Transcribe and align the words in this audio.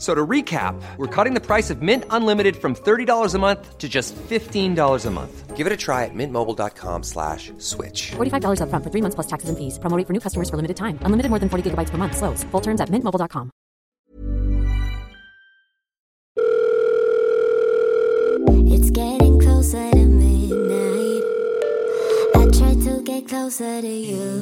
So 0.00 0.14
to 0.14 0.26
recap, 0.26 0.80
we're 0.96 1.14
cutting 1.14 1.34
the 1.34 1.44
price 1.44 1.68
of 1.68 1.82
Mint 1.82 2.04
Unlimited 2.08 2.56
from 2.56 2.74
$30 2.74 3.34
a 3.34 3.38
month 3.38 3.76
to 3.76 3.86
just 3.86 4.16
$15 4.16 5.06
a 5.06 5.10
month. 5.10 5.56
Give 5.56 5.66
it 5.66 5.72
a 5.74 5.76
try 5.76 6.06
at 6.06 6.14
mintmobile.com 6.14 7.02
slash 7.02 7.52
switch. 7.58 8.12
$45 8.12 8.60
upfront 8.64 8.82
for 8.82 8.90
three 8.90 9.02
months 9.02 9.14
plus 9.14 9.26
taxes 9.26 9.50
and 9.50 9.58
fees. 9.58 9.78
Promo 9.78 9.98
rate 9.98 10.06
for 10.06 10.14
new 10.14 10.20
customers 10.20 10.48
for 10.48 10.56
limited 10.56 10.78
time. 10.78 10.98
Unlimited 11.02 11.28
more 11.28 11.38
than 11.38 11.50
40 11.50 11.70
gigabytes 11.70 11.90
per 11.90 11.98
month. 11.98 12.16
Slows. 12.16 12.44
Full 12.44 12.62
terms 12.62 12.80
at 12.80 12.88
mintmobile.com. 12.88 13.50
It's 18.72 18.90
getting 18.90 19.38
closer 19.38 19.90
to 19.90 20.06
midnight. 20.06 21.24
I 22.40 22.48
try 22.56 22.72
to 22.86 23.02
get 23.04 23.28
closer 23.28 23.82
to 23.82 23.86
you. 23.86 24.32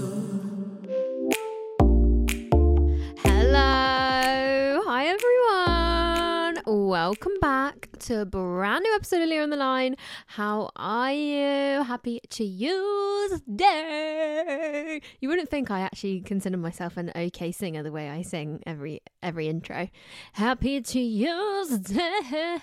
Hello. 3.24 4.82
Hi, 4.86 5.06
everyone. 5.06 5.37
Welcome 6.86 7.32
back 7.40 7.88
to 7.98 8.20
a 8.20 8.24
brand 8.24 8.84
new 8.84 8.94
episode 8.94 9.22
of 9.22 9.28
Leah 9.28 9.42
on 9.42 9.50
the 9.50 9.56
Line. 9.56 9.96
How 10.28 10.70
are 10.76 11.12
you? 11.12 11.82
Happy 11.82 12.20
Tuesday. 12.30 12.60
You 15.20 15.28
wouldn't 15.28 15.50
think 15.50 15.72
I 15.72 15.80
actually 15.80 16.20
consider 16.20 16.56
myself 16.56 16.96
an 16.96 17.10
okay 17.16 17.50
singer 17.50 17.82
the 17.82 17.90
way 17.90 18.08
I 18.08 18.22
sing 18.22 18.62
every 18.64 19.00
every 19.24 19.48
intro. 19.48 19.88
Happy 20.34 20.80
Tuesday. 20.80 22.12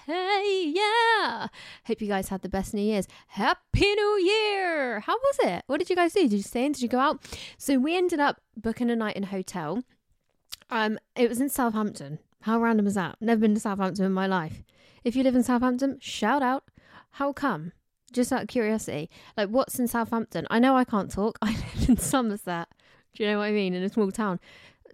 Yeah. 0.07 1.47
Hope 1.85 2.01
you 2.01 2.07
guys 2.07 2.29
had 2.29 2.41
the 2.41 2.47
best 2.47 2.73
New 2.73 2.83
Year's. 2.83 3.09
Happy 3.27 3.93
New 3.95 4.17
Year. 4.23 5.01
How 5.01 5.17
was 5.17 5.39
it? 5.43 5.65
What 5.67 5.79
did 5.79 5.89
you 5.89 5.95
guys 5.97 6.13
do? 6.13 6.21
Did 6.21 6.31
you 6.31 6.41
stay 6.41 6.63
in? 6.65 6.71
Did 6.71 6.83
you 6.83 6.87
go 6.87 6.99
out? 6.99 7.21
So 7.57 7.77
we 7.77 7.97
ended 7.97 8.21
up 8.21 8.39
booking 8.55 8.89
a 8.89 8.95
night 8.95 9.17
in 9.17 9.23
a 9.23 9.27
hotel. 9.27 9.83
Um, 10.69 10.99
it 11.17 11.27
was 11.27 11.41
in 11.41 11.49
Southampton. 11.49 12.19
How 12.41 12.59
random 12.59 12.87
is 12.87 12.95
that? 12.95 13.17
Never 13.19 13.41
been 13.41 13.53
to 13.55 13.59
Southampton 13.59 14.05
in 14.05 14.11
my 14.11 14.27
life. 14.27 14.63
If 15.03 15.15
you 15.15 15.23
live 15.23 15.35
in 15.35 15.43
Southampton, 15.43 15.97
shout 15.99 16.41
out. 16.41 16.65
How 17.11 17.33
come? 17.33 17.71
Just 18.11 18.31
out 18.31 18.43
of 18.43 18.47
curiosity. 18.47 19.09
Like, 19.35 19.49
what's 19.49 19.79
in 19.79 19.87
Southampton? 19.87 20.47
I 20.49 20.59
know 20.59 20.75
I 20.75 20.83
can't 20.83 21.11
talk. 21.11 21.37
I 21.41 21.51
live 21.51 21.89
in 21.89 21.97
Somerset. 21.97 22.67
Do 23.13 23.23
you 23.23 23.29
know 23.29 23.39
what 23.39 23.45
I 23.45 23.51
mean? 23.51 23.73
In 23.73 23.83
a 23.83 23.89
small 23.89 24.11
town. 24.11 24.39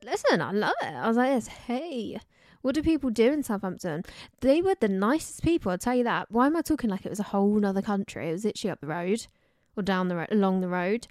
Listen, 0.03 0.41
I 0.41 0.51
love 0.51 0.73
it. 0.81 0.93
I 0.93 1.07
was 1.07 1.17
like 1.17 1.33
this. 1.33 1.47
Hey, 1.47 2.19
what 2.61 2.75
do 2.75 2.83
people 2.83 3.09
do 3.09 3.31
in 3.31 3.43
Southampton? 3.43 4.03
They 4.41 4.61
were 4.61 4.75
the 4.79 4.87
nicest 4.87 5.43
people. 5.43 5.71
I'll 5.71 5.77
tell 5.77 5.95
you 5.95 6.03
that. 6.03 6.31
Why 6.31 6.47
am 6.47 6.55
I 6.55 6.61
talking 6.61 6.89
like 6.89 7.05
it 7.05 7.09
was 7.09 7.19
a 7.19 7.23
whole 7.23 7.65
other 7.65 7.81
country? 7.81 8.29
It 8.29 8.33
was 8.33 8.45
literally 8.45 8.71
up 8.71 8.81
the 8.81 8.87
road 8.87 9.27
or 9.75 9.83
down 9.83 10.07
the 10.07 10.15
road, 10.15 10.27
along 10.31 10.61
the 10.61 10.67
road, 10.67 11.07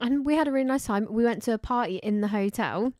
and 0.00 0.24
we 0.24 0.34
had 0.34 0.48
a 0.48 0.52
really 0.52 0.64
nice 0.64 0.86
time. 0.86 1.06
We 1.10 1.24
went 1.24 1.42
to 1.42 1.52
a 1.52 1.58
party 1.58 1.96
in 1.96 2.20
the 2.20 2.28
hotel. 2.28 2.92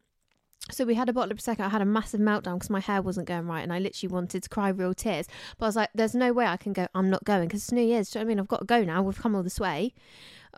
So 0.70 0.84
we 0.84 0.94
had 0.94 1.08
a 1.08 1.12
bottle 1.12 1.32
of 1.32 1.38
prosecco. 1.38 1.60
I 1.60 1.68
had 1.68 1.82
a 1.82 1.86
massive 1.86 2.20
meltdown 2.20 2.54
because 2.54 2.70
my 2.70 2.80
hair 2.80 3.02
wasn't 3.02 3.26
going 3.28 3.46
right, 3.46 3.62
and 3.62 3.72
I 3.72 3.78
literally 3.78 4.12
wanted 4.12 4.42
to 4.42 4.48
cry 4.48 4.68
real 4.68 4.94
tears. 4.94 5.26
But 5.58 5.66
I 5.66 5.68
was 5.68 5.76
like, 5.76 5.90
"There's 5.94 6.14
no 6.14 6.32
way 6.32 6.46
I 6.46 6.56
can 6.56 6.72
go. 6.72 6.86
I'm 6.94 7.10
not 7.10 7.24
going 7.24 7.48
because 7.48 7.62
it's 7.62 7.72
New 7.72 7.82
Year's. 7.82 8.10
Do 8.10 8.18
you 8.18 8.24
know 8.24 8.26
what 8.26 8.30
I 8.30 8.34
mean? 8.34 8.40
I've 8.40 8.48
got 8.48 8.60
to 8.60 8.66
go 8.66 8.84
now. 8.84 9.02
We've 9.02 9.20
come 9.20 9.34
all 9.34 9.42
this 9.42 9.60
way." 9.60 9.94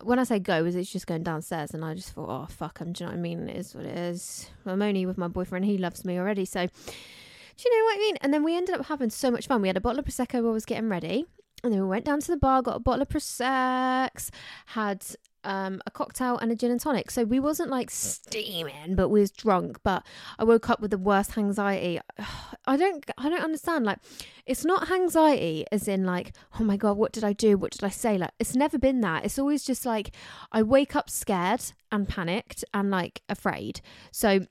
When 0.02 0.18
I 0.18 0.24
say 0.24 0.38
go, 0.38 0.64
is 0.64 0.74
it's 0.74 0.90
just 0.90 1.06
going 1.06 1.22
downstairs, 1.22 1.74
and 1.74 1.84
I 1.84 1.94
just 1.94 2.12
thought, 2.12 2.30
"Oh 2.30 2.46
fuck 2.46 2.78
'em." 2.80 2.92
Do 2.92 3.04
you 3.04 3.06
know 3.08 3.12
what 3.12 3.18
I 3.18 3.20
mean? 3.22 3.48
It 3.48 3.56
is 3.56 3.74
what 3.74 3.84
it 3.84 3.96
is. 3.96 4.50
I'm 4.64 4.80
only 4.80 5.04
with 5.04 5.18
my 5.18 5.28
boyfriend. 5.28 5.66
He 5.66 5.76
loves 5.76 6.04
me 6.04 6.18
already, 6.18 6.46
so 6.46 6.66
do 6.66 7.68
you 7.68 7.78
know 7.78 7.84
what 7.84 7.96
I 7.96 7.98
mean? 7.98 8.16
And 8.22 8.32
then 8.32 8.42
we 8.42 8.56
ended 8.56 8.74
up 8.74 8.86
having 8.86 9.10
so 9.10 9.30
much 9.30 9.46
fun. 9.46 9.60
We 9.60 9.68
had 9.68 9.76
a 9.76 9.82
bottle 9.82 9.98
of 9.98 10.06
prosecco 10.06 10.42
while 10.42 10.52
I 10.52 10.54
was 10.54 10.64
getting 10.64 10.88
ready, 10.88 11.26
and 11.62 11.72
then 11.72 11.82
we 11.82 11.86
went 11.86 12.06
down 12.06 12.20
to 12.20 12.28
the 12.28 12.36
bar, 12.38 12.62
got 12.62 12.76
a 12.76 12.80
bottle 12.80 13.02
of 13.02 13.08
prosecco, 13.08 14.30
had 14.66 15.04
um, 15.44 15.80
a 15.86 15.90
cocktail 15.90 16.38
and 16.38 16.50
a 16.52 16.56
gin 16.56 16.70
and 16.70 16.80
tonic. 16.80 17.10
So 17.10 17.24
we 17.24 17.40
wasn't 17.40 17.70
like 17.70 17.90
steaming, 17.90 18.94
but 18.94 19.08
we 19.08 19.20
was 19.20 19.30
drunk. 19.30 19.78
But 19.82 20.04
I 20.38 20.44
woke 20.44 20.70
up 20.70 20.80
with 20.80 20.90
the 20.90 20.98
worst 20.98 21.36
anxiety. 21.36 22.00
I 22.66 22.76
don't, 22.76 23.04
I 23.18 23.28
don't 23.28 23.42
understand. 23.42 23.84
Like, 23.84 23.98
it's 24.46 24.64
not 24.64 24.90
anxiety 24.90 25.64
as 25.72 25.88
in 25.88 26.04
like, 26.04 26.32
oh 26.58 26.64
my 26.64 26.76
god, 26.76 26.96
what 26.96 27.12
did 27.12 27.24
I 27.24 27.32
do? 27.32 27.56
What 27.56 27.72
did 27.72 27.84
I 27.84 27.90
say? 27.90 28.18
Like, 28.18 28.32
it's 28.38 28.54
never 28.54 28.78
been 28.78 29.00
that. 29.00 29.24
It's 29.24 29.38
always 29.38 29.64
just 29.64 29.84
like 29.84 30.14
I 30.52 30.62
wake 30.62 30.96
up 30.96 31.10
scared 31.10 31.62
and 31.90 32.08
panicked 32.08 32.64
and 32.72 32.90
like 32.90 33.22
afraid. 33.28 33.80
So 34.10 34.46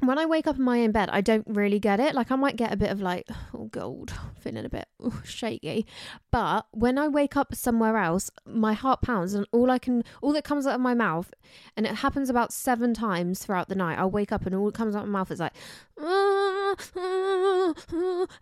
when 0.00 0.16
I 0.18 0.26
wake 0.26 0.46
up 0.46 0.56
in 0.56 0.62
my 0.62 0.82
own 0.82 0.92
bed, 0.92 1.10
I 1.10 1.20
don't 1.20 1.46
really 1.48 1.80
get 1.80 1.98
it. 1.98 2.14
Like 2.14 2.30
I 2.30 2.36
might 2.36 2.56
get 2.56 2.72
a 2.72 2.76
bit 2.76 2.90
of 2.90 3.00
like, 3.00 3.26
oh 3.54 3.66
god, 3.66 4.12
feeling 4.40 4.64
a 4.64 4.68
bit 4.68 4.86
ooh, 5.04 5.20
shaky. 5.24 5.86
But 6.30 6.66
when 6.72 6.98
I 6.98 7.08
wake 7.08 7.36
up 7.36 7.54
somewhere 7.54 7.96
else, 7.96 8.30
my 8.46 8.74
heart 8.74 9.02
pounds 9.02 9.34
and 9.34 9.46
all 9.52 9.70
I 9.70 9.78
can, 9.78 10.04
all 10.22 10.32
that 10.32 10.44
comes 10.44 10.66
out 10.66 10.74
of 10.74 10.80
my 10.80 10.94
mouth, 10.94 11.34
and 11.76 11.84
it 11.84 11.96
happens 11.96 12.30
about 12.30 12.52
seven 12.52 12.94
times 12.94 13.44
throughout 13.44 13.68
the 13.68 13.74
night. 13.74 13.98
I'll 13.98 14.10
wake 14.10 14.30
up 14.30 14.46
and 14.46 14.54
all 14.54 14.66
that 14.66 14.74
comes 14.74 14.94
out 14.94 15.02
of 15.02 15.08
my 15.08 15.18
mouth 15.18 15.30
is 15.32 15.40
like, 15.40 15.54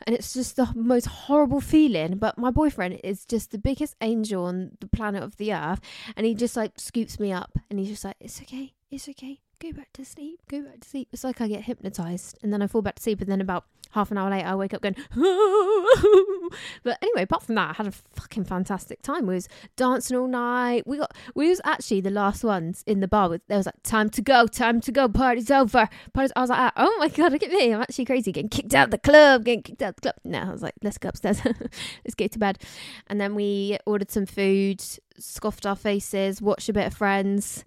and 0.06 0.14
it's 0.14 0.34
just 0.34 0.56
the 0.56 0.68
most 0.74 1.06
horrible 1.06 1.62
feeling. 1.62 2.18
But 2.18 2.36
my 2.36 2.50
boyfriend 2.50 3.00
is 3.02 3.24
just 3.24 3.50
the 3.50 3.58
biggest 3.58 3.96
angel 4.02 4.44
on 4.44 4.72
the 4.80 4.88
planet 4.88 5.22
of 5.22 5.36
the 5.36 5.54
earth, 5.54 5.80
and 6.16 6.26
he 6.26 6.34
just 6.34 6.56
like 6.56 6.78
scoops 6.78 7.18
me 7.18 7.32
up, 7.32 7.58
and 7.70 7.78
he's 7.78 7.88
just 7.88 8.04
like, 8.04 8.16
it's 8.20 8.42
okay, 8.42 8.74
it's 8.90 9.08
okay 9.08 9.40
go 9.60 9.72
back 9.72 9.92
to 9.94 10.04
sleep, 10.04 10.40
go 10.48 10.62
back 10.62 10.80
to 10.80 10.88
sleep. 10.88 11.08
It's 11.12 11.24
like 11.24 11.40
I 11.40 11.48
get 11.48 11.62
hypnotized 11.62 12.38
and 12.42 12.52
then 12.52 12.62
I 12.62 12.66
fall 12.66 12.82
back 12.82 12.96
to 12.96 13.02
sleep 13.02 13.20
and 13.20 13.30
then 13.30 13.40
about 13.40 13.64
half 13.92 14.10
an 14.10 14.18
hour 14.18 14.30
later 14.30 14.46
I 14.46 14.54
wake 14.54 14.74
up 14.74 14.82
going 14.82 14.96
but 16.82 16.98
anyway 17.00 17.22
apart 17.22 17.44
from 17.44 17.54
that 17.54 17.70
I 17.70 17.72
had 17.74 17.86
a 17.86 17.92
fucking 17.92 18.44
fantastic 18.44 19.00
time. 19.02 19.26
We 19.26 19.34
was 19.34 19.48
dancing 19.76 20.16
all 20.16 20.28
night. 20.28 20.86
We 20.86 20.98
got 20.98 21.16
we 21.34 21.48
was 21.48 21.60
actually 21.64 22.02
the 22.02 22.10
last 22.10 22.44
ones 22.44 22.84
in 22.86 23.00
the 23.00 23.08
bar 23.08 23.28
with 23.28 23.46
there 23.48 23.56
was 23.56 23.66
like 23.66 23.82
time 23.82 24.10
to 24.10 24.22
go 24.22 24.46
time 24.46 24.80
to 24.82 24.92
go 24.92 25.08
party's 25.08 25.50
over. 25.50 25.88
Party's 26.12 26.32
I 26.36 26.40
was 26.40 26.50
like 26.50 26.72
oh 26.76 26.96
my 26.98 27.08
god 27.08 27.32
look 27.32 27.42
at 27.42 27.50
me 27.50 27.72
I'm 27.72 27.80
actually 27.80 28.04
crazy 28.04 28.32
getting 28.32 28.50
kicked 28.50 28.74
out 28.74 28.86
of 28.86 28.90
the 28.90 28.98
club 28.98 29.44
getting 29.44 29.62
kicked 29.62 29.82
out 29.82 29.90
of 29.90 29.96
the 29.96 30.02
club. 30.02 30.16
No 30.24 30.38
I 30.40 30.52
was 30.52 30.62
like 30.62 30.74
let's 30.82 30.98
go 30.98 31.08
upstairs 31.08 31.40
let's 31.44 32.14
get 32.16 32.32
to 32.32 32.38
bed. 32.38 32.58
And 33.06 33.20
then 33.20 33.34
we 33.34 33.78
ordered 33.86 34.10
some 34.10 34.26
food 34.26 34.82
scoffed 35.18 35.64
our 35.64 35.76
faces 35.76 36.42
watched 36.42 36.68
a 36.68 36.72
bit 36.74 36.86
of 36.86 36.94
friends 36.94 37.64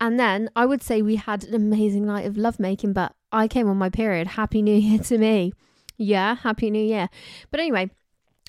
and 0.00 0.18
then 0.18 0.48
I 0.56 0.66
would 0.66 0.82
say 0.82 1.02
we 1.02 1.16
had 1.16 1.44
an 1.44 1.54
amazing 1.54 2.06
night 2.06 2.26
of 2.26 2.36
lovemaking, 2.36 2.92
but 2.92 3.12
I 3.32 3.48
came 3.48 3.68
on 3.68 3.76
my 3.76 3.90
period. 3.90 4.28
Happy 4.28 4.62
New 4.62 4.76
Year 4.76 4.98
to 5.00 5.18
me. 5.18 5.52
Yeah, 5.96 6.36
Happy 6.36 6.70
New 6.70 6.82
Year. 6.82 7.08
But 7.50 7.60
anyway, 7.60 7.90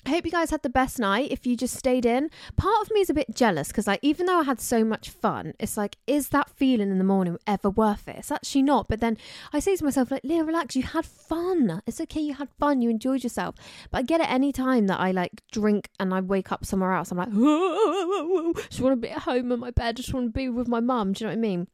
I 0.06 0.10
hope 0.10 0.24
you 0.24 0.30
guys 0.30 0.50
had 0.50 0.62
the 0.62 0.68
best 0.68 1.00
night 1.00 1.32
if 1.32 1.48
you 1.48 1.56
just 1.56 1.74
stayed 1.74 2.06
in. 2.06 2.30
Part 2.56 2.80
of 2.80 2.92
me 2.92 3.00
is 3.00 3.10
a 3.10 3.14
bit 3.14 3.34
jealous 3.34 3.68
because, 3.68 3.88
like, 3.88 3.98
even 4.02 4.26
though 4.26 4.38
I 4.38 4.44
had 4.44 4.60
so 4.60 4.84
much 4.84 5.10
fun, 5.10 5.54
it's 5.58 5.76
like, 5.76 5.96
is 6.06 6.28
that 6.28 6.48
feeling 6.48 6.92
in 6.92 6.98
the 6.98 7.04
morning 7.04 7.38
ever 7.44 7.68
worth 7.68 8.06
it? 8.06 8.14
It's 8.18 8.30
actually 8.30 8.62
not. 8.62 8.86
But 8.86 9.00
then 9.00 9.18
I 9.52 9.58
say 9.58 9.74
to 9.74 9.84
myself, 9.84 10.12
like, 10.12 10.22
Leah, 10.22 10.44
relax. 10.44 10.76
You 10.76 10.84
had 10.84 11.04
fun. 11.04 11.82
It's 11.86 12.00
okay. 12.02 12.20
You 12.20 12.34
had 12.34 12.50
fun. 12.60 12.82
You 12.82 12.88
enjoyed 12.88 13.24
yourself. 13.24 13.56
But 13.90 13.98
I 13.98 14.02
get 14.02 14.20
it 14.20 14.30
any 14.30 14.52
time 14.52 14.86
that 14.86 15.00
I 15.00 15.10
like 15.10 15.42
drink 15.50 15.90
and 15.98 16.14
I 16.14 16.20
wake 16.20 16.52
up 16.52 16.64
somewhere 16.64 16.92
else. 16.92 17.10
I'm 17.10 17.18
like, 17.18 17.30
I 17.32 18.52
just 18.68 18.80
want 18.80 18.92
to 18.92 18.96
be 18.96 19.10
at 19.10 19.22
home 19.22 19.50
in 19.50 19.58
my 19.58 19.72
bed. 19.72 19.96
Just 19.96 20.14
want 20.14 20.26
to 20.26 20.30
be 20.30 20.48
with 20.48 20.68
my 20.68 20.78
mum. 20.78 21.14
Do 21.14 21.24
you 21.24 21.26
know 21.26 21.32
what 21.32 21.38
I 21.38 21.40
mean? 21.40 21.66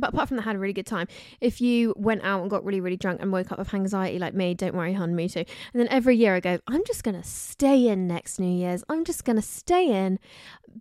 But 0.00 0.10
apart 0.10 0.28
from 0.28 0.36
that, 0.36 0.44
I 0.44 0.50
had 0.50 0.56
a 0.56 0.58
really 0.58 0.72
good 0.72 0.86
time. 0.86 1.06
If 1.40 1.60
you 1.60 1.94
went 1.96 2.22
out 2.24 2.40
and 2.40 2.50
got 2.50 2.64
really, 2.64 2.80
really 2.80 2.96
drunk 2.96 3.20
and 3.20 3.32
woke 3.32 3.52
up 3.52 3.58
with 3.58 3.72
anxiety 3.74 4.18
like 4.18 4.34
me, 4.34 4.54
don't 4.54 4.74
worry, 4.74 4.92
hon, 4.92 5.14
me 5.14 5.28
too. 5.28 5.40
And 5.40 5.80
then 5.80 5.88
every 5.88 6.16
year 6.16 6.34
I 6.34 6.40
go, 6.40 6.58
I'm 6.66 6.82
just 6.86 7.04
going 7.04 7.20
to 7.20 7.26
stay 7.26 7.88
in 7.88 8.06
next 8.06 8.38
New 8.38 8.46
Year's. 8.52 8.84
I'm 8.88 9.04
just 9.04 9.24
going 9.24 9.36
to 9.36 9.42
stay 9.42 9.88
in, 9.88 10.18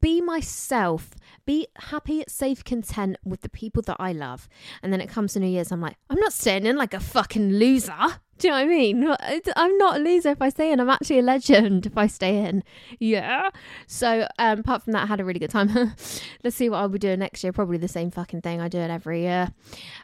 be 0.01 0.21
myself, 0.21 1.11
be 1.45 1.67
happy, 1.77 2.23
safe, 2.27 2.63
content 2.63 3.17
with 3.23 3.41
the 3.41 3.49
people 3.49 3.81
that 3.83 3.97
I 3.99 4.11
love. 4.11 4.47
And 4.81 4.91
then 4.91 5.01
it 5.01 5.09
comes 5.09 5.33
to 5.33 5.39
New 5.39 5.47
Year's, 5.47 5.71
I'm 5.71 5.81
like, 5.81 5.97
I'm 6.09 6.19
not 6.19 6.33
staying 6.33 6.65
in 6.65 6.75
like 6.75 6.93
a 6.93 6.99
fucking 6.99 7.53
loser. 7.53 8.19
Do 8.37 8.47
you 8.47 8.53
know 8.53 8.57
what 8.57 8.65
I 8.65 8.77
mean? 8.77 9.15
I'm 9.55 9.77
not 9.77 9.97
a 9.97 9.99
loser 9.99 10.29
if 10.29 10.41
I 10.41 10.49
stay 10.49 10.71
in. 10.71 10.79
I'm 10.79 10.89
actually 10.89 11.19
a 11.19 11.23
legend 11.23 11.87
if 11.87 11.97
I 11.97 12.05
stay 12.05 12.45
in. 12.45 12.63
Yeah. 12.99 13.49
So, 13.87 14.27
um, 14.37 14.59
apart 14.59 14.83
from 14.83 14.93
that, 14.93 15.03
I 15.03 15.05
had 15.07 15.19
a 15.19 15.25
really 15.25 15.39
good 15.39 15.49
time. 15.49 15.69
Let's 16.43 16.55
see 16.55 16.69
what 16.69 16.77
I'll 16.77 16.89
be 16.89 16.99
doing 16.99 17.19
next 17.19 17.43
year. 17.43 17.51
Probably 17.51 17.77
the 17.77 17.87
same 17.87 18.11
fucking 18.11 18.41
thing. 18.41 18.61
I 18.61 18.67
do 18.67 18.77
it 18.77 18.91
every 18.91 19.21
year. 19.21 19.53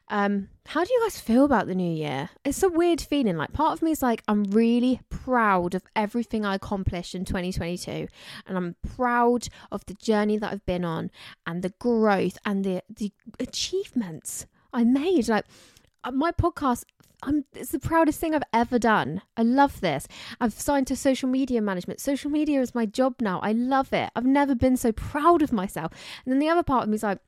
Um, 0.08 0.50
how 0.66 0.84
do 0.84 0.92
you 0.92 1.02
guys 1.04 1.20
feel 1.20 1.46
about 1.46 1.68
the 1.68 1.76
new 1.76 1.94
year? 1.94 2.30
It's 2.44 2.64
a 2.64 2.70
weird 2.70 3.02
feeling. 3.02 3.38
Like, 3.38 3.54
part 3.54 3.74
of 3.74 3.82
me 3.84 3.92
is 3.92 4.02
like, 4.02 4.24
I'm 4.28 4.46
really 4.46 5.02
proud 5.10 5.76
of 5.76 5.84
everything 5.96 6.44
I 6.44 6.56
accomplished 6.56 7.14
in 7.14 7.26
2022. 7.26 8.08
And 8.48 8.58
I'm 8.58 8.76
proud 8.96 9.48
of 9.72 9.86
the 9.86 9.94
journey 9.96 10.38
that 10.40 10.52
I've 10.52 10.66
been 10.66 10.86
on 10.86 11.12
and 11.46 11.62
the 11.62 11.74
growth 11.80 12.40
and 12.46 12.64
the, 12.64 12.82
the 12.90 13.12
achievements 13.40 14.48
I 14.74 14.84
made. 14.84 15.28
Like, 15.28 15.46
uh, 16.04 16.12
my 16.12 16.32
podcast 16.32 16.86
I'm 17.26 17.46
it's 17.54 17.72
the 17.72 17.80
proudest 17.80 18.20
thing 18.20 18.36
I've 18.36 18.44
ever 18.54 18.80
done. 18.80 19.22
I 19.38 19.44
love 19.44 19.82
this. 19.82 20.08
I've 20.40 20.54
signed 20.54 20.88
to 20.88 20.96
social 20.96 21.30
media 21.30 21.62
management. 21.62 22.00
Social 22.00 22.30
media 22.30 22.62
is 22.62 22.76
my 22.76 22.86
job 22.86 23.16
now. 23.22 23.40
I 23.42 23.52
love 23.52 23.94
it. 23.94 24.10
I've 24.16 24.26
never 24.26 24.56
been 24.56 24.78
so 24.78 24.92
proud 24.92 25.42
of 25.42 25.52
myself. 25.52 25.92
And 26.26 26.32
then 26.32 26.40
the 26.40 26.50
other 26.50 26.64
part 26.64 26.84
of 26.84 26.90
me 26.90 26.96
is 26.96 27.04
like, 27.04 27.20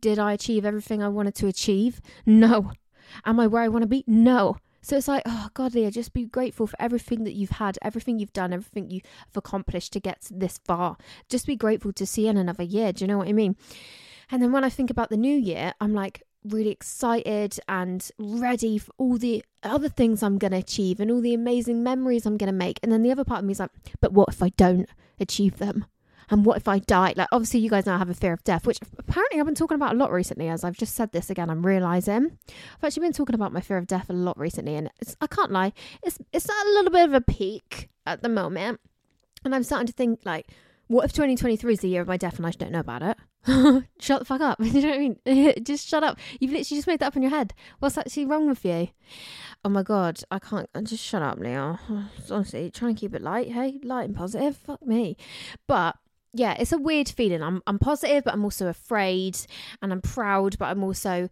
did 0.00 0.18
I 0.18 0.32
achieve 0.32 0.64
everything 0.64 1.02
I 1.02 1.08
wanted 1.08 1.34
to 1.36 1.46
achieve? 1.46 2.00
No. 2.26 2.72
Am 3.24 3.38
I 3.38 3.46
where 3.46 3.62
I 3.62 3.68
want 3.68 3.82
to 3.82 3.88
be? 3.88 4.04
No. 4.06 4.56
So 4.84 4.96
it's 4.96 5.06
like, 5.06 5.22
oh 5.26 5.48
God, 5.54 5.74
Leah, 5.74 5.92
just 5.92 6.12
be 6.12 6.24
grateful 6.24 6.66
for 6.66 6.76
everything 6.80 7.22
that 7.22 7.34
you've 7.34 7.50
had, 7.50 7.78
everything 7.82 8.18
you've 8.18 8.32
done, 8.32 8.52
everything 8.52 8.90
you've 8.90 9.04
accomplished 9.36 9.92
to 9.92 10.00
get 10.00 10.26
this 10.28 10.58
far. 10.64 10.96
Just 11.28 11.46
be 11.46 11.54
grateful 11.54 11.92
to 11.92 12.04
see 12.04 12.26
in 12.26 12.36
another 12.36 12.64
year. 12.64 12.92
Do 12.92 13.04
you 13.04 13.08
know 13.08 13.18
what 13.18 13.28
I 13.28 13.32
mean? 13.32 13.56
And 14.28 14.42
then 14.42 14.50
when 14.50 14.64
I 14.64 14.70
think 14.70 14.90
about 14.90 15.10
the 15.10 15.16
new 15.16 15.36
year, 15.36 15.72
I'm 15.80 15.94
like, 15.94 16.22
really 16.44 16.70
excited 16.70 17.58
and 17.68 18.10
ready 18.18 18.78
for 18.78 18.92
all 18.98 19.18
the 19.18 19.44
other 19.62 19.88
things 19.88 20.22
I'm 20.22 20.38
going 20.38 20.52
to 20.52 20.58
achieve 20.58 21.00
and 21.00 21.10
all 21.10 21.20
the 21.20 21.34
amazing 21.34 21.82
memories 21.82 22.26
I'm 22.26 22.36
going 22.36 22.52
to 22.52 22.56
make. 22.56 22.80
And 22.82 22.90
then 22.90 23.02
the 23.02 23.12
other 23.12 23.24
part 23.24 23.40
of 23.40 23.44
me 23.44 23.52
is 23.52 23.60
like, 23.60 23.70
but 24.00 24.12
what 24.12 24.28
if 24.28 24.42
I 24.42 24.50
don't 24.50 24.88
achieve 25.20 25.58
them? 25.58 25.86
And 26.30 26.46
what 26.46 26.56
if 26.56 26.66
I 26.66 26.78
die? 26.78 27.12
Like, 27.14 27.28
obviously, 27.30 27.60
you 27.60 27.68
guys 27.68 27.84
now 27.84 27.98
have 27.98 28.08
a 28.08 28.14
fear 28.14 28.32
of 28.32 28.42
death, 28.42 28.66
which 28.66 28.78
apparently 28.96 29.38
I've 29.38 29.44
been 29.44 29.54
talking 29.54 29.74
about 29.74 29.92
a 29.94 29.98
lot 29.98 30.10
recently. 30.10 30.48
As 30.48 30.64
I've 30.64 30.78
just 30.78 30.94
said 30.94 31.12
this 31.12 31.28
again, 31.28 31.50
I'm 31.50 31.66
realizing 31.66 32.38
I've 32.48 32.84
actually 32.84 33.02
been 33.02 33.12
talking 33.12 33.34
about 33.34 33.52
my 33.52 33.60
fear 33.60 33.76
of 33.76 33.86
death 33.86 34.08
a 34.08 34.14
lot 34.14 34.38
recently, 34.38 34.76
and 34.76 34.90
I 35.20 35.26
can't 35.26 35.50
lie, 35.50 35.74
it's 36.02 36.18
it's 36.32 36.48
at 36.48 36.66
a 36.66 36.70
little 36.70 36.90
bit 36.90 37.04
of 37.04 37.12
a 37.12 37.20
peak 37.20 37.90
at 38.06 38.22
the 38.22 38.30
moment, 38.30 38.80
and 39.44 39.54
I'm 39.54 39.62
starting 39.62 39.88
to 39.88 39.92
think 39.92 40.20
like, 40.24 40.46
what 40.86 41.04
if 41.04 41.12
2023 41.12 41.74
is 41.74 41.80
the 41.80 41.88
year 41.88 42.00
of 42.00 42.08
my 42.08 42.16
death 42.16 42.38
and 42.38 42.46
I 42.46 42.50
don't 42.52 42.72
know 42.72 42.80
about 42.80 43.02
it? 43.02 43.18
shut 43.98 44.20
the 44.20 44.24
fuck 44.24 44.40
up. 44.40 44.58
you 44.62 44.80
know 44.80 44.88
what 44.88 44.94
I 44.94 44.98
mean? 44.98 45.54
just 45.64 45.88
shut 45.88 46.04
up. 46.04 46.18
You've 46.38 46.52
literally 46.52 46.78
just 46.78 46.86
made 46.86 47.00
that 47.00 47.06
up 47.06 47.16
in 47.16 47.22
your 47.22 47.30
head. 47.30 47.54
What's 47.78 47.98
actually 47.98 48.26
wrong 48.26 48.48
with 48.48 48.64
you? 48.64 48.88
Oh 49.64 49.68
my 49.68 49.82
god, 49.82 50.22
I 50.30 50.38
can't. 50.38 50.68
Just 50.84 51.04
shut 51.04 51.22
up, 51.22 51.38
Leah. 51.38 51.78
Honestly, 52.30 52.70
try 52.70 52.88
and 52.88 52.96
keep 52.96 53.14
it 53.14 53.22
light. 53.22 53.52
Hey, 53.52 53.80
light 53.82 54.04
and 54.04 54.16
positive. 54.16 54.56
Fuck 54.56 54.84
me. 54.86 55.16
But 55.66 55.96
yeah, 56.32 56.54
it's 56.58 56.72
a 56.72 56.78
weird 56.78 57.08
feeling. 57.08 57.42
I'm 57.42 57.62
I'm 57.66 57.78
positive, 57.78 58.24
but 58.24 58.34
I'm 58.34 58.44
also 58.44 58.68
afraid, 58.68 59.38
and 59.80 59.92
I'm 59.92 60.00
proud, 60.00 60.58
but 60.58 60.66
I'm 60.66 60.82
also 60.82 61.28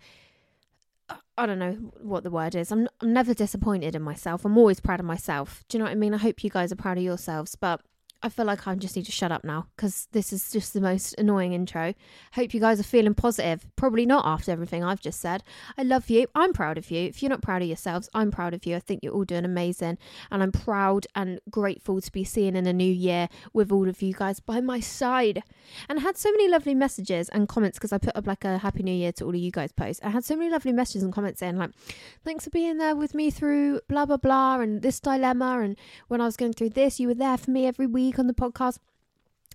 I 1.37 1.47
don't 1.47 1.59
know 1.59 1.73
what 2.03 2.23
the 2.23 2.31
word 2.31 2.55
is. 2.55 2.71
I'm 2.71 2.89
I'm 3.01 3.13
never 3.13 3.35
disappointed 3.35 3.95
in 3.95 4.03
myself. 4.03 4.45
I'm 4.45 4.59
always 4.59 4.81
proud 4.81 5.01
of 5.01 5.07
myself. 5.07 5.65
Do 5.69 5.77
you 5.77 5.79
know 5.81 5.87
what 5.87 5.93
I 5.93 5.97
mean? 5.97 6.15
I 6.15 6.19
hope 6.19 6.45
you 6.45 6.51
guys 6.51 6.73
are 6.73 6.77
proud 6.77 6.99
of 6.99 7.05
yourselves, 7.05 7.57
but 7.57 7.81
I 8.23 8.29
feel 8.29 8.45
like 8.45 8.67
I 8.67 8.75
just 8.75 8.97
need 8.97 9.07
to 9.07 9.13
shut 9.13 9.33
up 9.33 9.45
now 9.45 9.67
because 9.75 10.07
this 10.13 10.31
is 10.33 10.51
just 10.53 10.75
the 10.75 10.81
most 10.81 11.15
annoying 11.19 11.55
intro. 11.55 11.95
Hope 12.35 12.53
you 12.53 12.61
guys 12.61 12.79
are 12.79 12.85
feeling 12.85 13.15
positive. 13.15 13.65
Probably 13.77 14.05
not 14.05 14.27
after 14.27 14.53
everything 14.53 14.85
I've 14.85 15.01
just 15.01 15.21
said. 15.21 15.43
I 15.79 15.85
love 15.85 16.11
you. 16.11 16.27
I'm 16.35 16.53
proud 16.53 16.77
of 16.77 16.91
you. 16.91 17.07
If 17.07 17.23
you're 17.23 17.31
not 17.31 17.41
proud 17.41 17.63
of 17.63 17.69
yourselves, 17.69 18.11
I'm 18.13 18.31
proud 18.31 18.53
of 18.53 18.67
you. 18.67 18.77
I 18.77 18.81
think 18.81 19.01
you're 19.03 19.15
all 19.15 19.25
doing 19.25 19.47
amazing. 19.47 19.97
And 20.31 20.43
I'm 20.43 20.53
proud 20.53 21.07
and 21.15 21.41
grateful 21.49 22.01
to 22.03 22.13
be 22.13 22.25
seeing 22.25 22.57
in 22.57 22.67
a 22.67 22.75
new 22.75 22.93
year 22.93 23.29
with 23.55 23.73
all 23.73 23.89
of 23.89 24.03
you 24.03 24.13
guys 24.13 24.39
by 24.39 24.61
my 24.61 24.81
side. 24.81 25.43
And 25.89 25.99
I 25.99 26.03
had 26.03 26.19
so 26.19 26.31
many 26.31 26.49
lovely 26.49 26.75
messages 26.75 27.31
and 27.31 27.49
comments 27.49 27.79
because 27.79 27.93
I 27.93 27.99
put 27.99 28.17
up 28.17 28.27
like 28.27 28.45
a 28.45 28.59
Happy 28.59 28.83
New 28.83 28.93
Year 28.93 29.13
to 29.13 29.25
all 29.25 29.31
of 29.31 29.37
you 29.37 29.51
guys 29.51 29.73
post. 29.73 30.05
I 30.05 30.11
had 30.11 30.25
so 30.25 30.37
many 30.37 30.51
lovely 30.51 30.73
messages 30.73 31.03
and 31.03 31.13
comments 31.13 31.41
saying, 31.41 31.57
like, 31.57 31.71
thanks 32.23 32.45
for 32.45 32.51
being 32.51 32.77
there 32.77 32.97
with 32.97 33.15
me 33.15 33.31
through 33.31 33.81
blah, 33.89 34.05
blah, 34.05 34.19
blah, 34.19 34.61
and 34.61 34.83
this 34.83 35.01
dilemma. 35.01 35.61
And 35.63 35.77
when 36.09 36.21
I 36.21 36.27
was 36.27 36.37
going 36.37 36.53
through 36.53 36.71
this, 36.71 37.01
you 37.01 37.09
were 37.09 37.15
there 37.15 37.39
for 37.39 37.51
me 37.51 37.67
every 37.67 37.87
week 37.87 38.10
week 38.11 38.19
on 38.19 38.27
the 38.27 38.35
podcast. 38.35 38.79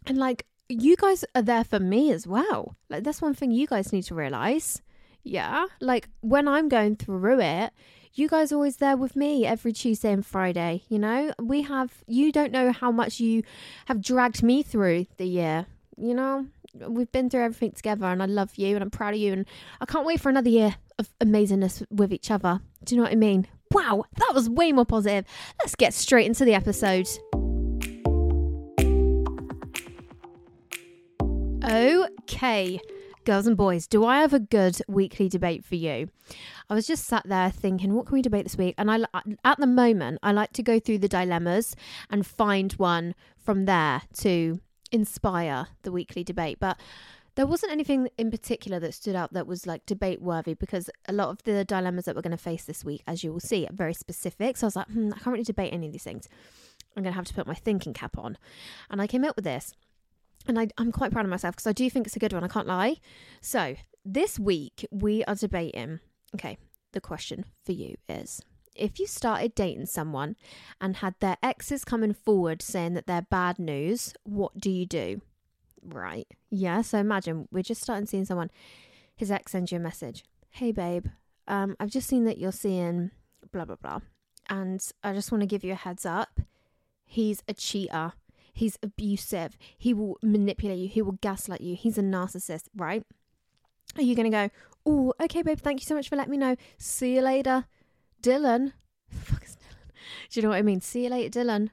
And 0.08 0.18
like, 0.18 0.46
you 0.70 0.96
guys 0.96 1.26
are 1.36 1.42
there 1.42 1.64
for 1.64 1.80
me 1.80 2.12
as 2.12 2.26
well. 2.26 2.76
Like, 2.90 3.04
that's 3.04 3.22
one 3.22 3.34
thing 3.34 3.52
you 3.52 3.68
guys 3.68 3.92
need 3.92 4.04
to 4.04 4.16
realize. 4.16 4.82
Yeah. 5.24 5.66
Like, 5.82 6.08
when 6.22 6.48
I'm 6.48 6.70
going 6.70 6.96
through 6.96 7.42
it, 7.42 7.74
you 8.14 8.30
guys 8.30 8.52
are 8.52 8.56
always 8.56 8.78
there 8.78 8.96
with 8.96 9.16
me 9.16 9.46
every 9.46 9.74
Tuesday 9.74 10.12
and 10.14 10.26
Friday. 10.26 10.84
You 10.88 11.00
know, 11.00 11.34
we 11.42 11.64
have, 11.64 11.92
you 12.08 12.32
don't 12.32 12.54
know 12.54 12.72
how 12.72 12.92
much 12.92 13.20
you 13.20 13.44
have 13.88 14.02
dragged 14.02 14.42
me 14.42 14.64
through 14.64 15.08
the 15.18 15.26
year. 15.26 15.66
You 15.98 16.14
know, 16.14 16.48
we've 16.88 17.12
been 17.12 17.30
through 17.30 17.44
everything 17.44 17.72
together 17.72 18.06
and 18.06 18.24
I 18.24 18.26
love 18.26 18.56
you 18.56 18.76
and 18.76 18.84
I'm 18.84 18.90
proud 18.90 19.16
of 19.16 19.20
you. 19.20 19.34
And 19.34 19.46
I 19.82 19.86
can't 19.86 20.06
wait 20.06 20.22
for 20.22 20.30
another 20.30 20.50
year 20.50 20.76
of 20.98 21.10
amazingness 21.20 21.86
with 21.90 22.14
each 22.14 22.32
other. 22.32 22.62
Do 22.86 22.96
you 22.96 23.02
know 23.02 23.06
what 23.06 23.14
I 23.14 23.18
mean? 23.18 23.48
Wow, 23.72 24.06
that 24.18 24.32
was 24.34 24.50
way 24.50 24.72
more 24.72 24.86
positive. 24.86 25.26
Let's 25.62 25.76
get 25.76 25.94
straight 25.94 26.28
into 26.28 26.46
the 26.46 26.54
episode. 26.54 27.10
Okay, 31.68 32.80
girls 33.24 33.48
and 33.48 33.58
boys, 33.58 33.88
do 33.88 34.06
I 34.06 34.22
have 34.22 34.34
a 34.34 34.40
good 34.40 34.80
weekly 34.88 35.28
debate 35.28 35.66
for 35.66 35.74
you? 35.74 36.10
I 36.70 36.76
was 36.76 36.86
just 36.86 37.06
sat 37.06 37.28
there 37.28 37.50
thinking, 37.50 37.96
what 37.96 38.06
can 38.06 38.14
we 38.14 38.22
debate 38.22 38.46
this 38.46 38.56
week? 38.56 38.76
And 38.78 38.92
I, 38.92 39.00
at 39.44 39.60
the 39.60 39.66
moment, 39.66 40.20
I 40.22 40.32
like 40.32 40.54
to 40.54 40.64
go 40.64 40.80
through 40.80 41.00
the 41.00 41.08
dilemmas 41.08 41.76
and 42.12 42.24
find 42.24 42.72
one 42.74 43.16
from 43.40 43.66
there 43.66 44.04
to 44.20 44.62
inspire 44.92 45.66
the 45.82 45.92
weekly 45.92 46.24
debate. 46.24 46.60
But 46.60 46.80
there 47.34 47.48
wasn't 47.48 47.72
anything 47.72 48.10
in 48.16 48.30
particular 48.30 48.80
that 48.82 48.94
stood 48.94 49.16
out 49.16 49.34
that 49.34 49.48
was 49.48 49.66
like 49.66 49.88
debate 49.88 50.22
worthy 50.22 50.54
because 50.54 50.92
a 51.08 51.14
lot 51.14 51.30
of 51.30 51.42
the 51.46 51.66
dilemmas 51.66 52.06
that 52.06 52.16
we're 52.16 52.22
going 52.22 52.30
to 52.30 52.38
face 52.38 52.66
this 52.66 52.86
week, 52.86 53.02
as 53.08 53.24
you 53.24 53.34
will 53.34 53.40
see, 53.40 53.66
are 53.66 53.74
very 53.74 53.96
specific. 53.96 54.58
So 54.58 54.66
I 54.66 54.68
was 54.68 54.76
like, 54.76 54.90
hmm, 54.90 55.10
I 55.16 55.18
can't 55.18 55.34
really 55.34 55.44
debate 55.44 55.74
any 55.74 55.88
of 55.88 55.94
these 55.94 56.04
things. 56.04 56.30
I'm 56.96 57.02
going 57.02 57.12
to 57.12 57.18
have 57.18 57.26
to 57.26 57.34
put 57.34 57.48
my 57.48 57.56
thinking 57.56 57.94
cap 57.94 58.20
on. 58.20 58.38
And 58.92 59.02
I 59.02 59.08
came 59.08 59.26
up 59.26 59.36
with 59.36 59.46
this 59.46 59.74
and 60.48 60.60
I, 60.60 60.68
am 60.78 60.92
quite 60.92 61.12
proud 61.12 61.26
of 61.26 61.32
myself 61.32 61.56
because 61.56 61.68
I 61.68 61.74
do 61.74 61.90
think 61.90 62.08
it's 62.08 62.16
a 62.16 62.20
good 62.20 62.34
one. 62.34 62.44
I 62.44 62.48
can't 62.48 62.68
lie. 62.68 62.98
So 63.42 63.76
this 64.04 64.40
week 64.40 64.86
we 64.92 65.24
are 65.26 65.36
debating. 65.36 66.00
Okay, 66.36 66.58
the 66.94 67.02
question 67.02 67.46
for 67.66 67.72
you 67.72 67.96
is: 68.08 68.42
if 68.76 69.00
you 69.00 69.08
started 69.08 69.56
dating 69.56 69.88
someone 69.88 70.36
and 70.80 70.98
had 70.98 71.16
their 71.20 71.38
exes 71.42 71.86
coming 71.86 72.14
forward 72.14 72.62
saying 72.62 72.94
that 72.94 73.08
they're 73.08 73.28
bad 73.30 73.60
news, 73.60 74.14
what 74.24 74.60
do 74.60 74.70
you 74.70 74.86
do? 74.86 75.22
Right? 75.84 76.28
Yeah. 76.50 76.82
So 76.82 76.98
imagine 76.98 77.48
we're 77.52 77.64
just 77.64 77.82
starting 77.82 78.06
seeing 78.06 78.26
someone. 78.26 78.52
His 79.16 79.32
ex 79.32 79.54
sends 79.54 79.72
you 79.72 79.78
a 79.78 79.82
message. 79.82 80.24
Hey, 80.50 80.72
babe. 80.72 81.08
Um, 81.48 81.76
I've 81.80 81.92
just 81.92 82.08
seen 82.08 82.26
that 82.26 82.38
you're 82.38 82.52
seeing 82.52 83.12
blah 83.52 83.66
blah 83.66 83.78
blah, 83.82 84.00
and 84.50 84.82
I 85.04 85.14
just 85.14 85.32
want 85.32 85.42
to 85.42 85.48
give 85.48 85.64
you 85.64 85.74
a 85.74 85.76
heads 85.76 86.06
up. 86.06 86.42
He's 87.06 87.44
a 87.48 87.54
cheater 87.54 88.14
He's 88.56 88.80
abusive. 88.82 89.58
He 89.78 89.94
will 89.94 90.18
manipulate 90.24 90.80
you. 90.80 90.88
He 90.88 91.02
will 91.02 91.20
gaslight 91.22 91.60
you. 91.60 91.76
He's 91.76 91.98
a 91.98 92.02
narcissist, 92.02 92.64
right? 92.74 93.04
Are 93.98 94.02
you 94.02 94.16
going 94.16 94.32
to 94.32 94.38
go, 94.38 94.50
oh, 94.86 95.14
okay, 95.22 95.42
babe, 95.42 95.60
thank 95.60 95.82
you 95.82 95.86
so 95.86 95.94
much 95.94 96.08
for 96.08 96.16
letting 96.16 96.32
me 96.32 96.38
know. 96.38 96.56
See 96.78 97.16
you 97.16 97.22
later, 97.22 97.66
Dylan. 98.24 98.72
fuck 99.10 99.44
is 99.44 99.58
Dylan? 99.58 99.92
Do 100.30 100.40
you 100.40 100.42
know 100.44 100.50
what 100.50 100.56
I 100.56 100.62
mean? 100.62 100.80
See 100.80 101.04
you 101.04 101.10
later, 101.10 101.42
Dylan. 101.42 101.70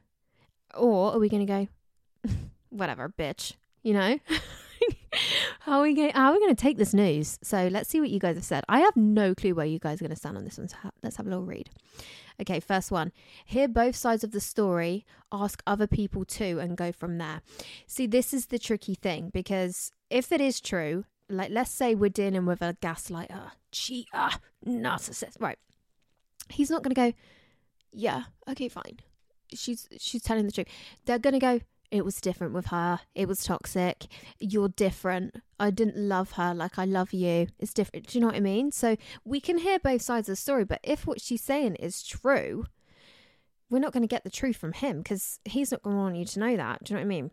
Or 0.75 1.13
are 1.13 1.21
we 1.21 1.29
going 1.29 1.47
to 1.47 1.69
go, 2.27 2.33
whatever, 2.71 3.09
bitch, 3.17 3.53
you 3.85 3.93
know? 3.93 4.19
how 5.61 5.79
are 5.79 5.83
we 5.83 5.95
going? 5.95 6.11
How 6.11 6.31
are 6.31 6.33
we 6.33 6.41
going 6.41 6.55
to 6.55 6.61
take 6.61 6.79
this 6.79 6.93
news? 6.93 7.39
So 7.45 7.69
let's 7.69 7.89
see 7.89 8.01
what 8.01 8.11
you 8.11 8.19
guys 8.19 8.35
have 8.35 8.45
said. 8.45 8.65
I 8.69 8.81
have 8.81 8.97
no 8.97 9.37
clue 9.37 9.55
where 9.55 9.67
you 9.67 9.79
guys 9.79 10.01
are 10.01 10.05
going 10.05 10.11
to 10.11 10.17
stand 10.17 10.37
on 10.37 10.43
this 10.45 10.59
one. 10.59 10.67
So 10.67 10.77
ha- 10.83 10.91
let's 11.05 11.15
have 11.17 11.27
a 11.27 11.31
little 11.31 11.45
read. 11.45 11.71
Okay, 12.43 12.59
first 12.61 12.91
one. 12.91 13.13
Hear 13.45 13.69
both 13.69 13.95
sides 13.95 14.25
of 14.25 14.33
the 14.33 14.41
story, 14.41 15.07
ask 15.31 15.63
other 15.67 15.87
people 15.87 16.25
too, 16.25 16.59
and 16.61 16.77
go 16.77 16.91
from 16.91 17.19
there. 17.19 17.41
See, 17.87 18.07
this 18.07 18.35
is 18.35 18.47
the 18.47 18.59
tricky 18.59 18.95
thing 18.95 19.31
because 19.33 19.93
if 20.11 20.33
it 20.33 20.41
is 20.41 20.61
true, 20.61 21.05
like 21.29 21.51
let's 21.51 21.71
say 21.71 21.95
we're 21.95 22.11
dealing 22.11 22.45
with 22.45 22.61
a 22.61 22.77
gaslighter, 22.83 23.53
cheater, 23.71 24.31
narcissist, 24.67 25.41
right? 25.41 25.59
He's 26.49 26.69
not 26.69 26.83
going 26.83 26.95
to 26.95 27.01
go, 27.01 27.13
yeah, 27.93 28.25
okay, 28.49 28.69
fine. 28.69 28.99
She's 29.55 29.89
she's 29.99 30.23
telling 30.23 30.47
the 30.47 30.53
truth. 30.53 30.69
They're 31.05 31.19
going 31.19 31.35
to 31.35 31.39
go, 31.39 31.61
it 31.93 32.07
was 32.07 32.23
different 32.23 32.55
with 32.55 32.67
her. 32.69 33.01
It 33.15 33.29
was 33.29 33.45
toxic. 33.45 34.07
You're 34.41 34.71
different. 34.71 35.37
I 35.61 35.71
didn't 35.71 35.99
love 35.99 36.33
her 36.33 36.55
like 36.55 36.79
I 36.79 36.87
love 36.87 37.13
you. 37.13 37.49
It's 37.61 37.75
different. 37.75 38.07
Do 38.07 38.19
you 38.19 38.23
know 38.23 38.29
what 38.29 38.37
I 38.37 38.41
mean? 38.41 38.73
So 38.73 38.97
we 39.27 39.41
can 39.41 39.59
hear 39.59 39.79
both 39.79 40.01
sides 40.01 40.29
of 40.29 40.33
the 40.33 40.37
story, 40.37 40.65
but 40.65 40.81
if 40.83 41.07
what 41.07 41.21
she's 41.21 41.43
saying 41.43 41.77
is 41.77 42.03
true, 42.03 42.65
we're 43.69 43.79
not 43.79 43.93
going 43.93 44.03
to 44.03 44.09
get 44.09 44.25
the 44.25 44.31
truth 44.31 44.57
from 44.57 44.73
him 44.73 44.99
because 44.99 45.39
he's 45.45 45.71
not 45.71 45.83
going 45.83 45.95
to 45.95 46.01
want 46.01 46.17
you 46.17 46.25
to 46.25 46.41
know 46.41 46.57
that. 46.57 46.83
Do 46.83 46.95
you 46.95 46.97
know 46.97 47.03
what 47.03 47.07
I 47.07 47.09
mean? 47.09 47.31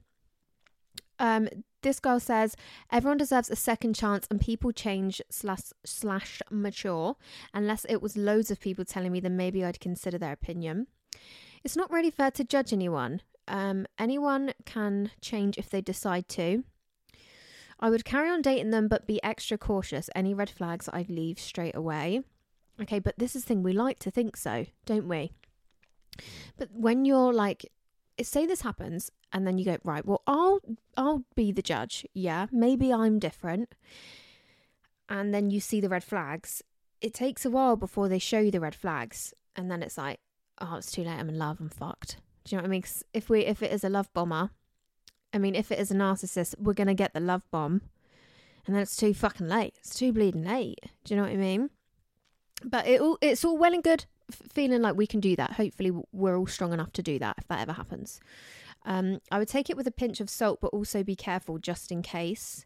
Um, 1.20 1.50
this 1.82 2.02
girl 2.02 2.20
says 2.20 2.58
everyone 2.92 3.18
deserves 3.18 3.50
a 3.50 3.56
second 3.56 3.96
chance 3.96 4.28
and 4.30 4.42
people 4.42 4.74
change 4.74 5.22
slash 5.30 5.72
slash 5.86 6.42
mature 6.52 7.16
unless 7.54 7.86
it 7.88 8.02
was 8.02 8.18
loads 8.18 8.52
of 8.52 8.60
people 8.60 8.84
telling 8.84 9.12
me 9.14 9.22
then 9.22 9.38
maybe 9.38 9.64
i'd 9.64 9.80
consider 9.80 10.18
their 10.18 10.34
opinion 10.34 10.88
it's 11.64 11.78
not 11.78 11.92
really 11.92 12.12
fair 12.12 12.32
to 12.32 12.44
judge 12.44 12.74
anyone 12.74 13.22
um, 13.50 13.86
anyone 13.98 14.54
can 14.66 15.12
change 15.22 15.58
if 15.58 15.70
they 15.70 15.82
decide 15.82 16.30
to. 16.30 16.64
I 17.80 17.90
would 17.90 18.06
carry 18.06 18.30
on 18.30 18.42
dating 18.42 18.70
them 18.70 18.88
but 18.88 19.08
be 19.08 19.22
extra 19.24 19.58
cautious. 19.58 20.10
Any 20.16 20.34
red 20.34 20.50
flags 20.50 20.90
i'd 20.94 21.10
leave 21.10 21.40
straight 21.40 21.76
away. 21.76 22.22
Okay 22.82 23.00
but 23.00 23.18
this 23.18 23.36
is 23.36 23.44
the 23.44 23.48
thing 23.48 23.64
we 23.64 23.74
like 23.74 24.00
to 24.00 24.12
think 24.12 24.38
so 24.38 24.66
don't 24.86 25.08
we? 25.08 25.32
But 26.58 26.70
when 26.74 27.06
you're 27.06 27.34
like 27.34 27.66
say 28.22 28.46
this 28.46 28.62
happens 28.62 29.12
and 29.32 29.48
then 29.48 29.58
you 29.58 29.64
go 29.64 29.78
right 29.86 30.06
well 30.06 30.22
i'll 30.28 30.60
i'll 30.98 31.24
be 31.36 31.52
the 31.52 31.62
judge. 31.62 32.06
Yeah 32.14 32.48
maybe 32.52 32.94
i'm 32.94 33.18
different. 33.18 33.74
And 35.08 35.34
then 35.34 35.50
you 35.50 35.60
see 35.60 35.82
the 35.82 35.90
red 35.90 36.04
flags. 36.04 36.62
It 37.02 37.14
takes 37.14 37.46
a 37.46 37.50
while 37.50 37.78
before 37.78 38.10
they 38.10 38.20
show 38.20 38.40
you 38.40 38.52
the 38.52 38.60
red 38.60 38.76
flags 38.76 39.34
and 39.56 39.72
then 39.72 39.82
it's 39.82 39.98
like 39.98 40.20
oh 40.60 40.76
it's 40.76 40.92
too 40.92 41.04
late 41.04 41.18
i'm 41.18 41.30
in 41.30 41.38
love 41.38 41.58
i'm 41.60 41.70
fucked 41.70 42.18
you 42.56 42.58
know 42.58 42.64
what 42.64 42.70
i 42.70 42.72
mean? 42.72 42.84
If 43.14 43.30
we 43.30 43.46
if 43.46 43.62
it 43.62 43.72
is 43.72 43.84
a 43.84 43.90
love 43.90 44.12
bomber 44.14 44.52
i 45.34 45.38
mean 45.38 45.56
if 45.56 45.72
it 45.72 45.80
is 45.80 45.92
a 45.92 45.96
narcissist 45.96 46.56
we're 46.58 46.74
gonna 46.74 46.94
get 46.94 47.14
the 47.14 47.20
love 47.20 47.44
bomb. 47.52 47.82
And 48.66 48.76
then 48.76 48.84
it's 48.84 48.98
too 48.98 49.16
fucking 49.16 49.48
late. 49.48 49.76
It's 49.80 49.96
too 49.96 50.12
bleeding 50.14 50.44
late. 50.44 50.80
Do 51.04 51.14
you 51.14 51.20
know 51.20 51.24
what 51.24 51.34
i 51.34 51.38
mean? 51.38 51.70
But 52.64 52.88
it 52.88 53.02
all 53.02 53.18
it's 53.22 53.44
all 53.44 53.58
well 53.58 53.74
and 53.74 53.84
good 53.84 54.06
feeling 54.32 54.82
like 54.82 54.96
we 54.96 55.08
can 55.08 55.20
do 55.20 55.36
that. 55.36 55.54
Hopefully 55.54 55.92
we're 56.12 56.38
all 56.38 56.48
strong 56.48 56.74
enough 56.74 56.92
to 56.94 57.04
do 57.04 57.18
that 57.20 57.36
if 57.40 57.48
that 57.48 57.62
ever 57.62 57.74
happens. 57.74 58.20
Um, 58.86 59.20
I 59.32 59.40
would 59.40 59.48
take 59.48 59.70
it 59.70 59.78
with 59.78 59.88
a 59.88 59.92
pinch 59.92 60.20
of 60.20 60.30
salt, 60.30 60.60
but 60.62 60.68
also 60.68 61.04
be 61.04 61.16
careful 61.16 61.58
just 61.58 61.92
in 61.92 62.02
case. 62.02 62.66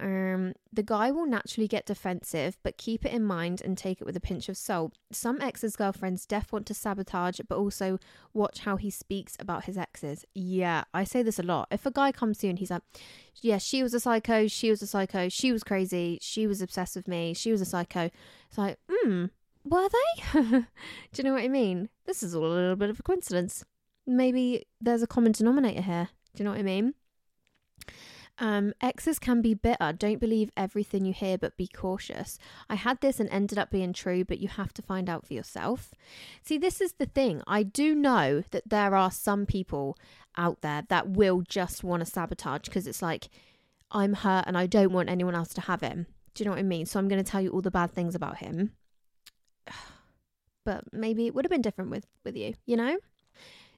Um, 0.00 0.54
the 0.72 0.82
guy 0.82 1.10
will 1.10 1.26
naturally 1.26 1.68
get 1.68 1.86
defensive, 1.86 2.56
but 2.62 2.78
keep 2.78 3.04
it 3.04 3.12
in 3.12 3.22
mind 3.22 3.60
and 3.62 3.76
take 3.76 4.00
it 4.00 4.04
with 4.04 4.16
a 4.16 4.20
pinch 4.20 4.48
of 4.48 4.56
salt. 4.56 4.96
Some 5.12 5.40
exes' 5.40 5.76
girlfriends 5.76 6.26
def 6.26 6.52
want 6.52 6.66
to 6.66 6.74
sabotage, 6.74 7.40
but 7.48 7.58
also 7.58 7.98
watch 8.32 8.60
how 8.60 8.76
he 8.76 8.90
speaks 8.90 9.36
about 9.38 9.64
his 9.64 9.76
exes. 9.76 10.24
Yeah, 10.34 10.84
I 10.94 11.04
say 11.04 11.22
this 11.22 11.38
a 11.38 11.42
lot. 11.42 11.68
If 11.70 11.86
a 11.86 11.90
guy 11.90 12.12
comes 12.12 12.38
to 12.38 12.46
you 12.46 12.50
and 12.50 12.58
he's 12.58 12.70
like, 12.70 12.82
Yeah, 13.42 13.58
she 13.58 13.82
was 13.82 13.94
a 13.94 14.00
psycho, 14.00 14.48
she 14.48 14.70
was 14.70 14.82
a 14.82 14.86
psycho, 14.86 15.28
she 15.28 15.52
was 15.52 15.62
crazy, 15.62 16.18
she 16.22 16.46
was 16.46 16.62
obsessed 16.62 16.96
with 16.96 17.08
me, 17.08 17.34
she 17.34 17.52
was 17.52 17.60
a 17.60 17.66
psycho. 17.66 18.10
It's 18.48 18.58
like, 18.58 18.78
hmm, 18.90 19.26
were 19.64 19.88
they? 19.88 20.32
Do 20.42 20.66
you 21.16 21.24
know 21.24 21.34
what 21.34 21.42
I 21.42 21.48
mean? 21.48 21.88
This 22.06 22.22
is 22.22 22.34
all 22.34 22.46
a 22.46 22.54
little 22.54 22.76
bit 22.76 22.90
of 22.90 22.98
a 22.98 23.02
coincidence 23.02 23.64
maybe 24.10 24.66
there's 24.80 25.02
a 25.02 25.06
common 25.06 25.32
denominator 25.32 25.82
here. 25.82 26.08
Do 26.34 26.42
you 26.42 26.44
know 26.44 26.50
what 26.50 26.60
I 26.60 26.64
mean? 26.64 26.94
Um, 28.42 28.72
exes 28.80 29.18
can 29.18 29.42
be 29.42 29.52
bitter. 29.52 29.92
Don't 29.92 30.18
believe 30.18 30.50
everything 30.56 31.04
you 31.04 31.12
hear, 31.12 31.36
but 31.36 31.58
be 31.58 31.68
cautious. 31.68 32.38
I 32.70 32.74
had 32.74 33.00
this 33.02 33.20
and 33.20 33.28
ended 33.28 33.58
up 33.58 33.70
being 33.70 33.92
true, 33.92 34.24
but 34.24 34.38
you 34.40 34.48
have 34.48 34.72
to 34.74 34.82
find 34.82 35.10
out 35.10 35.26
for 35.26 35.34
yourself. 35.34 35.92
See, 36.42 36.56
this 36.56 36.80
is 36.80 36.94
the 36.94 37.04
thing. 37.04 37.42
I 37.46 37.62
do 37.62 37.94
know 37.94 38.42
that 38.50 38.62
there 38.66 38.96
are 38.96 39.10
some 39.10 39.44
people 39.44 39.98
out 40.38 40.62
there 40.62 40.84
that 40.88 41.10
will 41.10 41.42
just 41.42 41.84
want 41.84 42.00
to 42.00 42.10
sabotage 42.10 42.62
because 42.62 42.86
it's 42.86 43.02
like, 43.02 43.28
I'm 43.90 44.14
hurt 44.14 44.44
and 44.46 44.56
I 44.56 44.66
don't 44.66 44.92
want 44.92 45.10
anyone 45.10 45.34
else 45.34 45.52
to 45.54 45.60
have 45.62 45.82
him. 45.82 46.06
Do 46.34 46.42
you 46.42 46.46
know 46.46 46.52
what 46.52 46.60
I 46.60 46.64
mean? 46.64 46.86
So 46.86 46.98
I'm 46.98 47.08
going 47.08 47.22
to 47.22 47.30
tell 47.30 47.42
you 47.42 47.50
all 47.50 47.60
the 47.60 47.70
bad 47.70 47.92
things 47.92 48.14
about 48.14 48.38
him. 48.38 48.72
But 50.62 50.92
maybe 50.92 51.26
it 51.26 51.34
would 51.34 51.46
have 51.46 51.50
been 51.50 51.62
different 51.62 51.90
with, 51.90 52.06
with 52.22 52.36
you, 52.36 52.52
you 52.66 52.76
know? 52.76 52.98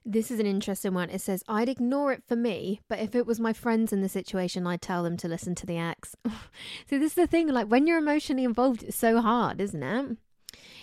This 0.05 0.31
is 0.31 0.39
an 0.39 0.45
interesting 0.45 0.93
one. 0.93 1.09
It 1.09 1.21
says, 1.21 1.43
I'd 1.47 1.69
ignore 1.69 2.11
it 2.11 2.23
for 2.27 2.35
me, 2.35 2.81
but 2.89 2.99
if 2.99 3.15
it 3.15 3.25
was 3.25 3.39
my 3.39 3.53
friends 3.53 3.93
in 3.93 4.01
the 4.01 4.09
situation, 4.09 4.67
I'd 4.67 4.81
tell 4.81 5.01
them 5.01 5.15
to 5.17 5.29
listen 5.29 5.55
to 5.55 5.65
the 5.65 5.77
ex. 5.77 6.15
so, 6.25 6.99
this 6.99 7.11
is 7.11 7.13
the 7.13 7.27
thing 7.27 7.47
like, 7.47 7.67
when 7.67 7.87
you're 7.87 7.99
emotionally 7.99 8.43
involved, 8.43 8.83
it's 8.83 8.97
so 8.97 9.21
hard, 9.21 9.61
isn't 9.61 9.81
it? 9.81 10.17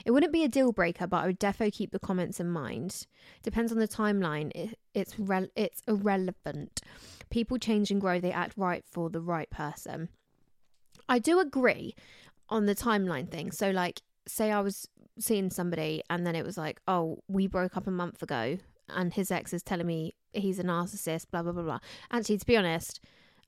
It 0.05 0.13
wouldn't 0.13 0.33
be 0.33 0.45
a 0.45 0.49
deal 0.49 0.73
breaker, 0.73 1.07
but 1.07 1.25
I 1.25 1.27
would 1.27 1.41
defo 1.41 1.73
keep 1.73 1.93
the 1.93 1.99
comments 1.99 2.41
in 2.41 2.51
mind. 2.51 3.07
Depends 3.43 3.73
on 3.73 3.79
the 3.79 3.89
timeline. 3.89 4.51
It, 4.55 4.79
it's 4.95 5.19
re- 5.19 5.51
it's 5.55 5.83
irrelevant. 5.87 6.81
People 7.31 7.59
change 7.59 7.91
and 7.91 8.01
grow. 8.01 8.21
They 8.21 8.33
act 8.33 8.55
right 8.57 8.85
for 8.91 9.11
the 9.11 9.21
right 9.21 9.51
person. 9.51 10.09
I 11.09 11.19
do 11.19 11.41
agree 11.41 11.95
on 12.49 12.67
the 12.67 12.75
timeline 12.75 13.31
thing. 13.31 13.53
So, 13.53 13.71
like, 13.71 14.01
say 14.27 14.51
I 14.51 14.61
was 14.61 14.89
seeing 15.19 15.51
somebody 15.51 16.03
and 16.09 16.27
then 16.27 16.35
it 16.35 16.45
was 16.45 16.57
like, 16.57 16.81
oh, 16.89 17.19
we 17.29 17.47
broke 17.47 17.77
up 17.77 17.87
a 17.87 17.93
month 17.93 18.23
ago 18.23 18.59
and 18.95 19.15
his 19.15 19.31
ex 19.31 19.53
is 19.53 19.63
telling 19.63 19.87
me 19.87 20.15
he's 20.33 20.59
a 20.59 20.65
narcissist, 20.65 21.27
blah, 21.31 21.43
blah, 21.43 21.53
blah, 21.53 21.63
blah. 21.63 21.79
Actually, 22.11 22.39
to 22.39 22.47
be 22.47 22.57
honest, 22.57 23.01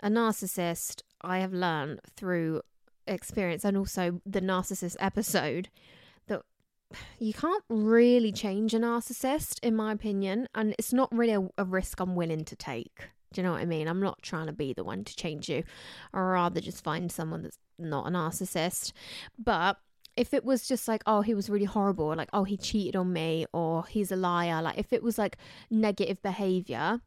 a 0.02 0.08
narcissist, 0.08 1.02
I 1.22 1.38
have 1.38 1.52
learned 1.52 2.00
through 2.16 2.62
experience 3.06 3.64
and 3.64 3.76
also 3.76 4.20
the 4.24 4.40
narcissist 4.40 4.96
episode 5.00 5.68
that 6.26 6.42
you 7.18 7.32
can't 7.32 7.64
really 7.68 8.32
change 8.32 8.74
a 8.74 8.78
narcissist, 8.78 9.58
in 9.62 9.76
my 9.76 9.92
opinion. 9.92 10.48
And 10.54 10.74
it's 10.78 10.92
not 10.92 11.14
really 11.14 11.34
a, 11.34 11.48
a 11.58 11.64
risk 11.64 12.00
I'm 12.00 12.14
willing 12.14 12.44
to 12.44 12.56
take. 12.56 13.08
Do 13.32 13.40
you 13.40 13.46
know 13.46 13.52
what 13.52 13.62
I 13.62 13.64
mean? 13.64 13.88
I'm 13.88 14.00
not 14.00 14.20
trying 14.22 14.46
to 14.46 14.52
be 14.52 14.72
the 14.72 14.84
one 14.84 15.04
to 15.04 15.16
change 15.16 15.48
you. 15.48 15.64
I'd 16.12 16.20
rather 16.20 16.60
just 16.60 16.84
find 16.84 17.10
someone 17.10 17.42
that's 17.42 17.58
not 17.78 18.06
a 18.06 18.10
narcissist. 18.10 18.92
But 19.42 19.78
if 20.16 20.34
it 20.34 20.44
was 20.44 20.68
just 20.68 20.88
like, 20.88 21.02
oh, 21.06 21.22
he 21.22 21.34
was 21.34 21.48
really 21.48 21.64
horrible, 21.64 22.14
like, 22.14 22.28
oh, 22.32 22.44
he 22.44 22.56
cheated 22.56 22.96
on 22.96 23.12
me, 23.12 23.46
or 23.52 23.86
he's 23.86 24.12
a 24.12 24.16
liar, 24.16 24.60
like, 24.62 24.78
if 24.78 24.92
it 24.92 25.02
was 25.02 25.18
like 25.18 25.36
negative 25.70 26.20
behavior 26.22 27.00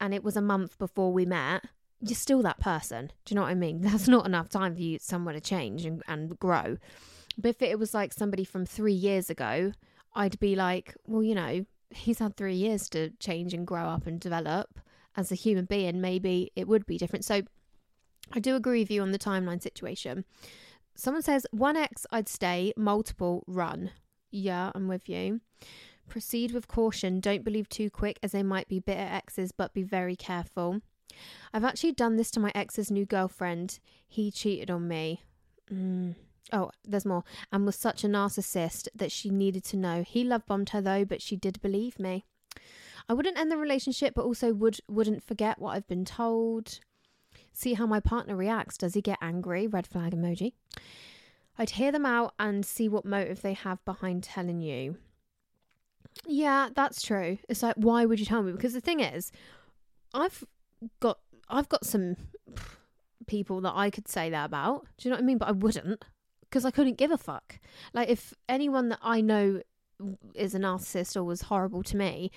and 0.00 0.12
it 0.12 0.22
was 0.22 0.36
a 0.36 0.42
month 0.42 0.78
before 0.78 1.12
we 1.12 1.24
met, 1.24 1.64
you're 2.00 2.16
still 2.16 2.42
that 2.42 2.60
person. 2.60 3.12
Do 3.24 3.32
you 3.32 3.36
know 3.36 3.42
what 3.42 3.50
I 3.50 3.54
mean? 3.54 3.80
That's 3.82 4.08
not 4.08 4.26
enough 4.26 4.48
time 4.48 4.74
for 4.74 4.80
you 4.80 4.98
somewhere 5.00 5.34
to 5.34 5.40
change 5.40 5.84
and, 5.84 6.02
and 6.06 6.38
grow. 6.38 6.78
But 7.38 7.50
if 7.50 7.62
it 7.62 7.78
was 7.78 7.94
like 7.94 8.12
somebody 8.12 8.44
from 8.44 8.66
three 8.66 8.92
years 8.92 9.30
ago, 9.30 9.72
I'd 10.14 10.38
be 10.38 10.54
like, 10.54 10.94
well, 11.06 11.22
you 11.22 11.34
know, 11.34 11.64
he's 11.90 12.18
had 12.18 12.36
three 12.36 12.54
years 12.54 12.88
to 12.90 13.10
change 13.20 13.54
and 13.54 13.66
grow 13.66 13.84
up 13.84 14.06
and 14.06 14.20
develop 14.20 14.80
as 15.16 15.30
a 15.30 15.36
human 15.36 15.64
being. 15.64 16.00
Maybe 16.00 16.50
it 16.56 16.68
would 16.68 16.84
be 16.84 16.98
different. 16.98 17.24
So 17.24 17.42
I 18.32 18.40
do 18.40 18.56
agree 18.56 18.80
with 18.80 18.90
you 18.90 19.02
on 19.02 19.12
the 19.12 19.18
timeline 19.18 19.62
situation. 19.62 20.24
Someone 20.94 21.22
says, 21.22 21.46
one 21.50 21.76
X, 21.76 22.06
I'd 22.10 22.28
stay, 22.28 22.72
multiple, 22.76 23.44
run. 23.46 23.90
Yeah, 24.30 24.70
I'm 24.74 24.88
with 24.88 25.08
you. 25.08 25.40
Proceed 26.08 26.52
with 26.52 26.68
caution. 26.68 27.20
Don't 27.20 27.44
believe 27.44 27.68
too 27.68 27.90
quick, 27.90 28.18
as 28.22 28.32
they 28.32 28.42
might 28.42 28.68
be 28.68 28.80
bitter 28.80 29.00
exes, 29.00 29.52
but 29.52 29.74
be 29.74 29.82
very 29.82 30.16
careful. 30.16 30.80
I've 31.52 31.64
actually 31.64 31.92
done 31.92 32.16
this 32.16 32.30
to 32.32 32.40
my 32.40 32.52
ex's 32.54 32.90
new 32.90 33.06
girlfriend. 33.06 33.78
He 34.08 34.30
cheated 34.30 34.70
on 34.70 34.88
me. 34.88 35.22
Mm. 35.70 36.14
Oh, 36.52 36.70
there's 36.84 37.06
more. 37.06 37.24
And 37.50 37.64
was 37.64 37.76
such 37.76 38.04
a 38.04 38.08
narcissist 38.08 38.88
that 38.94 39.12
she 39.12 39.30
needed 39.30 39.64
to 39.64 39.76
know. 39.76 40.02
He 40.02 40.24
love 40.24 40.46
bombed 40.46 40.70
her 40.70 40.80
though, 40.80 41.04
but 41.04 41.22
she 41.22 41.36
did 41.36 41.60
believe 41.62 41.98
me. 41.98 42.24
I 43.08 43.14
wouldn't 43.14 43.38
end 43.38 43.50
the 43.50 43.56
relationship, 43.56 44.14
but 44.14 44.24
also 44.24 44.52
would 44.52 44.80
wouldn't 44.88 45.22
forget 45.22 45.58
what 45.58 45.76
I've 45.76 45.88
been 45.88 46.04
told. 46.04 46.78
See 47.52 47.74
how 47.74 47.86
my 47.86 48.00
partner 48.00 48.36
reacts. 48.36 48.78
Does 48.78 48.94
he 48.94 49.00
get 49.00 49.18
angry? 49.20 49.66
Red 49.66 49.86
flag 49.86 50.14
emoji. 50.14 50.52
I'd 51.58 51.70
hear 51.70 51.92
them 51.92 52.06
out 52.06 52.34
and 52.38 52.64
see 52.64 52.88
what 52.88 53.04
motive 53.04 53.42
they 53.42 53.52
have 53.52 53.84
behind 53.84 54.22
telling 54.22 54.60
you. 54.60 54.96
Yeah, 56.26 56.70
that's 56.74 57.02
true. 57.02 57.38
It's 57.48 57.62
like, 57.62 57.76
why 57.76 58.04
would 58.04 58.20
you 58.20 58.26
tell 58.26 58.42
me? 58.42 58.52
Because 58.52 58.72
the 58.72 58.80
thing 58.80 59.00
is, 59.00 59.32
I've 60.14 60.44
got 61.00 61.18
I've 61.48 61.68
got 61.68 61.84
some 61.84 62.16
people 63.26 63.60
that 63.60 63.72
I 63.74 63.90
could 63.90 64.08
say 64.08 64.30
that 64.30 64.46
about. 64.46 64.86
Do 64.98 65.08
you 65.08 65.10
know 65.10 65.16
what 65.16 65.22
I 65.22 65.26
mean? 65.26 65.38
But 65.38 65.48
I 65.48 65.52
wouldn't 65.52 66.04
because 66.42 66.64
I 66.64 66.70
couldn't 66.70 66.98
give 66.98 67.10
a 67.10 67.18
fuck. 67.18 67.60
Like 67.92 68.08
if 68.08 68.34
anyone 68.48 68.88
that 68.90 69.00
I 69.02 69.20
know 69.20 69.62
is 70.34 70.54
a 70.54 70.58
narcissist 70.58 71.16
or 71.16 71.24
was 71.24 71.42
horrible 71.42 71.82
to 71.84 71.96
me 71.96 72.30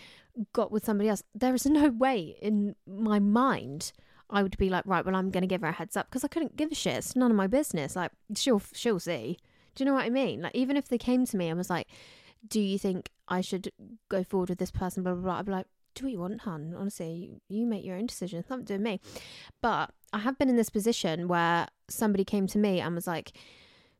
got 0.53 0.71
with 0.71 0.85
somebody 0.85 1.09
else, 1.09 1.23
there 1.33 1.55
is 1.55 1.65
no 1.65 1.89
way 1.89 2.35
in 2.41 2.75
my 2.85 3.19
mind 3.19 3.91
I 4.29 4.41
would 4.43 4.57
be 4.57 4.69
like, 4.69 4.85
right, 4.85 5.05
well, 5.05 5.15
I'm 5.15 5.29
going 5.29 5.41
to 5.41 5.47
give 5.47 5.61
her 5.61 5.67
a 5.67 5.73
heads 5.73 5.95
up 5.95 6.09
because 6.09 6.23
I 6.23 6.27
couldn't 6.27 6.55
give 6.55 6.71
a 6.71 6.75
shit. 6.75 6.97
It's 6.97 7.15
none 7.15 7.31
of 7.31 7.37
my 7.37 7.47
business. 7.47 7.95
Like, 7.95 8.11
she'll 8.35 8.61
she'll 8.73 8.99
see. 8.99 9.37
Do 9.75 9.83
you 9.83 9.85
know 9.85 9.93
what 9.93 10.05
I 10.05 10.09
mean? 10.09 10.41
Like, 10.41 10.55
even 10.55 10.77
if 10.77 10.87
they 10.87 10.97
came 10.97 11.25
to 11.25 11.37
me 11.37 11.47
and 11.47 11.57
was 11.57 11.69
like, 11.69 11.87
"Do 12.47 12.59
you 12.59 12.79
think 12.79 13.11
I 13.27 13.41
should 13.41 13.71
go 14.09 14.23
forward 14.23 14.49
with 14.49 14.59
this 14.59 14.71
person?" 14.71 15.03
Blah 15.03 15.13
blah 15.13 15.21
blah. 15.21 15.39
I'd 15.39 15.45
be 15.45 15.51
like, 15.51 15.67
"Do 15.93 16.07
you 16.07 16.19
want, 16.19 16.41
hun. 16.41 16.73
Honestly, 16.77 17.41
you, 17.49 17.59
you 17.59 17.65
make 17.67 17.85
your 17.85 17.97
own 17.97 18.07
decisions. 18.07 18.45
Nothing 18.49 18.65
to 18.65 18.73
do 18.73 18.75
with 18.75 18.81
me." 18.81 18.99
But 19.61 19.91
I 20.11 20.19
have 20.19 20.37
been 20.37 20.49
in 20.49 20.55
this 20.55 20.69
position 20.69 21.27
where 21.27 21.67
somebody 21.87 22.23
came 22.23 22.47
to 22.47 22.57
me 22.57 22.79
and 22.79 22.95
was 22.95 23.07
like, 23.07 23.33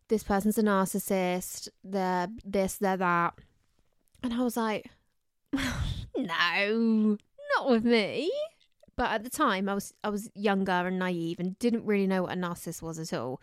"This 0.08 0.24
person's 0.24 0.58
a 0.58 0.64
narcissist. 0.64 1.70
They're 1.84 2.30
this, 2.44 2.78
they're 2.78 2.98
that," 2.98 3.36
and 4.24 4.34
I 4.34 4.44
was 4.44 4.58
like, 4.58 4.90
"No, 6.18 7.18
not 7.58 7.70
with 7.70 7.84
me." 7.86 8.32
But 8.98 9.12
at 9.12 9.24
the 9.24 9.30
time, 9.30 9.68
I 9.68 9.74
was 9.74 9.94
I 10.04 10.10
was 10.10 10.30
younger 10.36 10.72
and 10.72 10.98
naive 10.98 11.40
and 11.40 11.60
didn't 11.60 11.86
really 11.86 12.08
know 12.08 12.24
what 12.24 12.32
a 12.34 12.36
narcissist 12.36 12.82
was 12.82 12.98
at 12.98 13.14
all. 13.14 13.42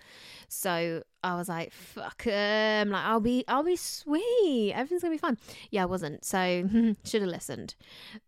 So 0.49 1.03
I 1.23 1.35
was 1.37 1.49
like, 1.49 1.73
"Fuck 1.73 2.23
him!" 2.23 2.91
Like 2.91 3.05
I'll 3.05 3.21
be 3.21 3.45
I'll 3.49 3.63
be 3.63 3.77
sweet. 3.77 4.73
Everything's 4.75 5.03
gonna 5.03 5.15
be 5.15 5.19
fine. 5.19 5.39
Yeah, 5.71 5.83
I 5.83 5.87
wasn't. 5.87 6.25
So 6.25 6.39
should 7.05 7.23
have 7.23 7.31
listened. 7.31 7.75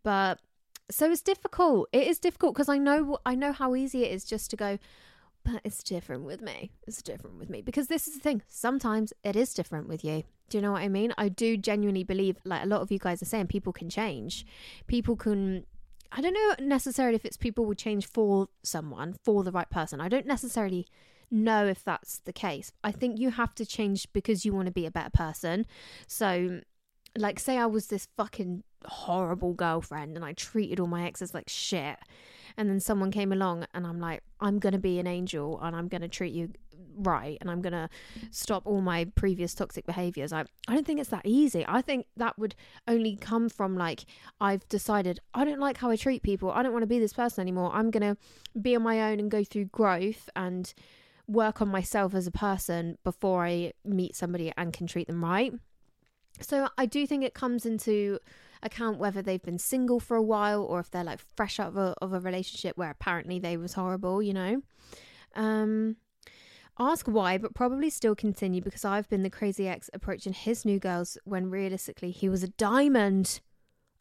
But 0.02 0.40
so 0.90 1.10
it's 1.10 1.22
difficult. 1.22 1.88
It 1.92 2.06
is 2.06 2.18
difficult 2.18 2.54
because 2.54 2.68
I 2.68 2.78
know 2.78 3.18
I 3.24 3.34
know 3.34 3.52
how 3.52 3.74
easy 3.74 4.04
it 4.04 4.12
is 4.12 4.24
just 4.24 4.50
to 4.50 4.56
go, 4.56 4.78
but 5.44 5.60
it's 5.64 5.82
different 5.82 6.24
with 6.24 6.40
me. 6.40 6.72
It's 6.86 7.02
different 7.02 7.38
with 7.38 7.48
me 7.48 7.62
because 7.62 7.86
this 7.86 8.06
is 8.06 8.14
the 8.14 8.20
thing. 8.20 8.42
Sometimes 8.48 9.12
it 9.22 9.36
is 9.36 9.54
different 9.54 9.88
with 9.88 10.04
you. 10.04 10.24
Do 10.50 10.58
you 10.58 10.62
know 10.62 10.72
what 10.72 10.82
I 10.82 10.88
mean? 10.88 11.14
I 11.16 11.28
do 11.28 11.56
genuinely 11.56 12.04
believe, 12.04 12.36
like 12.44 12.62
a 12.62 12.66
lot 12.66 12.82
of 12.82 12.92
you 12.92 12.98
guys 12.98 13.22
are 13.22 13.26
saying, 13.26 13.46
people 13.46 13.72
can 13.72 13.88
change. 13.88 14.46
People 14.86 15.16
can. 15.16 15.66
I 16.16 16.20
don't 16.20 16.32
know 16.32 16.64
necessarily 16.64 17.16
if 17.16 17.24
it's 17.24 17.36
people 17.36 17.64
will 17.64 17.74
change 17.74 18.06
for 18.06 18.46
someone, 18.62 19.16
for 19.24 19.42
the 19.42 19.50
right 19.50 19.68
person. 19.68 20.00
I 20.00 20.08
don't 20.08 20.26
necessarily 20.26 20.86
know 21.28 21.66
if 21.66 21.82
that's 21.82 22.20
the 22.20 22.32
case. 22.32 22.70
I 22.84 22.92
think 22.92 23.18
you 23.18 23.30
have 23.30 23.52
to 23.56 23.66
change 23.66 24.06
because 24.12 24.44
you 24.44 24.52
want 24.52 24.66
to 24.66 24.72
be 24.72 24.86
a 24.86 24.92
better 24.92 25.10
person. 25.10 25.66
So, 26.06 26.60
like, 27.18 27.40
say 27.40 27.58
I 27.58 27.66
was 27.66 27.88
this 27.88 28.06
fucking 28.16 28.62
horrible 28.86 29.54
girlfriend 29.54 30.14
and 30.14 30.24
I 30.24 30.34
treated 30.34 30.78
all 30.78 30.86
my 30.86 31.04
exes 31.04 31.34
like 31.34 31.48
shit. 31.48 31.96
And 32.56 32.70
then 32.70 32.78
someone 32.78 33.10
came 33.10 33.32
along 33.32 33.66
and 33.74 33.84
I'm 33.84 33.98
like, 33.98 34.22
I'm 34.38 34.60
going 34.60 34.74
to 34.74 34.78
be 34.78 35.00
an 35.00 35.08
angel 35.08 35.58
and 35.60 35.74
I'm 35.74 35.88
going 35.88 36.02
to 36.02 36.08
treat 36.08 36.32
you 36.32 36.52
right 36.96 37.38
and 37.40 37.50
I'm 37.50 37.60
going 37.60 37.72
to 37.72 37.88
stop 38.30 38.66
all 38.66 38.80
my 38.80 39.06
previous 39.14 39.54
toxic 39.54 39.86
behaviors. 39.86 40.32
I, 40.32 40.44
I 40.68 40.74
don't 40.74 40.86
think 40.86 41.00
it's 41.00 41.10
that 41.10 41.22
easy. 41.24 41.64
I 41.66 41.82
think 41.82 42.06
that 42.16 42.38
would 42.38 42.54
only 42.86 43.16
come 43.16 43.48
from 43.48 43.76
like, 43.76 44.04
I've 44.40 44.68
decided 44.68 45.20
I 45.34 45.44
don't 45.44 45.60
like 45.60 45.78
how 45.78 45.90
I 45.90 45.96
treat 45.96 46.22
people. 46.22 46.50
I 46.50 46.62
don't 46.62 46.72
want 46.72 46.82
to 46.82 46.88
be 46.88 46.98
this 46.98 47.12
person 47.12 47.42
anymore. 47.42 47.70
I'm 47.74 47.90
going 47.90 48.14
to 48.14 48.60
be 48.60 48.76
on 48.76 48.82
my 48.82 49.10
own 49.10 49.20
and 49.20 49.30
go 49.30 49.44
through 49.44 49.66
growth 49.66 50.28
and 50.36 50.72
work 51.26 51.62
on 51.62 51.68
myself 51.68 52.14
as 52.14 52.26
a 52.26 52.32
person 52.32 52.98
before 53.02 53.44
I 53.44 53.72
meet 53.84 54.14
somebody 54.14 54.52
and 54.56 54.72
can 54.72 54.86
treat 54.86 55.06
them 55.06 55.24
right. 55.24 55.52
So 56.40 56.68
I 56.76 56.86
do 56.86 57.06
think 57.06 57.24
it 57.24 57.34
comes 57.34 57.64
into 57.64 58.18
account 58.62 58.98
whether 58.98 59.22
they've 59.22 59.42
been 59.42 59.58
single 59.58 60.00
for 60.00 60.16
a 60.16 60.22
while 60.22 60.62
or 60.62 60.80
if 60.80 60.90
they're 60.90 61.04
like 61.04 61.20
fresh 61.36 61.60
out 61.60 61.68
of 61.68 61.76
a, 61.76 61.94
of 62.00 62.12
a 62.12 62.20
relationship 62.20 62.76
where 62.76 62.90
apparently 62.90 63.38
they 63.38 63.56
was 63.56 63.74
horrible, 63.74 64.22
you 64.22 64.32
know. 64.32 64.62
Um, 65.36 65.96
ask 66.78 67.06
why, 67.06 67.38
but 67.38 67.54
probably 67.54 67.90
still 67.90 68.14
continue 68.14 68.60
because 68.60 68.84
I've 68.84 69.08
been 69.08 69.22
the 69.22 69.30
crazy 69.30 69.68
ex 69.68 69.90
approaching 69.94 70.32
his 70.32 70.64
new 70.64 70.78
girls 70.78 71.18
when 71.24 71.50
realistically 71.50 72.10
he 72.10 72.28
was 72.28 72.42
a 72.42 72.48
diamond. 72.48 73.40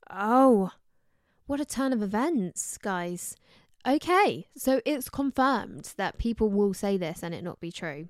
Oh, 0.09 0.71
what 1.45 1.59
a 1.59 1.65
turn 1.65 1.93
of 1.93 2.01
events, 2.01 2.77
guys. 2.77 3.35
Okay, 3.85 4.47
so 4.55 4.81
it's 4.85 5.09
confirmed 5.09 5.93
that 5.97 6.17
people 6.17 6.49
will 6.49 6.73
say 6.73 6.95
this 6.97 7.21
and 7.21 7.35
it 7.35 7.43
not 7.43 7.59
be 7.59 7.71
true. 7.71 8.07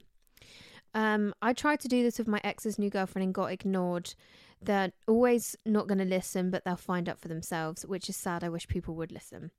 Um, 0.93 1.33
I 1.41 1.53
tried 1.53 1.79
to 1.81 1.87
do 1.87 2.03
this 2.03 2.19
with 2.19 2.27
my 2.27 2.39
ex's 2.43 2.77
new 2.77 2.91
girlfriend 2.91 3.23
and 3.23 3.33
got 3.33 3.51
ignored. 3.51 4.13
They're 4.61 4.91
always 5.07 5.55
not 5.65 5.87
going 5.87 5.97
to 5.97 6.05
listen, 6.05 6.51
but 6.51 6.63
they'll 6.63 6.75
find 6.75 7.09
out 7.09 7.19
for 7.19 7.27
themselves, 7.27 7.85
which 7.85 8.07
is 8.07 8.15
sad. 8.15 8.43
I 8.43 8.49
wish 8.49 8.67
people 8.67 8.95
would 8.95 9.11
listen. 9.11 9.51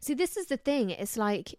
See, 0.00 0.14
this 0.14 0.36
is 0.36 0.46
the 0.46 0.56
thing. 0.56 0.90
It's 0.90 1.16
like, 1.16 1.54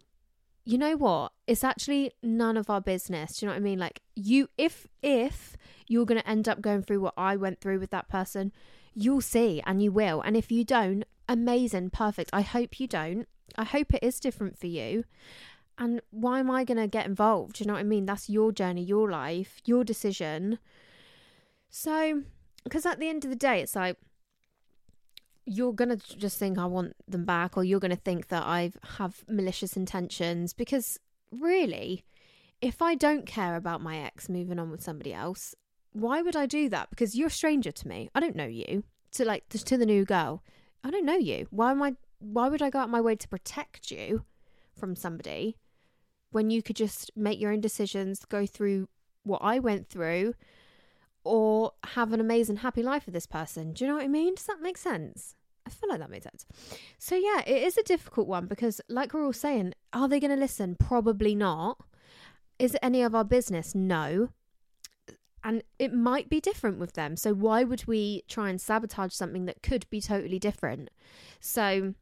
you 0.67 0.77
know 0.77 0.97
what? 0.97 1.31
It's 1.47 1.63
actually 1.63 2.11
none 2.21 2.57
of 2.57 2.69
our 2.69 2.81
business. 2.81 3.37
Do 3.37 3.45
you 3.45 3.47
know 3.47 3.53
what 3.53 3.61
I 3.61 3.63
mean? 3.63 3.79
Like, 3.79 4.01
you, 4.17 4.49
if, 4.57 4.85
if 5.01 5.55
you're 5.87 6.05
going 6.05 6.19
to 6.19 6.29
end 6.29 6.49
up 6.49 6.59
going 6.59 6.81
through 6.81 6.99
what 6.99 7.13
I 7.15 7.37
went 7.37 7.61
through 7.61 7.79
with 7.79 7.89
that 7.91 8.09
person, 8.09 8.51
you'll 8.93 9.21
see 9.21 9.63
and 9.65 9.81
you 9.81 9.93
will. 9.93 10.19
And 10.19 10.35
if 10.35 10.51
you 10.51 10.65
don't, 10.65 11.05
amazing, 11.29 11.91
perfect. 11.91 12.31
I 12.33 12.41
hope 12.41 12.81
you 12.81 12.87
don't. 12.87 13.29
I 13.57 13.63
hope 13.63 13.93
it 13.93 14.03
is 14.03 14.19
different 14.19 14.59
for 14.59 14.67
you. 14.67 15.05
And 15.77 16.01
why 16.09 16.41
am 16.41 16.51
I 16.51 16.65
going 16.65 16.79
to 16.79 16.87
get 16.87 17.05
involved? 17.05 17.55
Do 17.55 17.63
you 17.63 17.67
know 17.69 17.75
what 17.75 17.79
I 17.79 17.83
mean? 17.83 18.05
That's 18.05 18.29
your 18.29 18.51
journey, 18.51 18.83
your 18.83 19.09
life, 19.09 19.61
your 19.63 19.85
decision. 19.85 20.59
So, 21.69 22.23
because 22.65 22.85
at 22.85 22.99
the 22.99 23.07
end 23.07 23.23
of 23.23 23.29
the 23.29 23.37
day, 23.37 23.61
it's 23.61 23.77
like 23.77 23.95
you're 25.47 25.73
going 25.73 25.97
to 25.97 26.17
just 26.17 26.37
think 26.37 26.57
I 26.57 26.65
want 26.65 26.93
them 27.07 27.25
back, 27.25 27.57
or 27.57 27.63
you're 27.63 27.79
going 27.79 27.89
to 27.89 27.95
think 27.95 28.27
that 28.27 28.43
I 28.43 28.71
have 28.97 29.23
malicious 29.29 29.77
intentions. 29.77 30.53
Because 30.53 30.99
really, 31.31 32.03
if 32.61 32.81
I 32.81 32.95
don't 32.95 33.25
care 33.25 33.55
about 33.55 33.81
my 33.81 33.97
ex 33.97 34.27
moving 34.27 34.59
on 34.59 34.69
with 34.69 34.83
somebody 34.83 35.13
else, 35.13 35.55
why 35.93 36.21
would 36.21 36.35
I 36.35 36.45
do 36.45 36.67
that? 36.69 36.89
Because 36.89 37.15
you're 37.15 37.27
a 37.27 37.31
stranger 37.31 37.71
to 37.71 37.87
me. 37.87 38.09
I 38.13 38.19
don't 38.19 38.35
know 38.35 38.45
you. 38.45 38.83
To 39.13 39.25
like 39.25 39.47
to 39.49 39.77
the 39.77 39.85
new 39.85 40.03
girl, 40.03 40.43
I 40.83 40.91
don't 40.91 41.05
know 41.05 41.17
you. 41.17 41.47
Why 41.49 41.71
am 41.71 41.81
I? 41.81 41.95
Why 42.19 42.49
would 42.49 42.61
I 42.61 42.69
go 42.69 42.79
out 42.79 42.89
my 42.89 43.01
way 43.01 43.15
to 43.15 43.27
protect 43.27 43.89
you 43.89 44.25
from 44.75 44.95
somebody 44.95 45.55
when 46.31 46.49
you 46.49 46.61
could 46.61 46.75
just 46.75 47.09
make 47.15 47.39
your 47.39 47.53
own 47.53 47.61
decisions, 47.61 48.25
go 48.25 48.45
through 48.45 48.89
what 49.23 49.41
I 49.41 49.59
went 49.59 49.89
through, 49.89 50.33
or 51.23 51.71
have 51.95 52.11
an 52.11 52.19
amazing, 52.19 52.57
happy 52.57 52.83
life 52.83 53.05
with 53.05 53.13
this 53.13 53.25
person. 53.25 53.71
Do 53.71 53.85
you 53.85 53.89
know 53.89 53.95
what 53.95 54.03
I 54.03 54.09
mean? 54.09 54.35
Does 54.35 54.45
that 54.45 54.61
make 54.61 54.77
sense? 54.77 55.35
I 55.67 55.69
feel 55.69 55.89
like 55.89 55.99
that 55.99 56.09
makes 56.09 56.23
sense. 56.23 56.45
So, 56.97 57.15
yeah, 57.15 57.41
it 57.45 57.61
is 57.61 57.77
a 57.77 57.83
difficult 57.83 58.27
one 58.27 58.45
because, 58.45 58.79
like 58.87 59.13
we're 59.13 59.25
all 59.25 59.33
saying, 59.33 59.73
are 59.91 60.07
they 60.07 60.19
going 60.19 60.31
to 60.31 60.37
listen? 60.37 60.77
Probably 60.79 61.35
not. 61.35 61.77
Is 62.57 62.73
it 62.75 62.79
any 62.81 63.01
of 63.01 63.13
our 63.13 63.25
business? 63.25 63.75
No. 63.75 64.29
And 65.43 65.63
it 65.77 65.93
might 65.93 66.29
be 66.29 66.39
different 66.39 66.79
with 66.79 66.93
them. 66.93 67.17
So, 67.17 67.33
why 67.33 67.65
would 67.65 67.85
we 67.85 68.23
try 68.29 68.49
and 68.49 68.61
sabotage 68.61 69.13
something 69.13 69.45
that 69.45 69.61
could 69.61 69.89
be 69.89 69.99
totally 69.99 70.39
different? 70.39 70.89
So, 71.41 71.93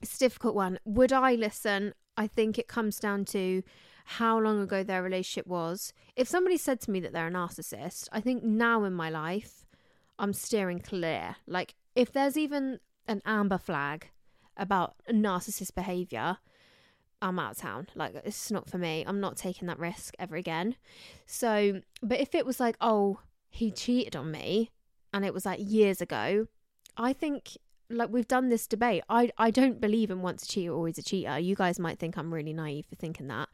it's 0.00 0.16
a 0.16 0.18
difficult 0.18 0.54
one. 0.54 0.78
Would 0.86 1.12
I 1.12 1.34
listen? 1.34 1.92
I 2.16 2.26
think 2.26 2.58
it 2.58 2.66
comes 2.66 2.98
down 2.98 3.26
to 3.26 3.62
how 4.06 4.38
long 4.38 4.62
ago 4.62 4.82
their 4.82 5.02
relationship 5.02 5.46
was. 5.46 5.92
If 6.16 6.28
somebody 6.28 6.56
said 6.56 6.80
to 6.82 6.90
me 6.90 7.00
that 7.00 7.12
they're 7.12 7.28
a 7.28 7.30
narcissist, 7.30 8.08
I 8.10 8.22
think 8.22 8.42
now 8.42 8.84
in 8.84 8.94
my 8.94 9.10
life, 9.10 9.66
I'm 10.18 10.32
steering 10.32 10.78
clear. 10.78 11.36
Like, 11.46 11.74
if 11.94 12.12
there's 12.12 12.36
even 12.36 12.78
an 13.08 13.22
amber 13.24 13.58
flag 13.58 14.10
about 14.56 14.96
narcissist 15.10 15.74
behavior, 15.74 16.38
I'm 17.22 17.38
out 17.38 17.52
of 17.52 17.58
town. 17.58 17.88
Like, 17.94 18.14
it's 18.24 18.50
not 18.50 18.68
for 18.68 18.78
me. 18.78 19.04
I'm 19.06 19.20
not 19.20 19.36
taking 19.36 19.68
that 19.68 19.78
risk 19.78 20.14
ever 20.18 20.36
again. 20.36 20.76
So, 21.26 21.80
but 22.02 22.20
if 22.20 22.34
it 22.34 22.46
was 22.46 22.60
like, 22.60 22.76
oh, 22.80 23.20
he 23.48 23.70
cheated 23.70 24.14
on 24.14 24.30
me 24.30 24.70
and 25.12 25.24
it 25.24 25.32
was 25.32 25.46
like 25.46 25.60
years 25.62 26.00
ago, 26.00 26.46
I 26.96 27.12
think 27.12 27.56
like 27.88 28.10
we've 28.10 28.28
done 28.28 28.48
this 28.48 28.66
debate. 28.66 29.02
I 29.08 29.30
I 29.38 29.50
don't 29.50 29.80
believe 29.80 30.10
in 30.10 30.22
once 30.22 30.42
a 30.44 30.48
cheater 30.48 30.72
always 30.72 30.98
a 30.98 31.02
cheater. 31.02 31.38
You 31.38 31.54
guys 31.54 31.78
might 31.78 31.98
think 31.98 32.16
I'm 32.16 32.34
really 32.34 32.52
naive 32.52 32.86
for 32.86 32.96
thinking 32.96 33.28
that, 33.28 33.48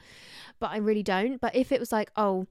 but 0.58 0.70
I 0.70 0.78
really 0.78 1.02
don't. 1.02 1.40
But 1.40 1.54
if 1.54 1.72
it 1.72 1.80
was 1.80 1.92
like, 1.92 2.10
oh, 2.16 2.46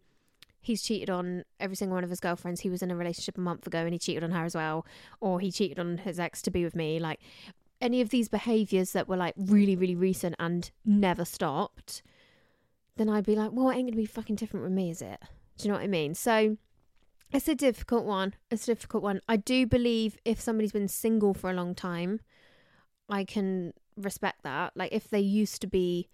he's 0.62 0.82
cheated 0.82 1.10
on 1.10 1.44
every 1.60 1.76
single 1.76 1.96
one 1.96 2.04
of 2.04 2.10
his 2.10 2.20
girlfriends, 2.20 2.62
he 2.62 2.70
was 2.70 2.82
in 2.82 2.92
a 2.92 2.96
relationship 2.96 3.38
a 3.38 3.42
month 3.42 3.68
ago 3.68 3.80
and 3.80 3.94
he 3.94 4.00
cheated 4.00 4.24
on 4.24 4.32
her 4.32 4.46
as 4.46 4.56
well, 4.56 4.86
or 5.20 5.40
he 5.40 5.52
cheated 5.52 5.80
on 5.80 5.98
his 5.98 6.20
ex 6.20 6.42
to 6.44 6.52
be 6.52 6.64
with 6.64 6.76
me, 6.76 7.00
like 7.00 7.20
any 7.82 8.00
of 8.00 8.10
these 8.10 8.30
behaviors 8.30 8.92
that 8.92 9.08
were 9.08 9.18
like 9.18 9.34
really 9.38 9.76
really 9.76 9.96
recent 9.96 10.36
and 10.40 10.72
never 10.86 11.26
stopped, 11.26 12.04
then 12.98 13.10
I'd 13.10 13.26
be 13.26 13.36
like, 13.36 13.52
well, 13.52 13.70
it 13.70 13.76
ain't 13.76 13.88
gonna 13.88 13.98
be 13.98 14.06
fucking 14.06 14.36
different 14.36 14.64
with 14.64 14.74
me, 14.74 14.92
is 14.92 15.02
it? 15.02 15.20
Do 15.58 15.68
you 15.68 15.70
know 15.70 15.78
what 15.78 15.84
I 15.84 15.88
mean? 15.88 16.14
So 16.14 16.58
it's 17.32 17.48
a 17.48 17.56
difficult 17.56 18.06
one. 18.06 18.34
It's 18.50 18.64
a 18.64 18.76
difficult 18.76 19.04
one. 19.04 19.22
I 19.28 19.38
do 19.38 19.66
believe 19.66 20.18
if 20.26 20.40
somebody's 20.40 20.74
been 20.74 20.88
single 20.88 21.34
for 21.34 21.50
a 21.50 21.54
long 21.54 21.74
time, 21.74 22.20
I 23.10 23.24
can 23.24 23.74
respect 23.96 24.44
that. 24.44 24.74
Like 24.76 24.92
if 24.92 25.10
they 25.10 25.20
used 25.20 25.62
to 25.62 25.68
be, 25.68 26.10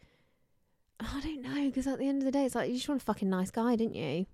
I 1.00 1.20
don't 1.22 1.42
know, 1.42 1.66
because 1.66 1.88
at 1.88 2.00
the 2.00 2.08
end 2.08 2.22
of 2.22 2.26
the 2.26 2.32
day, 2.32 2.46
it's 2.46 2.56
like 2.56 2.70
you 2.70 2.76
just 2.76 2.88
want 2.88 3.02
a 3.02 3.06
fucking 3.06 3.30
nice 3.30 3.52
guy, 3.52 3.76
didn't 3.76 3.96
you? 3.96 4.26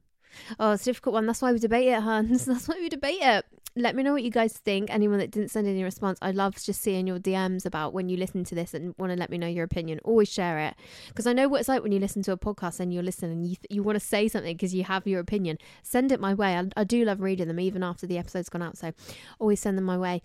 Oh, 0.59 0.71
it's 0.71 0.83
a 0.83 0.85
difficult 0.85 1.13
one. 1.13 1.25
That's 1.25 1.41
why 1.41 1.51
we 1.51 1.59
debate 1.59 1.87
it, 1.87 2.01
huns. 2.01 2.45
That's 2.47 2.67
why 2.67 2.75
we 2.75 2.89
debate 2.89 3.19
it. 3.21 3.45
Let 3.75 3.95
me 3.95 4.03
know 4.03 4.13
what 4.13 4.21
you 4.21 4.29
guys 4.29 4.53
think. 4.53 4.93
Anyone 4.93 5.17
that 5.17 5.31
didn't 5.31 5.49
send 5.49 5.67
any 5.67 5.83
response, 5.83 6.19
I 6.21 6.29
love 6.29 6.55
just 6.61 6.81
seeing 6.81 7.07
your 7.07 7.17
DMs 7.17 7.65
about 7.65 7.91
when 7.91 8.07
you 8.07 8.17
listen 8.17 8.43
to 8.43 8.53
this 8.53 8.75
and 8.75 8.93
want 8.99 9.11
to 9.11 9.17
let 9.17 9.31
me 9.31 9.39
know 9.39 9.47
your 9.47 9.63
opinion. 9.63 9.99
Always 10.03 10.31
share 10.31 10.59
it 10.59 10.75
because 11.07 11.25
I 11.25 11.33
know 11.33 11.47
what 11.47 11.61
it's 11.61 11.69
like 11.69 11.81
when 11.81 11.91
you 11.91 11.99
listen 11.99 12.21
to 12.23 12.31
a 12.33 12.37
podcast 12.37 12.79
and 12.79 12.93
you're 12.93 13.01
listening 13.01 13.31
and 13.31 13.47
you 13.47 13.55
th- 13.55 13.65
you 13.71 13.81
want 13.81 13.95
to 13.95 14.05
say 14.05 14.27
something 14.27 14.55
because 14.55 14.75
you 14.75 14.83
have 14.83 15.07
your 15.07 15.19
opinion. 15.19 15.57
Send 15.81 16.11
it 16.11 16.19
my 16.19 16.35
way. 16.35 16.55
I, 16.55 16.65
I 16.77 16.83
do 16.83 17.03
love 17.03 17.19
reading 17.19 17.47
them 17.47 17.59
even 17.59 17.81
after 17.81 18.05
the 18.05 18.19
episode's 18.19 18.49
gone 18.49 18.61
out. 18.61 18.77
So 18.77 18.93
always 19.39 19.59
send 19.59 19.75
them 19.75 19.85
my 19.85 19.97
way. 19.97 20.21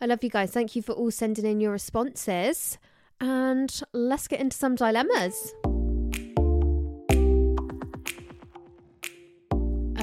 I 0.00 0.06
love 0.06 0.22
you 0.22 0.30
guys. 0.30 0.50
Thank 0.50 0.76
you 0.76 0.82
for 0.82 0.92
all 0.92 1.10
sending 1.10 1.46
in 1.46 1.60
your 1.60 1.72
responses. 1.72 2.76
And 3.22 3.80
let's 3.94 4.28
get 4.28 4.40
into 4.40 4.56
some 4.56 4.74
dilemmas. 4.74 5.54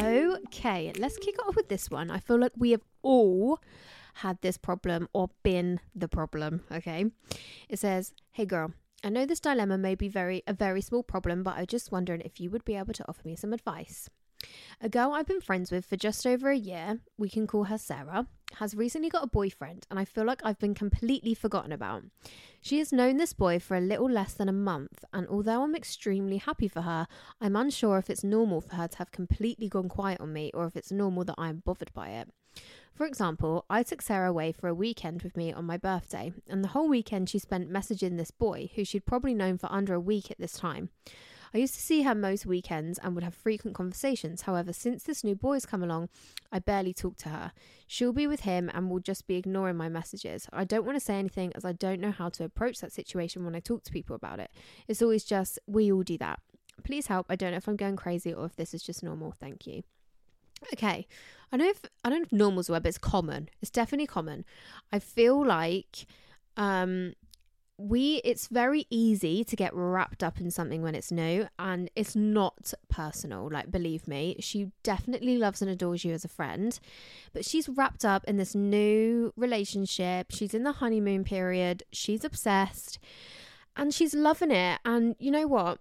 Okay, 0.01 0.93
let's 0.97 1.17
kick 1.17 1.35
off 1.45 1.55
with 1.55 1.67
this 1.67 1.89
one. 1.89 2.09
I 2.09 2.19
feel 2.19 2.39
like 2.39 2.53
we 2.57 2.71
have 2.71 2.83
all 3.01 3.59
had 4.15 4.41
this 4.41 4.57
problem 4.57 5.09
or 5.13 5.29
been 5.43 5.79
the 5.93 6.07
problem, 6.07 6.61
okay? 6.71 7.05
It 7.67 7.79
says, 7.79 8.13
"Hey 8.31 8.45
girl, 8.45 8.73
I 9.03 9.09
know 9.09 9.25
this 9.25 9.41
dilemma 9.41 9.77
may 9.77 9.95
be 9.95 10.07
very 10.07 10.41
a 10.47 10.53
very 10.53 10.81
small 10.81 11.03
problem, 11.03 11.43
but 11.43 11.57
I 11.57 11.61
was 11.61 11.67
just 11.67 11.91
wondering 11.91 12.21
if 12.21 12.39
you 12.39 12.49
would 12.49 12.63
be 12.63 12.75
able 12.75 12.93
to 12.93 13.07
offer 13.09 13.21
me 13.25 13.35
some 13.35 13.53
advice." 13.53 14.09
A 14.81 14.89
girl 14.89 15.11
I've 15.11 15.27
been 15.27 15.41
friends 15.41 15.71
with 15.71 15.85
for 15.85 15.97
just 15.97 16.25
over 16.25 16.49
a 16.49 16.57
year, 16.57 16.99
we 17.17 17.29
can 17.29 17.47
call 17.47 17.65
her 17.65 17.77
Sarah, 17.77 18.27
has 18.55 18.75
recently 18.75 19.09
got 19.09 19.23
a 19.23 19.27
boyfriend, 19.27 19.85
and 19.89 19.99
I 19.99 20.05
feel 20.05 20.25
like 20.25 20.41
I've 20.43 20.59
been 20.59 20.73
completely 20.73 21.33
forgotten 21.33 21.71
about. 21.71 22.03
She 22.61 22.79
has 22.79 22.93
known 22.93 23.17
this 23.17 23.33
boy 23.33 23.59
for 23.59 23.75
a 23.75 23.81
little 23.81 24.09
less 24.09 24.33
than 24.33 24.49
a 24.49 24.53
month, 24.53 25.03
and 25.13 25.27
although 25.27 25.63
I'm 25.63 25.75
extremely 25.75 26.37
happy 26.37 26.67
for 26.67 26.81
her, 26.81 27.07
I'm 27.41 27.55
unsure 27.55 27.97
if 27.97 28.09
it's 28.09 28.23
normal 28.23 28.61
for 28.61 28.75
her 28.75 28.87
to 28.87 28.97
have 28.99 29.11
completely 29.11 29.67
gone 29.67 29.89
quiet 29.89 30.21
on 30.21 30.33
me 30.33 30.51
or 30.53 30.65
if 30.65 30.75
it's 30.75 30.91
normal 30.91 31.25
that 31.25 31.35
I 31.37 31.49
am 31.49 31.61
bothered 31.65 31.93
by 31.93 32.09
it. 32.09 32.29
For 32.93 33.05
example, 33.05 33.65
I 33.69 33.83
took 33.83 34.01
Sarah 34.01 34.29
away 34.29 34.51
for 34.51 34.67
a 34.67 34.73
weekend 34.73 35.21
with 35.21 35.37
me 35.37 35.53
on 35.53 35.65
my 35.65 35.77
birthday, 35.77 36.33
and 36.47 36.63
the 36.63 36.69
whole 36.69 36.89
weekend 36.89 37.29
she 37.29 37.39
spent 37.39 37.71
messaging 37.71 38.17
this 38.17 38.31
boy 38.31 38.69
who 38.75 38.83
she'd 38.83 39.05
probably 39.05 39.33
known 39.33 39.57
for 39.57 39.71
under 39.71 39.93
a 39.93 40.01
week 40.01 40.31
at 40.31 40.39
this 40.39 40.53
time. 40.53 40.89
I 41.53 41.57
used 41.57 41.73
to 41.75 41.81
see 41.81 42.03
her 42.03 42.15
most 42.15 42.45
weekends 42.45 42.99
and 42.99 43.15
would 43.15 43.23
have 43.23 43.33
frequent 43.33 43.75
conversations. 43.75 44.43
However, 44.43 44.73
since 44.73 45.03
this 45.03 45.23
new 45.23 45.35
boy's 45.35 45.65
come 45.65 45.83
along, 45.83 46.09
I 46.51 46.59
barely 46.59 46.93
talk 46.93 47.17
to 47.17 47.29
her. 47.29 47.51
She'll 47.87 48.13
be 48.13 48.27
with 48.27 48.41
him 48.41 48.69
and 48.73 48.89
will 48.89 48.99
just 48.99 49.27
be 49.27 49.35
ignoring 49.35 49.77
my 49.77 49.89
messages. 49.89 50.47
I 50.53 50.63
don't 50.63 50.85
want 50.85 50.95
to 50.97 51.03
say 51.03 51.15
anything 51.15 51.51
as 51.55 51.65
I 51.65 51.71
don't 51.73 52.01
know 52.01 52.11
how 52.11 52.29
to 52.29 52.43
approach 52.43 52.79
that 52.79 52.91
situation 52.91 53.45
when 53.45 53.55
I 53.55 53.59
talk 53.59 53.83
to 53.83 53.91
people 53.91 54.15
about 54.15 54.39
it. 54.39 54.51
It's 54.87 55.01
always 55.01 55.23
just, 55.23 55.59
we 55.67 55.91
all 55.91 56.03
do 56.03 56.17
that. 56.19 56.39
Please 56.83 57.07
help. 57.07 57.25
I 57.29 57.35
don't 57.35 57.51
know 57.51 57.57
if 57.57 57.67
I'm 57.67 57.75
going 57.75 57.95
crazy 57.95 58.33
or 58.33 58.45
if 58.45 58.55
this 58.55 58.73
is 58.73 58.83
just 58.83 59.03
normal. 59.03 59.31
Thank 59.31 59.67
you. 59.67 59.83
Okay. 60.73 61.07
I 61.51 61.57
know 61.57 61.67
if 61.67 61.81
I 62.03 62.09
don't 62.09 62.19
know 62.19 62.25
if 62.25 62.31
normal's 62.31 62.67
the 62.67 62.73
word, 62.73 62.83
but 62.83 62.89
it's 62.89 62.97
common. 62.97 63.49
It's 63.61 63.71
definitely 63.71 64.07
common. 64.07 64.45
I 64.91 64.99
feel 64.99 65.45
like 65.45 66.05
um 66.57 67.13
we 67.79 68.15
it's 68.25 68.47
very 68.47 68.85
easy 68.89 69.41
to 69.45 69.55
get 69.55 69.73
wrapped 69.73 70.21
up 70.21 70.41
in 70.41 70.51
something 70.51 70.81
when 70.81 70.95
it's 70.95 71.13
new 71.13 71.47
and 71.57 71.89
it's 71.95 72.13
not 72.13 72.73
personal 72.89 73.49
like 73.49 73.71
believe 73.71 74.05
me. 74.05 74.35
She 74.41 74.71
definitely 74.83 75.37
loves 75.37 75.61
and 75.61 75.71
adores 75.71 76.03
you 76.03 76.13
as 76.13 76.25
a 76.25 76.27
friend 76.27 76.77
but 77.31 77.45
she's 77.45 77.69
wrapped 77.69 78.03
up 78.03 78.25
in 78.25 78.35
this 78.35 78.53
new 78.53 79.31
relationship. 79.37 80.27
She's 80.29 80.53
in 80.53 80.63
the 80.63 80.73
honeymoon 80.73 81.23
period. 81.23 81.83
She's 81.93 82.25
obsessed 82.25 82.99
and 83.77 83.93
she's 83.93 84.13
loving 84.13 84.51
it. 84.51 84.81
And 84.83 85.15
you 85.17 85.31
know 85.31 85.47
what? 85.47 85.79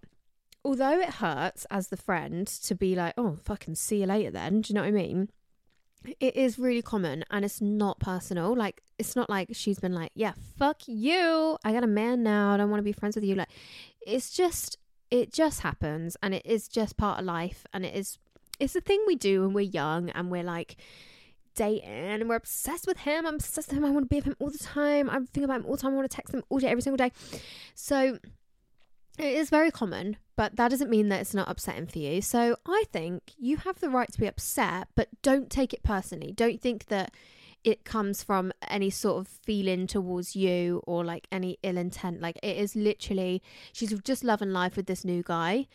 Although 0.65 1.01
it 1.01 1.15
hurts 1.15 1.67
as 1.69 1.89
the 1.89 1.97
friend 1.97 2.47
to 2.47 2.77
be 2.77 2.95
like 2.95 3.15
oh 3.17 3.39
fucking 3.43 3.75
see 3.75 4.01
you 4.01 4.07
later 4.07 4.31
then 4.31 4.61
do 4.61 4.71
you 4.71 4.75
know 4.75 4.83
what 4.83 4.89
i 4.89 4.93
mean 4.93 5.31
it 6.21 6.37
is 6.37 6.59
really 6.59 6.83
common 6.83 7.25
and 7.31 7.45
it's 7.45 7.61
not 7.61 7.99
personal. 7.99 8.55
Like, 8.55 8.83
it's 8.99 9.17
not 9.17 9.29
like 9.29 9.49
she's 9.53 9.79
been 9.79 9.95
like, 9.95 10.13
yeah, 10.15 10.33
fuck 10.59 10.83
you. 10.87 11.59
I 11.65 11.73
got 11.73 11.85
a 11.85 11.89
man 11.89 12.23
now. 12.23 12.53
I 12.53 12.57
don't 12.57 12.71
want 12.71 12.81
to 12.81 12.85
be 12.85 12.93
friends 12.93 13.17
with 13.17 13.25
you. 13.25 13.35
Like, 13.35 13.51
it's 14.07 14.31
just, 14.31 14.79
it 15.11 15.33
just 15.33 15.61
happens 15.61 16.17
and 16.23 16.35
it 16.35 16.45
is 16.45 16.69
just 16.69 16.97
part 16.97 17.19
of 17.19 17.25
life. 17.25 17.67
And 17.73 17.85
it 17.85 17.95
is, 17.95 18.19
it's 18.59 18.77
a 18.77 18.81
thing 18.81 19.03
we 19.07 19.17
do 19.17 19.43
when 19.43 19.53
we're 19.53 19.61
young 19.63 20.11
and 20.11 20.31
we're 20.31 20.43
like, 20.43 20.77
dating 21.55 21.89
and 21.89 22.29
we're 22.29 22.37
obsessed 22.37 22.87
with 22.87 22.99
him. 22.99 23.27
I'm 23.27 23.35
obsessed 23.35 23.69
with 23.69 23.79
him. 23.79 23.85
I 23.85 23.91
want 23.91 24.05
to 24.05 24.09
be 24.09 24.17
with 24.17 24.27
him 24.27 24.37
all 24.39 24.51
the 24.51 24.59
time. 24.59 25.11
I'm 25.11 25.27
thinking 25.27 25.45
about 25.45 25.61
him 25.61 25.67
all 25.67 25.73
the 25.73 25.83
time. 25.83 25.93
I 25.93 25.97
want 25.97 26.11
to 26.11 26.17
text 26.17 26.33
him 26.33 26.45
all 26.49 26.59
day, 26.59 26.69
every 26.69 26.83
single 26.83 26.97
day. 26.97 27.11
So 27.75 28.19
it 29.19 29.35
is 29.35 29.51
very 29.51 29.73
common, 29.73 30.17
but 30.39 30.55
that 30.55 30.69
doesn't 30.69 30.89
mean 30.89 31.09
that 31.09 31.21
it's 31.21 31.35
not 31.35 31.51
upsetting 31.51 31.89
for 31.89 31.99
you. 31.99 32.23
So 32.23 32.55
I 32.65 32.85
think 32.93 33.33
you 33.37 33.57
have 33.57 33.81
the 33.81 33.91
right 33.91 34.09
to 34.13 34.21
be 34.21 34.29
upset, 34.29 34.87
but 34.95 35.09
don't 35.21 35.51
take 35.51 35.75
it 35.75 35.83
personally. 35.83 36.31
Don't 36.31 36.61
think 36.61 36.87
that 36.87 37.13
it 37.65 37.85
comes 37.85 38.23
from 38.23 38.53
any 38.69 38.89
sort 38.89 39.19
of 39.19 39.27
feeling 39.27 39.89
towards 39.89 40.37
you 40.37 40.81
or 40.87 41.05
like 41.05 41.27
any 41.33 41.59
ill 41.65 41.77
intent. 41.77 42.21
Like 42.21 42.39
it 42.41 42.57
is 42.57 42.77
literally, 42.77 43.43
she's 43.73 43.93
just 44.05 44.23
loving 44.23 44.53
life 44.53 44.77
with 44.77 44.87
this 44.87 45.05
new 45.05 45.25
guy. 45.25 45.67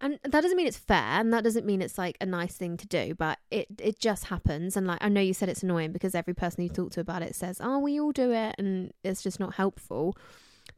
And 0.00 0.18
that 0.24 0.40
doesn't 0.40 0.56
mean 0.56 0.66
it's 0.66 0.76
fair 0.76 0.98
and 0.98 1.32
that 1.32 1.44
doesn't 1.44 1.64
mean 1.64 1.80
it's 1.80 1.96
like 1.96 2.16
a 2.20 2.26
nice 2.26 2.56
thing 2.56 2.76
to 2.78 2.88
do, 2.88 3.14
but 3.14 3.38
it, 3.52 3.68
it 3.78 4.00
just 4.00 4.24
happens. 4.24 4.76
And 4.76 4.84
like, 4.84 4.98
I 5.00 5.08
know 5.08 5.20
you 5.20 5.32
said 5.32 5.48
it's 5.48 5.62
annoying 5.62 5.92
because 5.92 6.16
every 6.16 6.34
person 6.34 6.64
you 6.64 6.70
talk 6.70 6.90
to 6.92 7.00
about 7.00 7.22
it 7.22 7.36
says, 7.36 7.60
oh, 7.62 7.78
we 7.78 8.00
all 8.00 8.10
do 8.10 8.32
it. 8.32 8.56
And 8.58 8.92
it's 9.04 9.22
just 9.22 9.38
not 9.38 9.54
helpful 9.54 10.16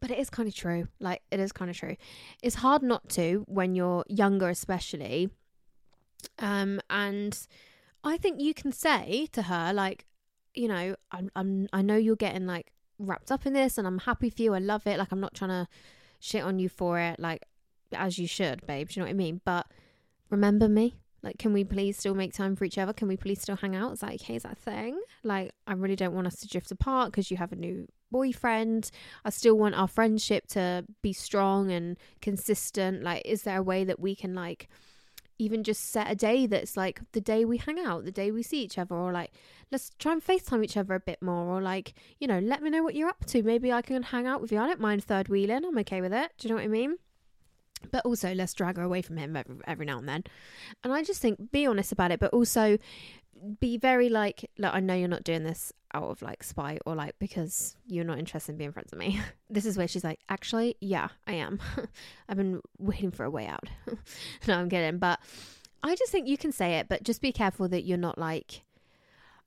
but 0.01 0.11
it 0.11 0.19
is 0.19 0.31
kind 0.31 0.49
of 0.49 0.55
true. 0.55 0.89
Like, 0.99 1.23
it 1.31 1.41
is 1.41 1.53
kind 1.53 1.71
of 1.71 1.77
true. 1.77 1.97
It's 2.43 2.57
hard 2.57 2.83
not 2.83 3.09
to 3.11 3.45
when 3.47 3.75
you're 3.75 4.05
younger, 4.09 4.49
especially. 4.49 5.31
Um, 6.39 6.81
and 6.89 7.39
I 8.03 8.17
think 8.17 8.41
you 8.41 8.55
can 8.55 8.73
say 8.73 9.29
to 9.33 9.43
her, 9.43 9.73
like, 9.73 10.07
you 10.55 10.69
know, 10.69 10.97
I'm, 11.13 11.31
I'm, 11.37 11.69
I 11.73 11.83
know 11.83 11.97
you're 11.97 12.17
getting 12.17 12.47
like 12.47 12.73
wrapped 12.99 13.31
up 13.31 13.47
in 13.47 13.53
this, 13.53 13.79
and 13.79 13.87
I'm 13.87 13.99
happy 13.99 14.31
for 14.31 14.43
you. 14.43 14.55
I 14.55 14.59
love 14.59 14.87
it. 14.87 14.99
Like, 14.99 15.13
I'm 15.13 15.21
not 15.21 15.35
trying 15.35 15.51
to 15.51 15.69
shit 16.19 16.43
on 16.43 16.59
you 16.59 16.69
for 16.69 16.99
it, 16.99 17.21
like, 17.21 17.45
as 17.93 18.19
you 18.19 18.27
should, 18.27 18.67
babe. 18.67 18.89
Do 18.89 18.95
you 18.95 19.03
know 19.03 19.07
what 19.07 19.15
I 19.15 19.15
mean? 19.15 19.41
But 19.45 19.67
remember 20.31 20.69
me. 20.69 20.97
Like, 21.23 21.39
can 21.39 21.53
we 21.53 21.65
please 21.65 21.99
still 21.99 22.15
make 22.15 22.33
time 22.33 22.57
for 22.57 22.65
each 22.65 22.79
other? 22.79 22.95
Can 22.95 23.07
we 23.07 23.17
please 23.17 23.43
still 23.43 23.57
hang 23.57 23.77
out? 23.77 23.93
Is 23.93 24.01
that 24.01 24.15
okay? 24.15 24.37
Is 24.37 24.45
that 24.45 24.57
thing? 24.57 24.99
Like, 25.23 25.53
I 25.67 25.75
really 25.75 25.97
don't 25.97 26.15
want 26.15 26.27
us 26.27 26.41
to 26.41 26.49
drift 26.49 26.71
apart 26.71 27.11
because 27.11 27.31
you 27.31 27.37
have 27.37 27.53
a 27.53 27.57
new 27.57 27.89
boyfriend. 28.11 28.91
I 29.25 29.31
still 29.31 29.57
want 29.57 29.75
our 29.75 29.89
friendship 29.89 30.47
to 30.49 30.85
be 31.03 31.13
strong 31.13 31.71
and 31.71 31.97
consistent. 32.21 33.03
Like, 33.03 33.23
is 33.25 33.43
there 33.43 33.59
a 33.59 33.63
way 33.63 33.85
that 33.85 34.01
we 34.01 34.15
can, 34.15 34.35
like, 34.35 34.69
even 35.39 35.65
just 35.65 35.91
set 35.91 36.11
a 36.11 36.15
day 36.15 36.47
that's 36.47 36.77
like 36.77 37.01
the 37.13 37.21
day 37.21 37.47
we 37.47 37.57
hang 37.57 37.79
out, 37.79 38.05
the 38.05 38.13
day 38.13 38.31
we 38.31 38.43
see 38.43 38.63
each 38.63 38.79
other, 38.79 38.95
or 38.95 39.11
like, 39.11 39.33
let's 39.73 39.91
try 39.99 40.13
and 40.13 40.25
FaceTime 40.25 40.63
each 40.63 40.77
other 40.77 40.95
a 40.95 41.01
bit 41.01 41.23
more, 41.23 41.47
or 41.47 41.63
like, 41.63 41.95
you 42.19 42.27
know, 42.27 42.39
let 42.39 42.63
me 42.63 42.71
know 42.71 42.83
what 42.83 42.95
you're 42.95 43.09
up 43.09 43.25
to. 43.27 43.43
Maybe 43.43 43.73
I 43.73 43.83
can 43.83 44.03
hang 44.03 44.27
out 44.27 44.43
with 44.43 44.53
you. 44.53 44.59
I 44.59 44.67
don't 44.67 44.81
mind 44.81 45.03
third 45.03 45.29
wheeling. 45.29 45.65
I'm 45.65 45.79
okay 45.79 46.01
with 46.03 46.13
it. 46.13 46.33
Do 46.39 46.47
you 46.47 46.55
know 46.55 46.61
what 46.61 46.65
I 46.65 46.69
mean? 46.69 46.97
but 47.91 48.05
also 48.05 48.35
let's 48.35 48.55
drag 48.55 48.77
her 48.77 48.83
away 48.83 49.03
from 49.03 49.17
him 49.17 49.37
every, 49.37 49.57
every 49.67 49.87
now 49.87 49.99
and 49.99 50.09
then 50.09 50.23
and 50.85 50.93
i 50.93 51.03
just 51.03 51.21
think 51.21 51.51
be 51.51 51.67
honest 51.67 51.93
about 51.93 52.11
it 52.11 52.21
but 52.21 52.33
also 52.33 52.77
be 53.59 53.79
very 53.79 54.09
like 54.09 54.51
look 54.59 54.75
i 54.75 54.81
know 54.81 54.95
you're 54.95 55.09
not 55.09 55.25
doing 55.25 55.45
this 55.45 55.73
out 55.95 56.05
of 56.05 56.23
like 56.23 56.43
spite 56.43 56.81
or 56.87 56.95
like 56.95 57.19
because 57.19 57.77
you're 57.87 58.05
not 58.05 58.19
interested 58.19 58.53
in 58.53 58.59
being 58.59 58.73
friends 58.73 58.91
with 58.93 59.01
me. 59.01 59.21
This 59.51 59.67
is 59.67 59.77
where 59.77 59.89
she's 59.89 60.05
like 60.05 60.21
actually 60.29 60.77
yeah 60.81 61.09
i 61.27 61.33
am. 61.33 61.59
I've 62.29 62.37
been 62.37 62.61
waiting 62.79 63.11
for 63.11 63.25
a 63.25 63.31
way 63.31 63.47
out. 63.47 63.69
No 64.47 64.55
i'm 64.59 64.69
kidding. 64.69 64.99
But 64.99 65.19
i 65.83 65.95
just 65.95 66.13
think 66.13 66.29
you 66.29 66.39
can 66.39 66.53
say 66.53 66.75
it 66.75 66.89
but 66.89 67.03
just 67.03 67.21
be 67.21 67.33
careful 67.33 67.69
that 67.69 67.83
you're 67.83 67.99
not 67.99 68.19
like 68.19 68.63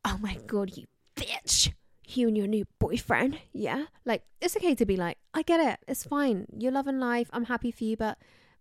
oh 0.04 0.18
my 0.22 0.38
god 0.48 0.76
you 0.76 0.86
bitch. 1.16 1.72
You 2.06 2.28
and 2.28 2.38
your 2.38 2.48
new 2.48 2.66
boyfriend. 2.80 3.40
Yeah? 3.54 3.86
Like 4.04 4.24
it's 4.42 4.58
okay 4.58 4.76
to 4.76 4.86
be 4.86 4.98
like 4.98 5.18
i 5.34 5.42
get 5.44 5.60
it. 5.60 5.80
It's 5.88 6.04
fine. 6.04 6.48
You're 6.58 6.74
loving 6.74 7.00
life. 7.00 7.30
I'm 7.32 7.46
happy 7.46 7.72
for 7.72 7.86
you 7.86 7.96
but 7.96 8.18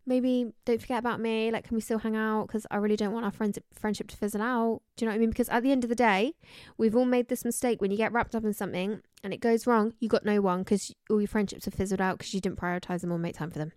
maybe 0.07 0.53
don't 0.65 0.81
forget 0.81 0.99
about 0.99 1.21
me. 1.21 1.51
Like, 1.51 1.65
can 1.65 1.75
we 1.75 1.81
still 1.81 1.99
hang 1.99 2.17
out? 2.17 2.47
Because 2.47 2.67
I 2.71 2.77
really 2.77 2.97
don't 2.97 3.13
want 3.13 3.25
our 3.25 3.31
friends 3.31 3.59
friendship 3.73 4.09
to 4.09 4.17
fizzle 4.17 4.43
out. 4.43 4.83
Do 4.97 5.05
you 5.05 5.07
know 5.07 5.13
what 5.13 5.17
I 5.17 5.21
mean? 5.21 5.31
Because 5.31 5.49
at 5.49 5.63
the 5.63 5.73
end 5.73 5.85
of 5.85 5.89
the 5.89 5.97
day, 5.97 6.35
we've 6.77 6.97
all 6.97 7.05
made 7.05 7.29
this 7.29 7.45
mistake. 7.45 7.81
When 7.81 7.91
you 7.91 7.97
get 7.97 8.13
wrapped 8.13 8.35
up 8.35 8.45
in 8.45 8.53
something 8.53 9.01
and 9.23 9.33
it 9.33 9.41
goes 9.41 9.67
wrong, 9.67 9.95
you 10.01 10.09
got 10.09 10.25
no 10.25 10.41
one 10.41 10.61
because 10.61 10.93
all 11.11 11.21
your 11.21 11.29
friendships 11.29 11.65
have 11.67 11.75
fizzled 11.75 12.01
out 12.01 12.19
because 12.19 12.35
you 12.35 12.41
didn't 12.41 12.59
prioritize 12.59 13.01
them 13.01 13.13
or 13.13 13.19
make 13.19 13.37
time 13.37 13.51
for 13.51 13.59
them. 13.59 13.73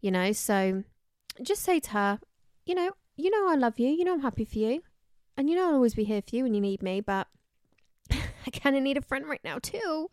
You 0.00 0.10
know, 0.10 0.32
so 0.32 0.84
just 1.42 1.62
say 1.62 1.80
to 1.80 1.90
her, 1.90 2.20
you 2.64 2.74
know, 2.74 2.92
you 3.16 3.30
know 3.30 3.50
I 3.50 3.56
love 3.56 3.78
you. 3.78 3.88
You 3.88 4.04
know 4.04 4.14
I'm 4.14 4.22
happy 4.22 4.44
for 4.44 4.58
you, 4.58 4.82
and 5.36 5.50
you 5.50 5.56
know 5.56 5.68
I'll 5.68 5.74
always 5.74 5.94
be 5.94 6.04
here 6.04 6.22
for 6.22 6.36
you 6.36 6.44
when 6.44 6.54
you 6.54 6.60
need 6.60 6.82
me. 6.82 7.00
But 7.00 7.26
I 8.10 8.50
kind 8.52 8.76
of 8.76 8.82
need 8.82 8.96
a 8.96 9.02
friend 9.02 9.26
right 9.26 9.40
now 9.44 9.58
too. 9.60 10.08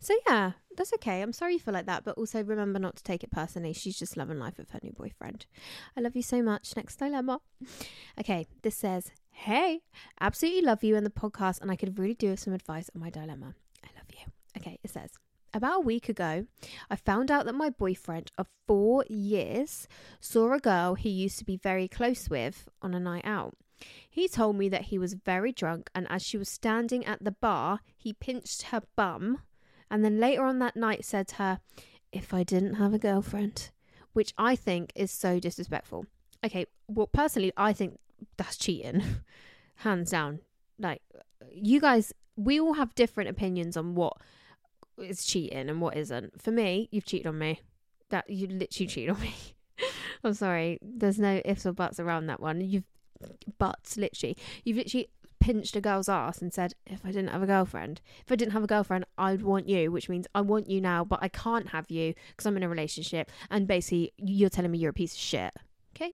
So 0.00 0.14
yeah, 0.26 0.52
that's 0.76 0.92
okay. 0.94 1.22
I'm 1.22 1.32
sorry 1.32 1.54
you 1.54 1.58
feel 1.58 1.74
like 1.74 1.86
that, 1.86 2.04
but 2.04 2.16
also 2.16 2.42
remember 2.42 2.78
not 2.78 2.96
to 2.96 3.02
take 3.02 3.22
it 3.22 3.30
personally. 3.30 3.72
She's 3.72 3.98
just 3.98 4.16
loving 4.16 4.38
life 4.38 4.58
with 4.58 4.70
her 4.70 4.80
new 4.82 4.92
boyfriend. 4.92 5.46
I 5.96 6.00
love 6.00 6.16
you 6.16 6.22
so 6.22 6.42
much. 6.42 6.76
Next 6.76 6.96
dilemma. 6.96 7.40
Okay, 8.20 8.46
this 8.62 8.76
says, 8.76 9.10
Hey, 9.30 9.80
absolutely 10.20 10.62
love 10.62 10.84
you 10.84 10.94
and 10.94 11.04
the 11.04 11.10
podcast, 11.10 11.60
and 11.60 11.68
I 11.68 11.74
could 11.74 11.98
really 11.98 12.14
do 12.14 12.30
with 12.30 12.40
some 12.40 12.52
advice 12.52 12.88
on 12.94 13.00
my 13.00 13.10
dilemma. 13.10 13.56
I 13.82 13.88
love 13.96 14.06
you. 14.10 14.32
Okay, 14.56 14.78
it 14.84 14.90
says, 14.90 15.10
about 15.52 15.78
a 15.78 15.80
week 15.80 16.08
ago, 16.08 16.46
I 16.88 16.96
found 16.96 17.30
out 17.30 17.44
that 17.46 17.54
my 17.54 17.70
boyfriend 17.70 18.30
of 18.38 18.46
four 18.66 19.04
years 19.08 19.88
saw 20.20 20.52
a 20.52 20.60
girl 20.60 20.94
he 20.94 21.10
used 21.10 21.38
to 21.40 21.44
be 21.44 21.56
very 21.56 21.88
close 21.88 22.30
with 22.30 22.68
on 22.80 22.94
a 22.94 23.00
night 23.00 23.24
out. 23.24 23.56
He 24.08 24.28
told 24.28 24.56
me 24.56 24.68
that 24.68 24.86
he 24.86 24.98
was 24.98 25.14
very 25.14 25.52
drunk, 25.52 25.90
and 25.94 26.06
as 26.08 26.22
she 26.22 26.38
was 26.38 26.48
standing 26.48 27.04
at 27.04 27.24
the 27.24 27.32
bar, 27.32 27.80
he 27.96 28.12
pinched 28.12 28.62
her 28.62 28.82
bum 28.96 29.42
and 29.94 30.04
then 30.04 30.18
later 30.18 30.42
on 30.42 30.58
that 30.58 30.74
night 30.74 31.04
said 31.04 31.28
to 31.28 31.34
her, 31.36 31.60
If 32.10 32.34
I 32.34 32.42
didn't 32.42 32.74
have 32.74 32.92
a 32.92 32.98
girlfriend, 32.98 33.70
which 34.12 34.34
I 34.36 34.56
think 34.56 34.90
is 34.96 35.12
so 35.12 35.38
disrespectful. 35.38 36.06
Okay, 36.44 36.66
well, 36.88 37.06
personally, 37.06 37.52
I 37.56 37.72
think 37.72 38.00
that's 38.36 38.56
cheating, 38.56 39.04
hands 39.76 40.10
down. 40.10 40.40
Like, 40.80 41.00
you 41.48 41.80
guys, 41.80 42.12
we 42.34 42.58
all 42.58 42.72
have 42.72 42.96
different 42.96 43.30
opinions 43.30 43.76
on 43.76 43.94
what 43.94 44.14
is 44.98 45.24
cheating 45.24 45.70
and 45.70 45.80
what 45.80 45.96
isn't. 45.96 46.42
For 46.42 46.50
me, 46.50 46.88
you've 46.90 47.06
cheated 47.06 47.28
on 47.28 47.38
me. 47.38 47.60
That 48.10 48.28
you 48.28 48.48
literally 48.48 48.88
cheated 48.88 49.10
on 49.10 49.20
me. 49.20 49.32
I'm 50.24 50.34
sorry. 50.34 50.80
There's 50.82 51.20
no 51.20 51.40
ifs 51.44 51.66
or 51.66 51.72
buts 51.72 52.00
around 52.00 52.26
that 52.26 52.40
one. 52.40 52.60
You've 52.60 52.82
buts 53.58 53.96
literally. 53.96 54.36
You've 54.64 54.78
literally 54.78 55.08
pinched 55.44 55.76
a 55.76 55.80
girl's 55.82 56.08
ass 56.08 56.40
and 56.40 56.54
said, 56.54 56.72
if 56.86 57.04
I 57.04 57.08
didn't 57.08 57.28
have 57.28 57.42
a 57.42 57.46
girlfriend, 57.46 58.00
if 58.24 58.32
I 58.32 58.36
didn't 58.36 58.52
have 58.52 58.64
a 58.64 58.66
girlfriend, 58.66 59.04
I'd 59.18 59.42
want 59.42 59.68
you, 59.68 59.92
which 59.92 60.08
means 60.08 60.26
I 60.34 60.40
want 60.40 60.70
you 60.70 60.80
now, 60.80 61.04
but 61.04 61.18
I 61.20 61.28
can't 61.28 61.68
have 61.68 61.90
you 61.90 62.14
because 62.30 62.46
I'm 62.46 62.56
in 62.56 62.62
a 62.62 62.68
relationship. 62.68 63.30
And 63.50 63.66
basically, 63.66 64.14
you're 64.16 64.48
telling 64.48 64.70
me 64.70 64.78
you're 64.78 64.90
a 64.90 64.94
piece 64.94 65.12
of 65.12 65.20
shit. 65.20 65.52
Okay. 65.94 66.12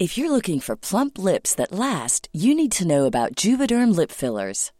If 0.00 0.18
you're 0.18 0.32
looking 0.32 0.58
for 0.58 0.74
plump 0.74 1.18
lips 1.18 1.54
that 1.54 1.70
last, 1.70 2.28
you 2.32 2.52
need 2.52 2.72
to 2.72 2.84
know 2.84 3.04
about 3.04 3.36
Juvederm 3.36 3.94
lip 3.94 4.10
fillers. 4.10 4.72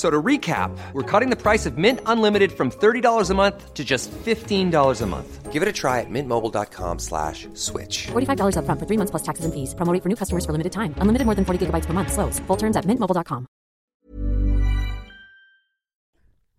So 0.00 0.08
to 0.08 0.22
recap, 0.22 0.70
we're 0.94 1.02
cutting 1.02 1.28
the 1.28 1.36
price 1.36 1.66
of 1.66 1.76
Mint 1.76 2.00
Unlimited 2.06 2.52
from 2.52 2.70
$30 2.70 3.28
a 3.28 3.34
month 3.34 3.74
to 3.74 3.84
just 3.84 4.10
$15 4.10 5.02
a 5.02 5.06
month. 5.06 5.52
Give 5.52 5.62
it 5.62 5.68
a 5.68 5.72
try 5.72 6.00
at 6.00 6.08
mintmobile.com 6.08 6.98
slash 6.98 7.46
switch. 7.52 8.06
$45 8.06 8.56
upfront 8.56 8.78
for 8.78 8.86
three 8.86 8.96
months 8.96 9.10
plus 9.10 9.22
taxes 9.22 9.44
and 9.44 9.52
fees. 9.52 9.74
Promo 9.74 9.92
for 10.02 10.08
new 10.08 10.16
customers 10.16 10.46
for 10.46 10.52
limited 10.52 10.72
time. 10.72 10.94
Unlimited 11.02 11.26
more 11.26 11.34
than 11.34 11.44
40 11.44 11.66
gigabytes 11.66 11.84
per 11.84 11.92
month. 11.92 12.12
Slows. 12.14 12.40
Full 12.46 12.56
terms 12.56 12.78
at 12.78 12.86
mintmobile.com. 12.86 13.46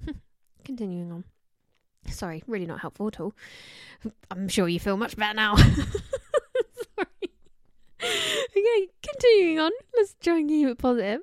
Continuing 0.63 1.11
on. 1.11 1.23
Sorry, 2.13 2.43
really 2.45 2.67
not 2.67 2.81
helpful 2.81 3.07
at 3.07 3.19
all. 3.19 3.33
I'm 4.29 4.49
sure 4.49 4.69
you 4.69 4.79
feel 4.79 4.97
much 4.97 5.17
better 5.17 5.33
now. 5.33 5.55
Okay, 8.53 8.89
continuing 9.01 9.59
on. 9.59 9.71
Let's 9.95 10.15
try 10.19 10.39
and 10.39 10.49
keep 10.49 10.67
it 10.67 10.77
positive. 10.77 11.21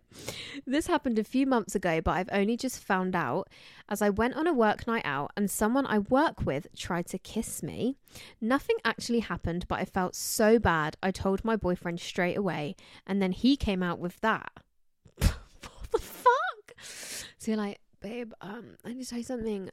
This 0.66 0.86
happened 0.86 1.18
a 1.18 1.24
few 1.24 1.46
months 1.46 1.74
ago, 1.74 2.00
but 2.00 2.12
I've 2.12 2.30
only 2.32 2.56
just 2.56 2.82
found 2.82 3.14
out 3.14 3.48
as 3.88 4.00
I 4.00 4.10
went 4.10 4.34
on 4.34 4.46
a 4.46 4.52
work 4.52 4.86
night 4.86 5.04
out 5.04 5.32
and 5.36 5.50
someone 5.50 5.86
I 5.86 5.98
work 5.98 6.44
with 6.46 6.66
tried 6.76 7.06
to 7.08 7.18
kiss 7.18 7.62
me. 7.62 7.96
Nothing 8.40 8.76
actually 8.84 9.20
happened, 9.20 9.66
but 9.68 9.78
I 9.78 9.84
felt 9.84 10.14
so 10.14 10.58
bad. 10.58 10.96
I 11.02 11.10
told 11.10 11.44
my 11.44 11.56
boyfriend 11.56 12.00
straight 12.00 12.36
away, 12.36 12.76
and 13.06 13.20
then 13.20 13.32
he 13.32 13.56
came 13.56 13.82
out 13.82 13.98
with 13.98 14.20
that. 14.20 14.50
what 15.18 15.90
the 15.92 15.98
fuck? 15.98 16.74
So 16.80 17.50
you're 17.50 17.56
like, 17.56 17.80
babe, 18.00 18.32
um, 18.40 18.76
I 18.84 18.94
need 18.94 19.02
to 19.02 19.08
tell 19.08 19.18
you 19.18 19.24
something. 19.24 19.70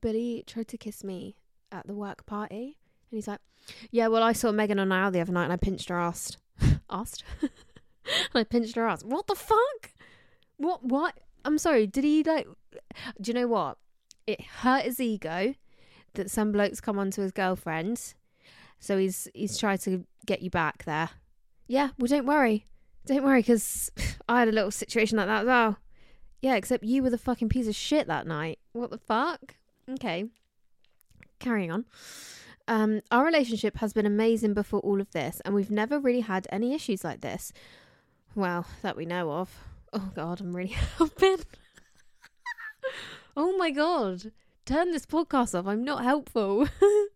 Billy 0.00 0.44
tried 0.46 0.68
to 0.68 0.78
kiss 0.78 1.04
me 1.04 1.36
at 1.70 1.86
the 1.86 1.94
work 1.94 2.26
party. 2.26 2.76
And 3.10 3.16
he's 3.16 3.28
like, 3.28 3.40
Yeah, 3.90 4.08
well, 4.08 4.22
I 4.22 4.32
saw 4.32 4.52
Megan 4.52 4.78
on 4.78 4.92
Al 4.92 5.10
the 5.10 5.20
other 5.20 5.32
night 5.32 5.44
and 5.44 5.52
I 5.52 5.56
pinched 5.56 5.88
her 5.88 5.98
ass. 5.98 6.36
asked? 6.90 7.24
I 8.34 8.44
pinched 8.44 8.76
her 8.76 8.86
ass. 8.86 9.02
What 9.02 9.26
the 9.26 9.34
fuck? 9.34 9.92
What? 10.56 10.84
What? 10.84 11.18
I'm 11.44 11.58
sorry. 11.58 11.86
Did 11.86 12.04
he 12.04 12.22
like. 12.22 12.46
Do 13.20 13.30
you 13.30 13.34
know 13.34 13.48
what? 13.48 13.78
It 14.26 14.40
hurt 14.40 14.84
his 14.84 15.00
ego 15.00 15.54
that 16.14 16.30
some 16.30 16.52
blokes 16.52 16.80
come 16.80 16.98
onto 16.98 17.22
his 17.22 17.32
girlfriend. 17.32 18.14
So 18.80 18.98
he's 18.98 19.28
he's 19.34 19.58
tried 19.58 19.80
to 19.82 20.04
get 20.26 20.42
you 20.42 20.50
back 20.50 20.84
there. 20.84 21.10
Yeah, 21.66 21.90
well, 21.98 22.08
don't 22.08 22.26
worry. 22.26 22.66
Don't 23.06 23.24
worry, 23.24 23.40
because 23.40 23.90
I 24.28 24.40
had 24.40 24.48
a 24.48 24.52
little 24.52 24.70
situation 24.70 25.16
like 25.16 25.26
that 25.26 25.40
as 25.40 25.46
well. 25.46 25.78
Yeah, 26.42 26.54
except 26.54 26.84
you 26.84 27.02
were 27.02 27.10
the 27.10 27.18
fucking 27.18 27.48
piece 27.48 27.66
of 27.66 27.74
shit 27.74 28.06
that 28.06 28.26
night. 28.26 28.58
What 28.72 28.90
the 28.90 28.98
fuck? 28.98 29.54
Okay. 29.90 30.26
Carrying 31.38 31.70
on. 31.70 31.84
Um, 32.68 33.00
our 33.10 33.24
relationship 33.24 33.78
has 33.78 33.94
been 33.94 34.04
amazing 34.04 34.52
before 34.52 34.80
all 34.80 35.00
of 35.00 35.10
this, 35.12 35.40
and 35.44 35.54
we've 35.54 35.70
never 35.70 35.98
really 35.98 36.20
had 36.20 36.46
any 36.52 36.74
issues 36.74 37.02
like 37.02 37.22
this. 37.22 37.50
Well, 38.34 38.66
that 38.82 38.94
we 38.94 39.06
know 39.06 39.32
of. 39.32 39.64
Oh 39.92 40.10
god, 40.14 40.40
I'm 40.42 40.54
really 40.54 40.68
helping. 40.98 41.38
oh 43.36 43.56
my 43.56 43.70
god. 43.70 44.32
Turn 44.68 44.90
this 44.90 45.06
podcast 45.06 45.58
off. 45.58 45.66
I'm 45.66 45.82
not 45.82 46.04
helpful. 46.04 46.68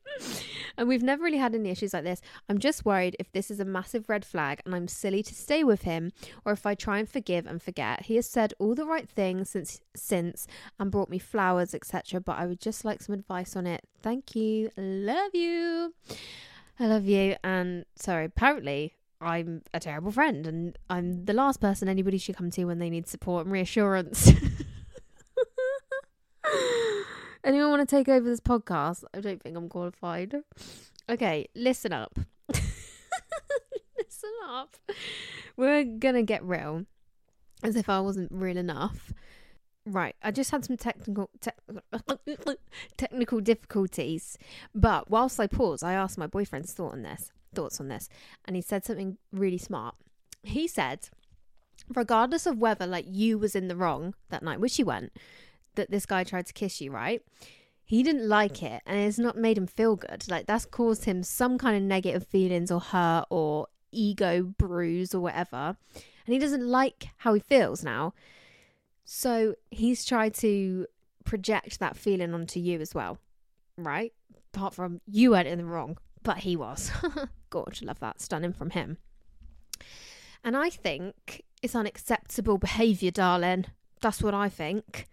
and 0.78 0.88
we've 0.88 1.02
never 1.02 1.22
really 1.22 1.36
had 1.36 1.54
any 1.54 1.68
issues 1.68 1.92
like 1.92 2.02
this. 2.02 2.22
I'm 2.48 2.56
just 2.56 2.86
worried 2.86 3.14
if 3.18 3.30
this 3.30 3.50
is 3.50 3.60
a 3.60 3.64
massive 3.66 4.08
red 4.08 4.24
flag 4.24 4.62
and 4.64 4.74
I'm 4.74 4.88
silly 4.88 5.22
to 5.22 5.34
stay 5.34 5.62
with 5.62 5.82
him 5.82 6.12
or 6.46 6.52
if 6.52 6.64
I 6.64 6.74
try 6.74 6.98
and 6.98 7.06
forgive 7.06 7.46
and 7.46 7.60
forget. 7.60 8.06
He 8.06 8.16
has 8.16 8.26
said 8.26 8.54
all 8.58 8.74
the 8.74 8.86
right 8.86 9.06
things 9.06 9.50
since 9.50 9.82
since 9.94 10.46
and 10.80 10.90
brought 10.90 11.10
me 11.10 11.18
flowers, 11.18 11.74
etc. 11.74 12.22
But 12.22 12.38
I 12.38 12.46
would 12.46 12.58
just 12.58 12.86
like 12.86 13.02
some 13.02 13.14
advice 13.14 13.54
on 13.54 13.66
it. 13.66 13.82
Thank 14.00 14.34
you. 14.34 14.70
Love 14.78 15.34
you. 15.34 15.92
I 16.80 16.86
love 16.86 17.04
you. 17.04 17.36
And 17.44 17.84
sorry, 17.96 18.24
apparently 18.24 18.94
I'm 19.20 19.60
a 19.74 19.78
terrible 19.78 20.10
friend 20.10 20.46
and 20.46 20.78
I'm 20.88 21.26
the 21.26 21.34
last 21.34 21.60
person 21.60 21.86
anybody 21.86 22.16
should 22.16 22.38
come 22.38 22.50
to 22.52 22.64
when 22.64 22.78
they 22.78 22.88
need 22.88 23.08
support 23.08 23.44
and 23.44 23.52
reassurance. 23.52 24.32
Anyone 27.44 27.70
want 27.70 27.88
to 27.88 27.96
take 27.96 28.08
over 28.08 28.28
this 28.28 28.40
podcast? 28.40 29.02
I 29.12 29.20
don't 29.20 29.42
think 29.42 29.56
I'm 29.56 29.68
qualified. 29.68 30.36
Okay, 31.10 31.48
listen 31.56 31.92
up. 31.92 32.16
listen 32.48 34.30
up. 34.48 34.76
We're 35.56 35.82
gonna 35.82 36.22
get 36.22 36.44
real, 36.44 36.86
as 37.64 37.74
if 37.74 37.88
I 37.88 37.98
wasn't 37.98 38.30
real 38.30 38.56
enough. 38.56 39.12
Right, 39.84 40.14
I 40.22 40.30
just 40.30 40.52
had 40.52 40.64
some 40.64 40.76
technical 40.76 41.30
te- 41.40 41.50
technical 42.96 43.40
difficulties, 43.40 44.38
but 44.72 45.10
whilst 45.10 45.40
I 45.40 45.48
paused, 45.48 45.82
I 45.82 45.94
asked 45.94 46.16
my 46.16 46.28
boyfriend's 46.28 46.72
thought 46.72 46.92
on 46.92 47.02
this, 47.02 47.32
thoughts 47.52 47.80
on 47.80 47.88
this, 47.88 48.08
and 48.44 48.54
he 48.54 48.62
said 48.62 48.84
something 48.84 49.18
really 49.32 49.58
smart. 49.58 49.96
He 50.44 50.68
said, 50.68 51.08
regardless 51.92 52.46
of 52.46 52.58
whether 52.58 52.86
like 52.86 53.06
you 53.08 53.36
was 53.36 53.56
in 53.56 53.66
the 53.66 53.74
wrong 53.74 54.14
that 54.28 54.44
night, 54.44 54.60
which 54.60 54.78
you 54.78 54.84
went, 54.84 55.12
that 55.74 55.90
this 55.90 56.06
guy 56.06 56.24
tried 56.24 56.46
to 56.46 56.52
kiss 56.52 56.80
you, 56.80 56.90
right? 56.90 57.22
He 57.84 58.02
didn't 58.02 58.28
like 58.28 58.62
it 58.62 58.82
and 58.86 58.98
it's 59.00 59.18
not 59.18 59.36
made 59.36 59.58
him 59.58 59.66
feel 59.66 59.96
good. 59.96 60.24
Like 60.28 60.46
that's 60.46 60.64
caused 60.64 61.04
him 61.04 61.22
some 61.22 61.58
kind 61.58 61.76
of 61.76 61.82
negative 61.82 62.26
feelings 62.26 62.70
or 62.70 62.80
hurt 62.80 63.26
or 63.28 63.66
ego 63.90 64.54
bruise 64.56 65.14
or 65.14 65.20
whatever. 65.20 65.76
And 66.26 66.32
he 66.32 66.38
doesn't 66.38 66.66
like 66.66 67.08
how 67.18 67.34
he 67.34 67.40
feels 67.40 67.84
now. 67.84 68.14
So 69.04 69.56
he's 69.70 70.04
tried 70.04 70.34
to 70.34 70.86
project 71.24 71.78
that 71.80 71.96
feeling 71.96 72.34
onto 72.34 72.60
you 72.60 72.80
as 72.80 72.94
well, 72.94 73.18
right? 73.76 74.12
Apart 74.54 74.74
from 74.74 75.00
you 75.06 75.30
weren't 75.32 75.48
in 75.48 75.58
the 75.58 75.64
wrong, 75.64 75.98
but 76.22 76.38
he 76.38 76.56
was. 76.56 76.90
Gorge, 77.50 77.82
love 77.82 78.00
that. 78.00 78.20
Stunning 78.20 78.52
from 78.52 78.70
him. 78.70 78.98
And 80.44 80.56
I 80.56 80.70
think 80.70 81.42
it's 81.62 81.74
unacceptable 81.74 82.58
behaviour, 82.58 83.10
darling. 83.10 83.66
That's 84.00 84.22
what 84.22 84.34
I 84.34 84.48
think. 84.48 85.06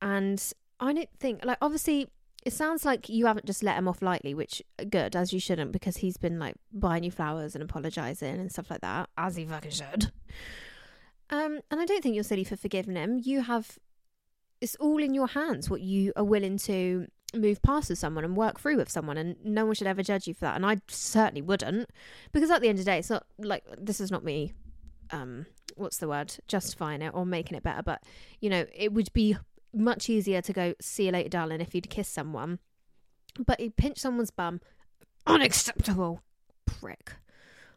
And 0.00 0.42
I 0.80 0.92
don't 0.92 1.08
think, 1.18 1.44
like, 1.44 1.58
obviously, 1.60 2.08
it 2.44 2.52
sounds 2.52 2.84
like 2.84 3.08
you 3.08 3.26
haven't 3.26 3.46
just 3.46 3.62
let 3.62 3.76
him 3.76 3.88
off 3.88 4.00
lightly, 4.00 4.32
which 4.32 4.62
good, 4.88 5.16
as 5.16 5.32
you 5.32 5.40
shouldn't, 5.40 5.72
because 5.72 5.98
he's 5.98 6.16
been 6.16 6.38
like 6.38 6.54
buying 6.72 7.02
you 7.02 7.10
flowers 7.10 7.54
and 7.54 7.62
apologising 7.62 8.36
and 8.36 8.50
stuff 8.50 8.70
like 8.70 8.80
that, 8.80 9.10
as 9.18 9.36
he 9.36 9.44
fucking 9.44 9.72
should. 9.72 10.12
Um, 11.30 11.60
and 11.70 11.80
I 11.80 11.84
don't 11.84 12.02
think 12.02 12.14
you're 12.14 12.24
silly 12.24 12.44
for 12.44 12.56
forgiving 12.56 12.96
him. 12.96 13.20
You 13.22 13.42
have, 13.42 13.78
it's 14.60 14.76
all 14.76 15.02
in 15.02 15.14
your 15.14 15.26
hands 15.26 15.68
what 15.68 15.80
you 15.80 16.12
are 16.16 16.24
willing 16.24 16.58
to 16.58 17.08
move 17.34 17.60
past 17.60 17.90
with 17.90 17.98
someone 17.98 18.24
and 18.24 18.36
work 18.36 18.60
through 18.60 18.76
with 18.76 18.88
someone, 18.88 19.18
and 19.18 19.36
no 19.44 19.66
one 19.66 19.74
should 19.74 19.88
ever 19.88 20.02
judge 20.02 20.26
you 20.26 20.32
for 20.32 20.46
that. 20.46 20.56
And 20.56 20.64
I 20.64 20.78
certainly 20.86 21.42
wouldn't, 21.42 21.90
because 22.32 22.50
at 22.50 22.62
the 22.62 22.68
end 22.68 22.78
of 22.78 22.84
the 22.84 22.90
day, 22.90 22.98
it's 22.98 23.10
not 23.10 23.26
like 23.38 23.64
this 23.76 24.00
is 24.00 24.10
not 24.10 24.24
me. 24.24 24.52
Um, 25.10 25.46
what's 25.76 25.98
the 25.98 26.08
word? 26.08 26.36
Justifying 26.46 27.02
it 27.02 27.12
or 27.12 27.26
making 27.26 27.56
it 27.56 27.62
better, 27.62 27.82
but 27.82 28.02
you 28.40 28.48
know, 28.48 28.64
it 28.74 28.92
would 28.92 29.12
be 29.12 29.36
much 29.74 30.08
easier 30.08 30.40
to 30.42 30.52
go 30.52 30.74
see 30.80 31.06
you 31.06 31.12
later, 31.12 31.28
darling, 31.28 31.60
if 31.60 31.74
you'd 31.74 31.90
kiss 31.90 32.08
someone. 32.08 32.58
But 33.44 33.60
he 33.60 33.70
pinched 33.70 34.00
someone's 34.00 34.30
bum. 34.30 34.60
Unacceptable, 35.26 36.22
prick. 36.66 37.12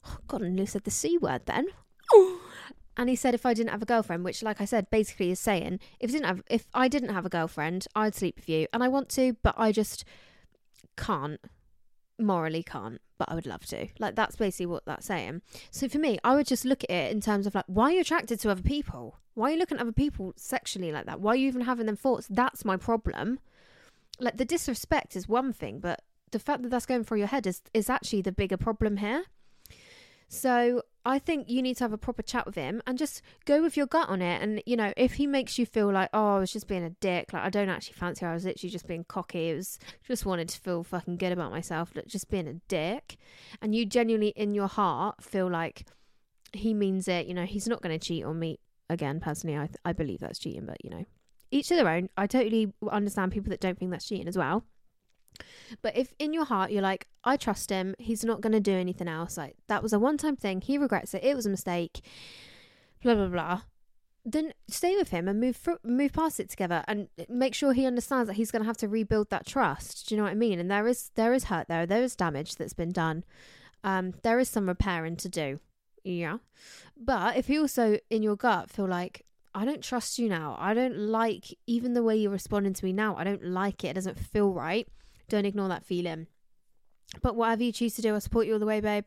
Oh, 0.08 0.18
God, 0.28 0.44
I 0.44 0.48
nearly 0.48 0.66
said 0.66 0.84
the 0.84 0.92
c 0.92 1.18
word 1.18 1.46
then. 1.46 1.68
And 2.98 3.08
he 3.08 3.16
said 3.16 3.34
if 3.34 3.46
I 3.46 3.54
didn't 3.54 3.72
have 3.72 3.82
a 3.82 3.86
girlfriend, 3.86 4.26
which, 4.26 4.44
like 4.44 4.60
I 4.60 4.66
said, 4.66 4.90
basically 4.90 5.32
is 5.32 5.40
saying 5.40 5.80
if 6.02 6.10
I 6.10 6.12
didn't 6.12 6.26
have 6.28 6.44
if 6.50 6.68
I 6.74 6.88
didn't 6.90 7.14
have 7.14 7.26
a 7.26 7.30
girlfriend, 7.30 7.88
I'd 7.96 8.14
sleep 8.14 8.36
with 8.36 8.50
you, 8.50 8.68
and 8.74 8.84
I 8.84 8.90
want 8.90 9.08
to, 9.12 9.38
but 9.42 9.56
I 9.58 9.72
just 9.72 10.04
can't 10.98 11.40
morally 12.22 12.64
can't, 12.64 13.02
but 13.18 13.30
I 13.30 13.36
would 13.36 13.46
love 13.46 13.66
to. 13.68 13.88
Like 14.00 14.16
that's 14.16 14.36
basically 14.36 14.68
what 14.68 14.86
that's 14.86 15.06
saying. 15.06 15.42
So 15.70 15.88
for 15.88 16.00
me, 16.00 16.20
I 16.24 16.36
would 16.36 16.48
just 16.48 16.66
look 16.66 16.84
at 16.84 16.90
it 16.90 17.12
in 17.12 17.22
terms 17.22 17.48
of 17.48 17.56
like, 17.56 17.66
why 17.68 17.86
are 17.86 17.92
you 17.92 18.02
attracted 18.02 18.40
to 18.42 18.50
other 18.50 18.62
people? 18.62 19.18
Why 19.34 19.50
are 19.50 19.54
you 19.54 19.60
looking 19.60 19.78
at 19.78 19.82
other 19.82 19.92
people 19.92 20.34
sexually 20.36 20.92
like 20.92 21.06
that? 21.06 21.22
Why 21.22 21.34
are 21.34 21.36
you 21.38 21.48
even 21.48 21.62
having 21.62 21.86
them 21.86 21.96
thoughts? 21.96 22.28
That's 22.30 22.66
my 22.66 22.78
problem. 22.78 23.40
Like 24.20 24.38
the 24.38 24.46
disrespect 24.46 25.16
is 25.16 25.28
one 25.28 25.54
thing, 25.54 25.80
but 25.80 26.02
the 26.32 26.40
fact 26.40 26.64
that 26.64 26.70
that's 26.70 26.86
going 26.86 27.04
through 27.04 27.20
your 27.20 27.28
head 27.28 27.48
is 27.48 27.62
is 27.74 27.90
actually 27.90 28.22
the 28.22 28.32
bigger 28.32 28.58
problem 28.58 28.98
here. 28.98 29.26
So 30.34 30.84
I 31.04 31.20
think 31.20 31.50
you 31.50 31.62
need 31.62 31.76
to 31.76 31.84
have 31.84 31.92
a 31.92 31.98
proper 31.98 32.22
chat 32.22 32.46
with 32.46 32.56
him 32.56 32.82
and 32.88 32.98
just 32.98 33.22
go 33.44 33.62
with 33.62 33.76
your 33.76 33.86
gut 33.86 34.08
on 34.08 34.22
it. 34.22 34.42
And 34.42 34.64
you 34.66 34.78
know, 34.78 34.94
if 34.96 35.16
he 35.16 35.28
makes 35.28 35.60
you 35.60 35.66
feel 35.66 35.92
like, 35.92 36.10
oh, 36.14 36.38
I 36.38 36.40
was 36.40 36.54
just 36.54 36.70
being 36.70 36.86
a 36.86 36.90
dick, 36.90 37.34
like 37.34 37.44
I 37.44 37.50
don't 37.50 37.68
actually 37.68 37.96
fancy 37.96 38.24
her, 38.24 38.32
I 38.32 38.34
was 38.34 38.46
literally 38.46 38.72
just 38.72 38.88
being 38.88 39.04
cocky. 39.04 39.50
It 39.50 39.56
was 39.56 39.78
just 40.08 40.26
wanted 40.26 40.48
to 40.48 40.60
feel 40.62 40.86
fucking 40.86 41.18
good 41.18 41.34
about 41.34 41.52
myself, 41.52 41.92
like 41.94 42.08
just 42.08 42.30
being 42.30 42.48
a 42.48 42.54
dick. 42.70 43.18
And 43.62 43.76
you 43.76 43.86
genuinely 43.86 44.30
in 44.30 44.56
your 44.56 44.70
heart 44.70 45.22
feel 45.22 45.50
like 45.50 45.86
he 46.54 46.74
means 46.74 47.10
it. 47.10 47.28
You 47.28 47.34
know, 47.34 47.46
he's 47.46 47.68
not 47.68 47.82
going 47.82 48.00
to 48.00 48.06
cheat 48.06 48.24
on 48.24 48.40
me 48.40 48.58
again. 48.90 49.20
Personally, 49.20 49.58
I 49.58 49.68
I 49.84 49.92
believe 49.92 50.22
that's 50.22 50.40
cheating, 50.40 50.66
but 50.66 50.78
you 50.82 50.92
know, 50.92 51.06
each 51.52 51.68
to 51.68 51.76
their 51.76 51.90
own. 51.90 52.08
I 52.16 52.28
totally 52.28 52.72
understand 52.90 53.34
people 53.34 53.50
that 53.50 53.60
don't 53.60 53.78
think 53.78 53.92
that's 53.92 54.08
cheating 54.08 54.30
as 54.30 54.38
well. 54.38 54.64
But 55.82 55.98
if 55.98 56.14
in 56.20 56.34
your 56.34 56.46
heart 56.46 56.72
you're 56.72 56.82
like, 56.82 57.08
I 57.24 57.38
trust 57.38 57.70
him, 57.70 57.96
he's 57.98 58.24
not 58.24 58.42
going 58.42 58.54
to 58.54 58.60
do 58.60 58.74
anything 58.74 59.08
else, 59.08 59.38
like 59.38 59.56
that 59.68 59.84
was 59.84 59.94
a 59.94 60.00
one 60.00 60.18
time 60.18 60.36
thing, 60.36 60.62
he 60.62 60.78
regrets 60.78 61.14
it, 61.14 61.24
it 61.24 61.36
was 61.36 61.46
a 61.46 61.50
mistake, 61.50 62.02
blah, 63.02 63.16
blah, 63.16 63.28
blah, 63.28 63.62
then 64.24 64.54
stay 64.68 64.96
with 64.96 65.10
him 65.10 65.28
and 65.28 65.40
move 65.40 65.56
fr- 65.56 65.82
move 65.84 66.14
past 66.14 66.40
it 66.40 66.50
together 66.50 66.84
and 66.88 67.08
make 67.28 67.56
sure 67.56 67.74
he 67.74 67.86
understands 67.86 68.28
that 68.28 68.36
he's 68.36 68.52
going 68.52 68.62
to 68.62 68.68
have 68.68 68.78
to 68.78 68.88
rebuild 68.88 69.30
that 69.30 69.46
trust. 69.46 70.08
Do 70.08 70.16
you 70.16 70.18
know 70.18 70.26
what 70.26 70.32
I 70.32 70.36
mean? 70.36 70.60
And 70.60 70.70
there 70.70 70.88
is 70.88 71.12
there 71.16 71.34
is 71.34 71.46
hurt 71.46 71.68
there, 71.68 71.86
there 71.86 72.04
is 72.04 72.16
damage 72.16 72.56
that's 72.56 72.74
been 72.74 72.92
done. 72.92 73.24
Um, 73.84 74.14
there 74.22 74.40
is 74.40 74.50
some 74.50 74.68
repairing 74.68 75.16
to 75.18 75.30
do. 75.30 75.60
Yeah. 76.04 76.38
But 76.96 77.38
if 77.38 77.50
you 77.50 77.62
also 77.62 77.98
in 78.10 78.22
your 78.22 78.36
gut 78.36 78.70
feel 78.70 78.88
like 78.88 79.26
I 79.54 79.66
don't 79.66 79.84
trust 79.84 80.18
you 80.18 80.30
now. 80.30 80.56
I 80.60 80.74
don't 80.74 80.98
like 80.98 81.58
even 81.68 81.94
the 81.94 82.04
way 82.04 82.16
you're 82.16 82.32
responding 82.32 82.74
to 82.74 82.86
me 82.86 82.94
now. 82.94 83.18
I 83.18 83.24
don't 83.24 83.44
like 83.44 83.84
it. 83.84 83.90
It 83.90 83.94
doesn't 83.96 84.20
feel 84.20 84.54
right. 84.54 84.88
Don't 85.32 85.46
ignore 85.46 85.70
that 85.70 85.86
feeling. 85.86 86.28
But 87.22 87.38
whatever 87.38 87.64
you 87.64 87.72
choose 87.72 87.96
to 87.96 88.02
do, 88.02 88.14
I 88.14 88.20
support 88.20 88.48
you 88.48 88.54
all 88.54 88.60
the 88.60 88.66
way, 88.66 88.82
babe. 88.82 89.06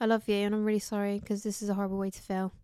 I 0.00 0.06
love 0.06 0.26
you, 0.26 0.36
and 0.36 0.54
I'm 0.54 0.64
really 0.64 0.78
sorry 0.78 1.18
because 1.20 1.42
this 1.42 1.60
is 1.60 1.68
a 1.68 1.74
horrible 1.74 1.98
way 1.98 2.08
to 2.08 2.22
feel. 2.22 2.54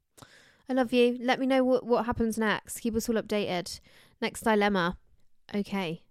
I 0.66 0.72
love 0.72 0.94
you. 0.94 1.18
Let 1.20 1.38
me 1.38 1.44
know 1.44 1.62
what, 1.62 1.84
what 1.84 2.06
happens 2.06 2.38
next. 2.38 2.80
Keep 2.80 2.96
us 2.96 3.06
all 3.10 3.16
updated. 3.16 3.80
Next 4.22 4.44
dilemma. 4.44 4.96
Okay. 5.54 6.04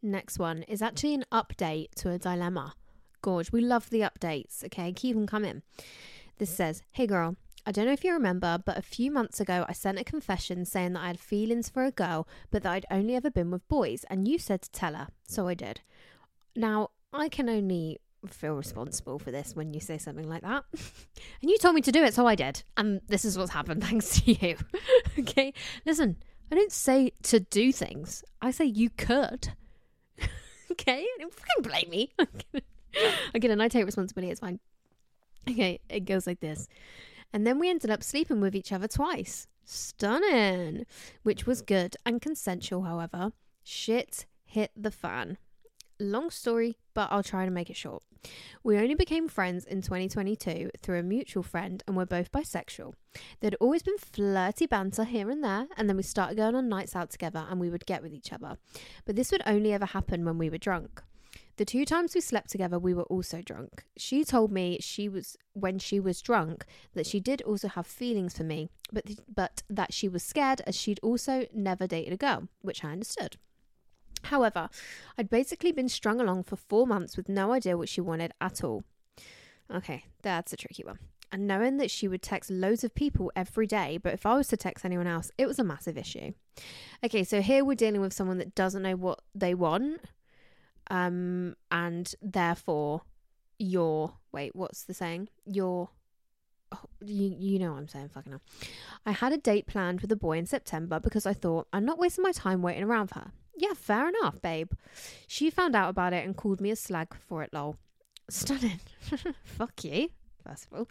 Next 0.00 0.38
one 0.38 0.62
is 0.62 0.80
actually 0.80 1.12
an 1.12 1.26
update 1.30 1.90
to 1.96 2.10
a 2.10 2.18
dilemma. 2.18 2.72
Gorge. 3.20 3.52
We 3.52 3.60
love 3.60 3.90
the 3.90 4.00
updates. 4.00 4.64
Okay. 4.64 4.94
Keep 4.94 5.16
them 5.16 5.26
coming. 5.26 5.60
This 6.38 6.48
says, 6.48 6.82
Hey 6.92 7.06
girl, 7.06 7.36
I 7.66 7.72
don't 7.72 7.84
know 7.84 7.92
if 7.92 8.02
you 8.02 8.14
remember, 8.14 8.58
but 8.64 8.78
a 8.78 8.82
few 8.82 9.10
months 9.10 9.40
ago 9.40 9.66
I 9.68 9.74
sent 9.74 9.98
a 9.98 10.04
confession 10.04 10.64
saying 10.64 10.94
that 10.94 11.02
I 11.02 11.08
had 11.08 11.20
feelings 11.20 11.68
for 11.68 11.84
a 11.84 11.90
girl, 11.90 12.26
but 12.50 12.62
that 12.62 12.72
I'd 12.72 12.86
only 12.90 13.14
ever 13.14 13.30
been 13.30 13.50
with 13.50 13.68
boys, 13.68 14.06
and 14.08 14.26
you 14.26 14.38
said 14.38 14.62
to 14.62 14.70
tell 14.70 14.94
her. 14.94 15.08
So 15.28 15.46
I 15.46 15.52
did. 15.52 15.82
Now, 16.56 16.90
I 17.12 17.28
can 17.28 17.48
only 17.48 17.98
feel 18.28 18.54
responsible 18.54 19.18
for 19.18 19.30
this 19.30 19.54
when 19.54 19.72
you 19.72 19.80
say 19.80 19.98
something 19.98 20.28
like 20.28 20.42
that. 20.42 20.64
and 21.42 21.50
you 21.50 21.58
told 21.58 21.74
me 21.74 21.80
to 21.82 21.92
do 21.92 22.02
it, 22.02 22.14
so 22.14 22.26
I 22.26 22.34
did. 22.34 22.62
And 22.76 23.00
this 23.08 23.24
is 23.24 23.38
what's 23.38 23.52
happened 23.52 23.82
thanks 23.84 24.20
to 24.20 24.32
you. 24.32 24.56
okay? 25.18 25.52
Listen, 25.86 26.16
I 26.50 26.54
don't 26.54 26.72
say 26.72 27.12
to 27.24 27.40
do 27.40 27.72
things, 27.72 28.24
I 28.42 28.50
say 28.50 28.64
you 28.64 28.90
could. 28.90 29.52
okay? 30.72 31.06
Don't 31.18 31.32
fucking 31.32 31.62
blame 31.62 31.90
me. 31.90 32.12
Again, 33.34 33.50
and 33.52 33.62
I 33.62 33.68
take 33.68 33.86
responsibility, 33.86 34.30
it's 34.30 34.40
fine. 34.40 34.58
Okay, 35.48 35.80
it 35.88 36.04
goes 36.04 36.26
like 36.26 36.40
this. 36.40 36.68
And 37.32 37.46
then 37.46 37.58
we 37.58 37.70
ended 37.70 37.90
up 37.90 38.02
sleeping 38.02 38.40
with 38.40 38.54
each 38.54 38.72
other 38.72 38.88
twice. 38.88 39.46
Stunning. 39.64 40.84
Which 41.22 41.46
was 41.46 41.62
good 41.62 41.96
and 42.04 42.20
consensual, 42.20 42.82
however. 42.82 43.32
Shit 43.62 44.26
hit 44.44 44.72
the 44.76 44.90
fan. 44.90 45.38
Long 46.00 46.30
story, 46.30 46.78
but 46.94 47.08
I'll 47.12 47.22
try 47.22 47.44
to 47.44 47.50
make 47.50 47.68
it 47.68 47.76
short. 47.76 48.02
We 48.62 48.78
only 48.78 48.94
became 48.94 49.28
friends 49.28 49.66
in 49.66 49.82
2022 49.82 50.70
through 50.80 50.98
a 50.98 51.02
mutual 51.02 51.42
friend, 51.42 51.82
and 51.86 51.94
we're 51.94 52.06
both 52.06 52.32
bisexual. 52.32 52.94
There'd 53.40 53.56
always 53.60 53.82
been 53.82 53.98
flirty 53.98 54.64
banter 54.64 55.04
here 55.04 55.30
and 55.30 55.44
there, 55.44 55.66
and 55.76 55.88
then 55.88 55.98
we 55.98 56.02
started 56.02 56.38
going 56.38 56.54
on 56.54 56.70
nights 56.70 56.96
out 56.96 57.10
together 57.10 57.46
and 57.50 57.60
we 57.60 57.68
would 57.68 57.84
get 57.84 58.02
with 58.02 58.14
each 58.14 58.32
other. 58.32 58.56
But 59.04 59.16
this 59.16 59.30
would 59.30 59.42
only 59.44 59.74
ever 59.74 59.84
happen 59.84 60.24
when 60.24 60.38
we 60.38 60.48
were 60.48 60.56
drunk. 60.56 61.02
The 61.58 61.66
two 61.66 61.84
times 61.84 62.14
we 62.14 62.22
slept 62.22 62.48
together, 62.48 62.78
we 62.78 62.94
were 62.94 63.02
also 63.02 63.42
drunk. 63.42 63.84
She 63.98 64.24
told 64.24 64.50
me 64.50 64.78
she 64.80 65.06
was 65.06 65.36
when 65.52 65.78
she 65.78 66.00
was 66.00 66.22
drunk 66.22 66.64
that 66.94 67.06
she 67.06 67.20
did 67.20 67.42
also 67.42 67.68
have 67.68 67.86
feelings 67.86 68.34
for 68.34 68.44
me, 68.44 68.70
but 68.90 69.04
but 69.28 69.62
that 69.68 69.92
she 69.92 70.08
was 70.08 70.22
scared 70.22 70.62
as 70.66 70.74
she'd 70.74 71.00
also 71.02 71.44
never 71.52 71.86
dated 71.86 72.14
a 72.14 72.16
girl, 72.16 72.48
which 72.62 72.82
I 72.82 72.92
understood. 72.92 73.36
However, 74.24 74.68
I'd 75.18 75.30
basically 75.30 75.72
been 75.72 75.88
strung 75.88 76.20
along 76.20 76.44
for 76.44 76.56
four 76.56 76.86
months 76.86 77.16
with 77.16 77.28
no 77.28 77.52
idea 77.52 77.76
what 77.76 77.88
she 77.88 78.00
wanted 78.00 78.32
at 78.40 78.62
all. 78.62 78.84
Okay, 79.72 80.04
that's 80.22 80.52
a 80.52 80.56
tricky 80.56 80.84
one. 80.84 80.98
And 81.32 81.46
knowing 81.46 81.76
that 81.76 81.90
she 81.90 82.08
would 82.08 82.22
text 82.22 82.50
loads 82.50 82.82
of 82.82 82.94
people 82.94 83.30
every 83.36 83.66
day, 83.66 83.98
but 83.98 84.12
if 84.12 84.26
I 84.26 84.34
was 84.34 84.48
to 84.48 84.56
text 84.56 84.84
anyone 84.84 85.06
else, 85.06 85.30
it 85.38 85.46
was 85.46 85.60
a 85.60 85.64
massive 85.64 85.96
issue. 85.96 86.32
Okay, 87.04 87.22
so 87.22 87.40
here 87.40 87.64
we're 87.64 87.76
dealing 87.76 88.00
with 88.00 88.12
someone 88.12 88.38
that 88.38 88.56
doesn't 88.56 88.82
know 88.82 88.96
what 88.96 89.20
they 89.34 89.54
want, 89.54 90.00
um, 90.90 91.54
and 91.70 92.12
therefore 92.20 93.02
you're 93.60 94.14
wait, 94.32 94.56
what's 94.56 94.84
the 94.84 94.94
saying? 94.94 95.28
You're 95.44 95.88
oh, 96.72 96.84
you 97.04 97.36
you 97.38 97.58
know 97.58 97.72
what 97.72 97.78
I'm 97.78 97.88
saying, 97.88 98.08
fucking 98.08 98.32
hell. 98.32 98.42
I 99.06 99.12
had 99.12 99.32
a 99.32 99.38
date 99.38 99.66
planned 99.66 100.00
with 100.00 100.10
a 100.10 100.16
boy 100.16 100.38
in 100.38 100.46
September 100.46 100.98
because 100.98 101.26
I 101.26 101.32
thought 101.32 101.68
I'm 101.72 101.84
not 101.84 101.98
wasting 101.98 102.22
my 102.22 102.32
time 102.32 102.62
waiting 102.62 102.82
around 102.82 103.08
for 103.08 103.20
her. 103.20 103.32
Yeah, 103.60 103.74
fair 103.74 104.08
enough, 104.08 104.40
babe. 104.40 104.72
She 105.26 105.50
found 105.50 105.76
out 105.76 105.90
about 105.90 106.14
it 106.14 106.24
and 106.24 106.34
called 106.34 106.62
me 106.62 106.70
a 106.70 106.76
slag 106.76 107.14
for 107.14 107.42
it, 107.42 107.52
lol. 107.52 107.76
Stunning. 108.30 108.80
Fuck 109.44 109.84
you, 109.84 110.08
first 110.42 110.66
of 110.66 110.78
all. 110.78 110.88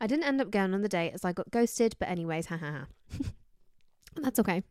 I 0.00 0.08
didn't 0.08 0.24
end 0.24 0.40
up 0.40 0.50
going 0.50 0.74
on 0.74 0.82
the 0.82 0.88
date 0.88 1.12
as 1.14 1.24
I 1.24 1.32
got 1.32 1.52
ghosted, 1.52 1.94
but 2.00 2.08
anyways, 2.08 2.46
ha 2.46 2.56
ha 2.56 2.72
ha. 2.72 3.22
That's 4.16 4.40
okay. 4.40 4.64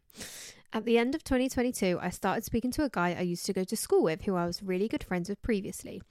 At 0.73 0.83
the 0.83 0.97
end 0.97 1.15
of 1.15 1.23
2022, 1.23 1.97
I 2.01 2.09
started 2.09 2.43
speaking 2.43 2.71
to 2.71 2.83
a 2.83 2.89
guy 2.89 3.15
I 3.17 3.21
used 3.21 3.45
to 3.45 3.53
go 3.53 3.63
to 3.63 3.77
school 3.77 4.03
with 4.03 4.23
who 4.23 4.35
I 4.35 4.45
was 4.45 4.61
really 4.61 4.89
good 4.89 5.03
friends 5.03 5.29
with 5.29 5.41
previously. 5.41 6.01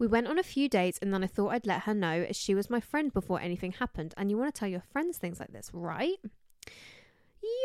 We 0.00 0.08
went 0.08 0.26
on 0.26 0.38
a 0.38 0.42
few 0.42 0.68
dates 0.68 0.98
and 1.00 1.14
then 1.14 1.22
I 1.22 1.28
thought 1.28 1.50
I'd 1.50 1.66
let 1.66 1.82
her 1.82 1.94
know 1.94 2.26
as 2.28 2.36
she 2.36 2.56
was 2.56 2.68
my 2.68 2.80
friend 2.80 3.12
before 3.12 3.40
anything 3.40 3.72
happened. 3.72 4.14
And 4.16 4.30
you 4.30 4.36
want 4.36 4.52
to 4.52 4.58
tell 4.58 4.68
your 4.68 4.82
friends 4.92 5.16
things 5.16 5.38
like 5.38 5.52
this, 5.52 5.70
right? 5.72 6.18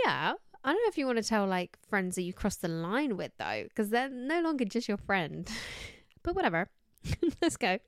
Yeah, 0.05 0.33
I 0.67 0.73
don't 0.73 0.83
know 0.83 0.89
if 0.89 0.97
you 0.97 1.05
want 1.05 1.17
to 1.17 1.23
tell 1.23 1.47
like 1.47 1.77
friends 1.89 2.15
that 2.15 2.23
you 2.23 2.33
crossed 2.33 2.61
the 2.61 2.67
line 2.67 3.15
with 3.15 3.31
though, 3.39 3.63
because 3.63 3.89
they're 3.89 4.09
no 4.09 4.41
longer 4.41 4.65
just 4.65 4.89
your 4.89 4.97
friend. 4.97 5.49
but 6.23 6.35
whatever. 6.35 6.67
Let's 7.41 7.55
go. 7.55 7.79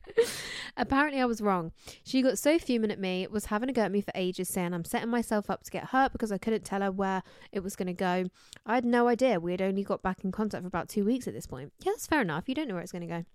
Apparently, 0.78 1.20
I 1.20 1.26
was 1.26 1.42
wrong. 1.42 1.74
She 2.06 2.22
got 2.22 2.40
so 2.40 2.58
fuming 2.58 2.90
at 2.90 2.98
me, 2.98 3.28
was 3.30 3.48
having 3.48 3.70
a 3.70 3.74
go 3.74 3.82
at 3.82 3.92
me 3.92 4.00
for 4.00 4.14
ages, 4.16 4.48
saying 4.48 4.74
I'm 4.74 4.86
setting 4.86 5.10
myself 5.10 5.50
up 5.50 5.64
to 5.64 5.72
get 5.72 5.88
hurt 5.88 6.14
because 6.14 6.32
I 6.32 6.38
couldn't 6.38 6.64
tell 6.64 6.80
her 6.80 6.90
where 6.90 7.22
it 7.52 7.64
was 7.64 7.76
going 7.76 7.88
to 7.88 7.94
go. 7.94 8.28
I 8.66 8.76
had 8.76 8.86
no 8.86 9.10
idea. 9.10 9.42
We 9.42 9.52
had 9.52 9.62
only 9.62 9.84
got 9.84 10.02
back 10.02 10.24
in 10.24 10.32
contact 10.32 10.64
for 10.64 10.68
about 10.68 10.88
two 10.88 11.04
weeks 11.04 11.28
at 11.28 11.34
this 11.34 11.48
point. 11.48 11.74
Yeah, 11.84 11.92
that's 11.92 12.08
fair 12.08 12.22
enough. 12.22 12.48
You 12.48 12.56
don't 12.56 12.70
know 12.70 12.76
where 12.76 12.84
it's 12.84 12.94
going 12.94 13.08
to 13.10 13.14
go. 13.14 13.26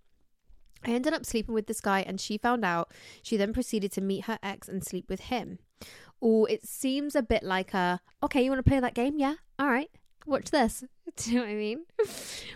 I 0.87 0.91
ended 0.93 1.13
up 1.13 1.27
sleeping 1.27 1.55
with 1.55 1.67
this 1.67 1.83
guy 1.83 2.01
and 2.01 2.19
she 2.19 2.39
found 2.39 2.65
out. 2.65 2.93
She 3.23 3.37
then 3.37 3.53
proceeded 3.53 3.93
to 3.93 4.01
meet 4.01 4.25
her 4.25 4.39
ex 4.43 4.71
and 4.71 4.83
sleep 4.83 5.11
with 5.11 5.21
him. 5.21 5.59
Or 6.21 6.49
it 6.49 6.67
seems 6.67 7.15
a 7.15 7.23
bit 7.23 7.43
like 7.43 7.75
a, 7.75 8.01
okay, 8.23 8.43
you 8.43 8.51
want 8.51 8.65
to 8.65 8.69
play 8.69 8.81
that 8.81 8.95
game? 8.95 9.19
Yeah. 9.19 9.35
All 9.59 9.69
right. 9.69 9.91
Watch 10.27 10.51
this. 10.51 10.85
Do 11.17 11.31
you 11.31 11.37
know 11.37 11.45
what 11.45 11.51
I 11.51 11.55
mean? 11.55 11.85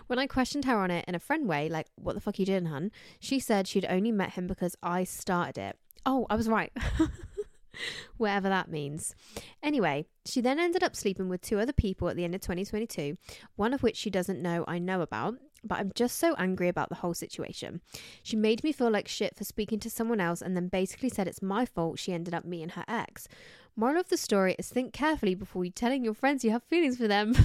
When 0.07 0.17
I 0.17 0.25
questioned 0.25 0.65
her 0.65 0.77
on 0.77 0.89
it 0.89 1.05
in 1.07 1.13
a 1.13 1.19
friend 1.19 1.47
way, 1.47 1.69
like, 1.69 1.85
what 1.95 2.15
the 2.15 2.19
fuck 2.19 2.39
you 2.39 2.45
doing, 2.45 2.65
hun? 2.65 2.91
She 3.19 3.39
said 3.39 3.67
she'd 3.67 3.85
only 3.85 4.11
met 4.11 4.31
him 4.31 4.47
because 4.47 4.75
I 4.81 5.03
started 5.03 5.59
it. 5.59 5.77
Oh, 6.03 6.25
I 6.31 6.35
was 6.35 6.49
right. 6.49 6.71
Whatever 8.17 8.49
that 8.49 8.71
means. 8.71 9.13
Anyway, 9.61 10.07
she 10.25 10.41
then 10.41 10.59
ended 10.59 10.81
up 10.83 10.95
sleeping 10.95 11.29
with 11.29 11.41
two 11.41 11.59
other 11.59 11.73
people 11.73 12.09
at 12.09 12.15
the 12.15 12.23
end 12.23 12.33
of 12.33 12.41
2022, 12.41 13.17
one 13.55 13.71
of 13.71 13.83
which 13.83 13.97
she 13.97 14.09
doesn't 14.09 14.41
know 14.41 14.65
I 14.67 14.79
know 14.79 15.01
about, 15.01 15.35
but 15.63 15.79
I'm 15.79 15.91
just 15.95 16.17
so 16.17 16.35
angry 16.37 16.67
about 16.67 16.89
the 16.89 16.95
whole 16.95 17.13
situation. 17.13 17.81
She 18.23 18.35
made 18.35 18.63
me 18.63 18.71
feel 18.71 18.89
like 18.89 19.07
shit 19.07 19.35
for 19.35 19.43
speaking 19.43 19.79
to 19.79 19.89
someone 19.89 20.19
else 20.19 20.41
and 20.41 20.55
then 20.55 20.67
basically 20.67 21.09
said 21.09 21.27
it's 21.27 21.41
my 21.41 21.65
fault 21.65 21.99
she 21.99 22.13
ended 22.13 22.33
up 22.33 22.45
meeting 22.45 22.69
her 22.69 22.85
ex. 22.87 23.27
Moral 23.75 23.99
of 23.99 24.09
the 24.09 24.17
story 24.17 24.55
is 24.59 24.69
think 24.69 24.93
carefully 24.93 25.35
before 25.35 25.63
you 25.63 25.71
telling 25.71 26.03
your 26.03 26.13
friends 26.13 26.43
you 26.43 26.51
have 26.51 26.63
feelings 26.63 26.97
for 26.97 27.07
them. 27.07 27.35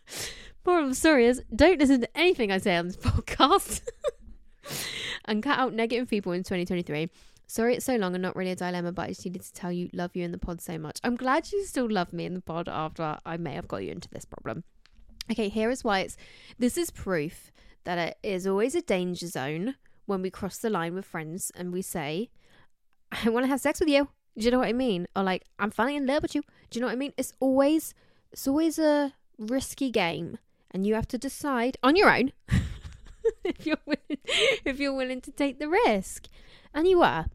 Moral 0.66 0.84
of 0.84 0.88
the 0.90 0.94
story 0.94 1.26
is 1.26 1.42
don't 1.54 1.78
listen 1.78 2.00
to 2.00 2.16
anything 2.16 2.50
I 2.50 2.58
say 2.58 2.76
on 2.76 2.86
this 2.86 2.96
podcast. 2.98 3.82
and 5.24 5.42
cut 5.42 5.58
out 5.58 5.72
negative 5.72 6.08
people 6.08 6.32
in 6.32 6.42
2023. 6.42 7.10
Sorry 7.48 7.76
it's 7.76 7.86
so 7.86 7.96
long 7.96 8.14
and 8.14 8.22
not 8.22 8.34
really 8.34 8.50
a 8.50 8.56
dilemma, 8.56 8.92
but 8.92 9.02
I 9.02 9.08
just 9.08 9.24
needed 9.24 9.42
to 9.42 9.52
tell 9.52 9.70
you, 9.70 9.88
love 9.92 10.16
you 10.16 10.24
in 10.24 10.32
the 10.32 10.38
pod 10.38 10.60
so 10.60 10.78
much. 10.78 10.98
I'm 11.04 11.16
glad 11.16 11.52
you 11.52 11.64
still 11.64 11.88
love 11.88 12.12
me 12.12 12.24
in 12.24 12.34
the 12.34 12.40
pod 12.40 12.68
after 12.68 13.18
I 13.24 13.36
may 13.36 13.54
have 13.54 13.68
got 13.68 13.84
you 13.84 13.92
into 13.92 14.08
this 14.08 14.24
problem. 14.24 14.64
Okay, 15.30 15.48
here 15.48 15.70
is 15.70 15.82
why 15.82 16.00
it's 16.00 16.16
this 16.58 16.78
is 16.78 16.90
proof 16.90 17.50
that 17.84 17.98
it 17.98 18.18
is 18.22 18.46
always 18.46 18.74
a 18.74 18.82
danger 18.82 19.26
zone 19.26 19.76
when 20.06 20.22
we 20.22 20.30
cross 20.30 20.58
the 20.58 20.70
line 20.70 20.94
with 20.94 21.04
friends 21.04 21.50
and 21.54 21.72
we 21.72 21.82
say, 21.82 22.30
I 23.10 23.28
want 23.28 23.44
to 23.44 23.48
have 23.48 23.60
sex 23.60 23.80
with 23.80 23.88
you. 23.88 24.08
Do 24.38 24.44
you 24.44 24.50
know 24.50 24.58
what 24.58 24.68
I 24.68 24.72
mean? 24.72 25.06
Or 25.16 25.22
like, 25.22 25.44
I'm 25.58 25.70
falling 25.70 25.96
in 25.96 26.06
love 26.06 26.22
with 26.22 26.34
you. 26.34 26.42
Do 26.70 26.78
you 26.78 26.80
know 26.80 26.86
what 26.86 26.92
I 26.92 26.96
mean? 26.96 27.12
It's 27.16 27.32
always 27.40 27.94
it's 28.32 28.46
always 28.46 28.78
a 28.78 29.14
risky 29.38 29.90
game 29.90 30.38
and 30.70 30.86
you 30.86 30.94
have 30.94 31.08
to 31.08 31.18
decide 31.18 31.76
on 31.82 31.96
your 31.96 32.14
own 32.14 32.32
if 33.44 33.66
you're 33.66 33.76
willing, 33.86 34.18
if 34.64 34.78
you're 34.78 34.94
willing 34.94 35.20
to 35.22 35.30
take 35.30 35.58
the 35.58 35.68
risk. 35.68 36.26
And 36.74 36.86
you 36.86 36.98
were. 36.98 37.26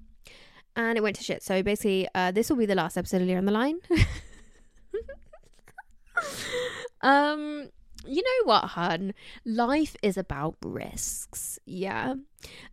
And 0.76 0.98
it 0.98 1.02
went 1.02 1.16
to 1.18 1.24
shit. 1.24 1.44
So 1.44 1.64
basically, 1.64 2.08
uh, 2.14 2.32
this 2.32 2.50
will 2.50 2.58
be 2.58 2.66
the 2.66 2.76
last 2.76 2.98
episode 2.98 3.22
of 3.22 3.28
Leah 3.28 3.38
on 3.38 3.46
the 3.46 3.52
Line. 3.52 3.80
um, 7.02 7.70
you 8.06 8.22
know 8.22 8.45
what, 8.45 8.64
hun? 8.70 9.14
Life 9.45 9.95
is 10.02 10.18
about 10.18 10.56
risks. 10.64 11.60
Yeah. 11.66 12.16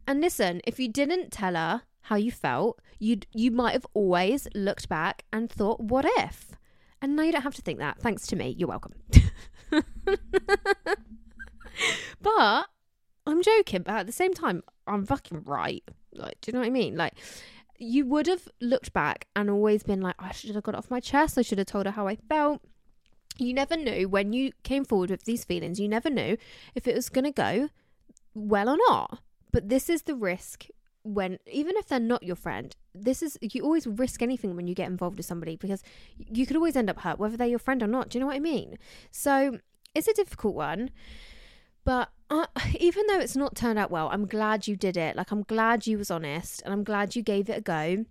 And 0.07 0.21
listen, 0.21 0.61
if 0.67 0.79
you 0.79 0.89
didn't 0.89 1.31
tell 1.31 1.55
her 1.55 1.83
how 2.03 2.17
you 2.17 2.31
felt, 2.31 2.81
you'd 2.99 3.27
you 3.33 3.51
might 3.51 3.73
have 3.73 3.87
always 3.95 4.49
looked 4.55 4.89
back 4.89 5.25
and 5.33 5.51
thought, 5.51 5.81
what 5.81 6.05
if? 6.19 6.53
And 7.01 7.15
now 7.15 7.23
you 7.23 7.33
don't 7.33 7.43
have 7.43 7.55
to 7.55 7.63
think 7.63 7.79
that. 7.79 7.99
Thanks 8.01 8.27
to 8.29 8.37
me. 8.37 8.55
You're 8.59 8.69
welcome. 8.69 8.95
but 12.21 12.67
I'm 13.27 13.43
joking, 13.43 13.83
but 13.83 13.95
at 13.95 14.07
the 14.07 14.13
same 14.13 14.35
time, 14.35 14.63
I'm 14.87 15.05
fucking 15.07 15.43
right. 15.45 15.85
Like, 16.15 16.41
do 16.41 16.51
you 16.51 16.53
know 16.55 16.61
what 16.61 16.67
I 16.67 16.71
mean? 16.71 16.97
Like, 16.97 17.15
you 17.79 18.07
would 18.07 18.27
have 18.27 18.49
looked 18.61 18.93
back 18.93 19.27
and 19.37 19.49
always 19.49 19.83
been 19.83 20.01
like, 20.01 20.17
I 20.19 20.33
should 20.33 20.55
have 20.55 20.65
got 20.65 20.75
off 20.75 20.91
my 20.91 20.99
chest. 20.99 21.39
I 21.39 21.43
should 21.43 21.59
have 21.59 21.67
told 21.69 21.87
her 21.87 21.93
how 21.93 22.09
I 22.09 22.17
felt. 22.17 22.63
You 23.39 23.55
never 23.55 23.77
knew 23.77 24.09
when 24.09 24.33
you 24.33 24.53
came 24.65 24.85
forward 24.85 25.11
with 25.11 25.25
these 25.25 25.45
feelings, 25.45 25.79
you 25.79 25.89
never 25.89 26.11
knew 26.11 26.37
if 26.75 26.87
it 26.87 26.95
was 26.95 27.09
going 27.09 27.25
to 27.25 27.31
go 27.31 27.69
well 28.35 28.69
or 28.69 28.77
not. 28.89 29.21
But 29.53 29.69
this 29.69 29.89
is 29.89 30.03
the 30.03 30.15
risk 30.15 30.67
when, 31.03 31.39
even 31.51 31.77
if 31.77 31.87
they're 31.87 32.01
not 32.01 32.23
your 32.23 32.37
friend, 32.37 32.75
this 32.95 33.23
is, 33.23 33.39
you 33.41 33.63
always 33.63 33.87
risk 33.87 34.23
anything 34.23 34.57
when 34.57 34.67
you 34.67 34.75
get 34.75 34.89
involved 34.89 35.17
with 35.17 35.27
somebody 35.27 35.57
because 35.57 35.83
you 36.17 36.47
could 36.47 36.57
always 36.57 36.77
end 36.77 36.91
up 36.91 37.01
hurt, 37.01 37.19
whether 37.19 37.37
they're 37.37 37.47
your 37.47 37.59
friend 37.59 37.83
or 37.83 37.87
not. 37.87 38.11
Do 38.11 38.19
you 38.19 38.21
know 38.21 38.27
what 38.27 38.37
I 38.37 38.41
mean? 38.41 38.77
So 39.11 39.59
it's 39.95 40.09
a 40.09 40.15
difficult 40.15 40.55
one. 40.55 40.91
But 41.85 42.11
uh, 42.29 42.47
even 42.81 43.07
though 43.07 43.19
it's 43.19 43.37
not 43.37 43.55
turned 43.55 43.79
out 43.79 43.91
well, 43.91 44.11
I'm 44.13 44.27
glad 44.27 44.67
you 44.67 44.77
did 44.77 44.97
it. 44.97 45.17
Like, 45.17 45.31
I'm 45.31 45.43
glad 45.43 45.87
you 45.87 45.99
was 45.99 46.11
honest 46.11 46.63
and 46.65 46.73
I'm 46.73 46.85
glad 46.85 47.17
you 47.17 47.23
gave 47.23 47.49
it 47.49 47.59
a 47.59 47.63
go. 47.63 48.05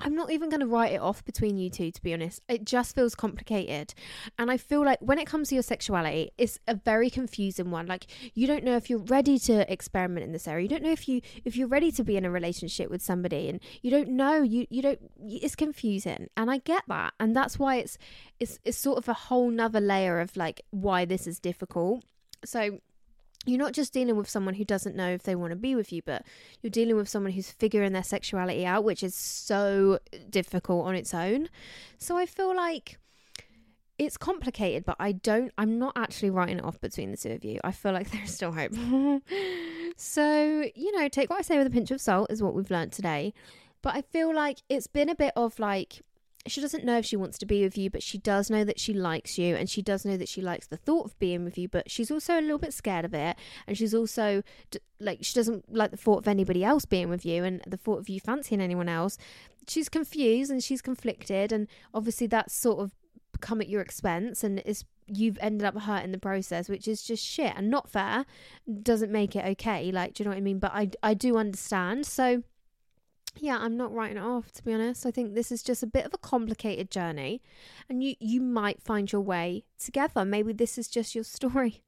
I'm 0.00 0.14
not 0.14 0.30
even 0.30 0.48
going 0.48 0.60
to 0.60 0.66
write 0.66 0.92
it 0.92 1.00
off 1.00 1.24
between 1.24 1.58
you 1.58 1.70
two, 1.70 1.90
to 1.90 2.02
be 2.02 2.14
honest. 2.14 2.40
It 2.48 2.64
just 2.64 2.94
feels 2.94 3.14
complicated. 3.16 3.94
And 4.38 4.50
I 4.50 4.56
feel 4.56 4.84
like 4.84 5.00
when 5.00 5.18
it 5.18 5.26
comes 5.26 5.48
to 5.48 5.56
your 5.56 5.62
sexuality, 5.62 6.30
it's 6.38 6.60
a 6.68 6.74
very 6.74 7.10
confusing 7.10 7.70
one. 7.70 7.86
Like 7.86 8.06
you 8.34 8.46
don't 8.46 8.62
know 8.62 8.76
if 8.76 8.88
you're 8.88 9.00
ready 9.00 9.38
to 9.40 9.70
experiment 9.70 10.24
in 10.24 10.32
this 10.32 10.46
area. 10.46 10.62
You 10.62 10.68
don't 10.68 10.84
know 10.84 10.92
if 10.92 11.08
you 11.08 11.20
if 11.44 11.56
you're 11.56 11.68
ready 11.68 11.90
to 11.92 12.04
be 12.04 12.16
in 12.16 12.24
a 12.24 12.30
relationship 12.30 12.90
with 12.90 13.02
somebody 13.02 13.48
and 13.48 13.60
you 13.82 13.90
don't 13.90 14.10
know, 14.10 14.42
you 14.42 14.66
you 14.70 14.82
don't 14.82 15.00
it's 15.20 15.56
confusing. 15.56 16.28
And 16.36 16.50
I 16.50 16.58
get 16.58 16.84
that. 16.88 17.14
And 17.18 17.34
that's 17.34 17.58
why 17.58 17.76
it's 17.76 17.98
it's 18.38 18.60
it's 18.64 18.78
sort 18.78 18.98
of 18.98 19.08
a 19.08 19.14
whole 19.14 19.50
nother 19.50 19.80
layer 19.80 20.20
of 20.20 20.36
like 20.36 20.62
why 20.70 21.04
this 21.06 21.26
is 21.26 21.40
difficult. 21.40 22.04
So 22.44 22.78
you're 23.48 23.58
not 23.58 23.72
just 23.72 23.92
dealing 23.92 24.16
with 24.16 24.28
someone 24.28 24.54
who 24.54 24.64
doesn't 24.64 24.96
know 24.96 25.08
if 25.08 25.22
they 25.22 25.34
want 25.34 25.52
to 25.52 25.56
be 25.56 25.74
with 25.74 25.92
you, 25.92 26.02
but 26.02 26.24
you're 26.60 26.70
dealing 26.70 26.96
with 26.96 27.08
someone 27.08 27.32
who's 27.32 27.50
figuring 27.50 27.92
their 27.92 28.02
sexuality 28.02 28.66
out, 28.66 28.84
which 28.84 29.02
is 29.02 29.14
so 29.14 29.98
difficult 30.30 30.86
on 30.86 30.94
its 30.94 31.14
own. 31.14 31.48
So 31.98 32.16
I 32.16 32.26
feel 32.26 32.54
like 32.54 32.98
it's 33.98 34.16
complicated, 34.16 34.84
but 34.84 34.96
I 35.00 35.12
don't, 35.12 35.52
I'm 35.58 35.78
not 35.78 35.92
actually 35.96 36.30
writing 36.30 36.58
it 36.58 36.64
off 36.64 36.80
between 36.80 37.10
the 37.10 37.16
two 37.16 37.32
of 37.32 37.44
you. 37.44 37.58
I 37.64 37.72
feel 37.72 37.92
like 37.92 38.10
there's 38.12 38.32
still 38.32 38.52
hope. 38.52 38.72
so, 39.96 40.64
you 40.74 40.96
know, 40.96 41.08
take 41.08 41.30
what 41.30 41.40
I 41.40 41.42
say 41.42 41.58
with 41.58 41.66
a 41.66 41.70
pinch 41.70 41.90
of 41.90 42.00
salt, 42.00 42.30
is 42.30 42.42
what 42.42 42.54
we've 42.54 42.70
learned 42.70 42.92
today. 42.92 43.34
But 43.82 43.94
I 43.94 44.02
feel 44.02 44.34
like 44.34 44.58
it's 44.68 44.86
been 44.86 45.08
a 45.08 45.14
bit 45.14 45.32
of 45.36 45.58
like, 45.58 46.02
she 46.50 46.60
doesn't 46.60 46.84
know 46.84 46.98
if 46.98 47.06
she 47.06 47.16
wants 47.16 47.38
to 47.38 47.46
be 47.46 47.62
with 47.62 47.76
you, 47.78 47.90
but 47.90 48.02
she 48.02 48.18
does 48.18 48.50
know 48.50 48.64
that 48.64 48.78
she 48.78 48.92
likes 48.92 49.38
you 49.38 49.56
and 49.56 49.68
she 49.68 49.82
does 49.82 50.04
know 50.04 50.16
that 50.16 50.28
she 50.28 50.40
likes 50.40 50.66
the 50.66 50.76
thought 50.76 51.06
of 51.06 51.18
being 51.18 51.44
with 51.44 51.58
you, 51.58 51.68
but 51.68 51.90
she's 51.90 52.10
also 52.10 52.38
a 52.38 52.42
little 52.42 52.58
bit 52.58 52.72
scared 52.72 53.04
of 53.04 53.14
it. 53.14 53.36
And 53.66 53.76
she's 53.76 53.94
also 53.94 54.42
like, 55.00 55.18
she 55.22 55.34
doesn't 55.34 55.72
like 55.72 55.90
the 55.90 55.96
thought 55.96 56.18
of 56.18 56.28
anybody 56.28 56.64
else 56.64 56.84
being 56.84 57.08
with 57.08 57.24
you 57.24 57.44
and 57.44 57.62
the 57.66 57.76
thought 57.76 57.98
of 57.98 58.08
you 58.08 58.20
fancying 58.20 58.60
anyone 58.60 58.88
else. 58.88 59.18
She's 59.66 59.88
confused 59.88 60.50
and 60.50 60.62
she's 60.62 60.82
conflicted. 60.82 61.52
And 61.52 61.68
obviously, 61.92 62.26
that's 62.26 62.54
sort 62.54 62.80
of 62.80 62.92
come 63.40 63.60
at 63.60 63.68
your 63.68 63.80
expense 63.80 64.42
and 64.42 64.60
is 64.60 64.84
you've 65.06 65.38
ended 65.40 65.66
up 65.66 65.78
hurt 65.78 66.04
in 66.04 66.12
the 66.12 66.18
process, 66.18 66.68
which 66.68 66.86
is 66.86 67.02
just 67.02 67.24
shit 67.24 67.52
and 67.56 67.70
not 67.70 67.88
fair. 67.88 68.24
Doesn't 68.82 69.10
make 69.10 69.34
it 69.36 69.44
okay. 69.44 69.90
Like, 69.90 70.14
do 70.14 70.22
you 70.22 70.24
know 70.24 70.30
what 70.30 70.38
I 70.38 70.42
mean? 70.42 70.58
But 70.58 70.72
I, 70.72 70.90
I 71.02 71.14
do 71.14 71.36
understand. 71.36 72.06
So, 72.06 72.42
yeah, 73.36 73.58
I'm 73.58 73.76
not 73.76 73.92
writing 73.92 74.16
it 74.16 74.22
off 74.22 74.52
to 74.52 74.64
be 74.64 74.72
honest. 74.72 75.06
I 75.06 75.10
think 75.10 75.34
this 75.34 75.52
is 75.52 75.62
just 75.62 75.82
a 75.82 75.86
bit 75.86 76.06
of 76.06 76.14
a 76.14 76.18
complicated 76.18 76.90
journey 76.90 77.42
and 77.88 78.02
you 78.02 78.14
you 78.20 78.40
might 78.40 78.82
find 78.82 79.10
your 79.10 79.20
way 79.20 79.64
together. 79.82 80.24
Maybe 80.24 80.52
this 80.52 80.78
is 80.78 80.88
just 80.88 81.14
your 81.14 81.24
story. 81.24 81.82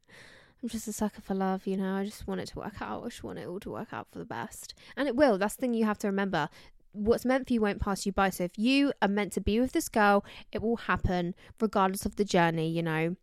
I'm 0.62 0.68
just 0.68 0.88
a 0.88 0.93
sucker 0.93 1.22
for 1.22 1.34
love, 1.34 1.66
you 1.66 1.76
know. 1.76 1.95
I 1.95 2.05
just 2.05 2.26
want 2.26 2.41
it 2.41 2.49
to 2.49 2.59
work 2.59 2.82
out. 2.82 3.03
I 3.03 3.09
just 3.09 3.24
want 3.24 3.38
it 3.38 3.49
all 3.49 3.61
to 3.61 3.70
work 3.70 3.93
out 3.93 4.09
for 4.12 4.18
the 4.18 4.26
best. 4.26 4.74
And 4.97 5.09
it 5.09 5.16
will. 5.16 5.38
That's 5.38 5.57
the 5.57 5.62
thing 5.62 5.74
you 5.74 5.86
have 5.86 5.99
to 5.99 6.07
remember. 6.07 6.51
What's 6.93 7.24
meant 7.24 7.47
for 7.47 7.55
you 7.55 7.62
won't 7.62 7.80
pass 7.80 8.05
you 8.05 8.12
by. 8.12 8.28
So 8.30 8.45
if 8.45 8.59
you 8.59 8.93
are 9.01 9.09
meant 9.09 9.32
to 9.34 9.41
be 9.41 9.59
with 9.59 9.72
this 9.72 9.88
girl, 9.88 10.24
it 10.53 10.61
will 10.61 10.76
happen 10.76 11.34
regardless 11.61 12.05
of 12.05 12.16
the 12.16 12.24
journey, 12.24 12.68
you 12.68 12.82
know. 12.82 13.16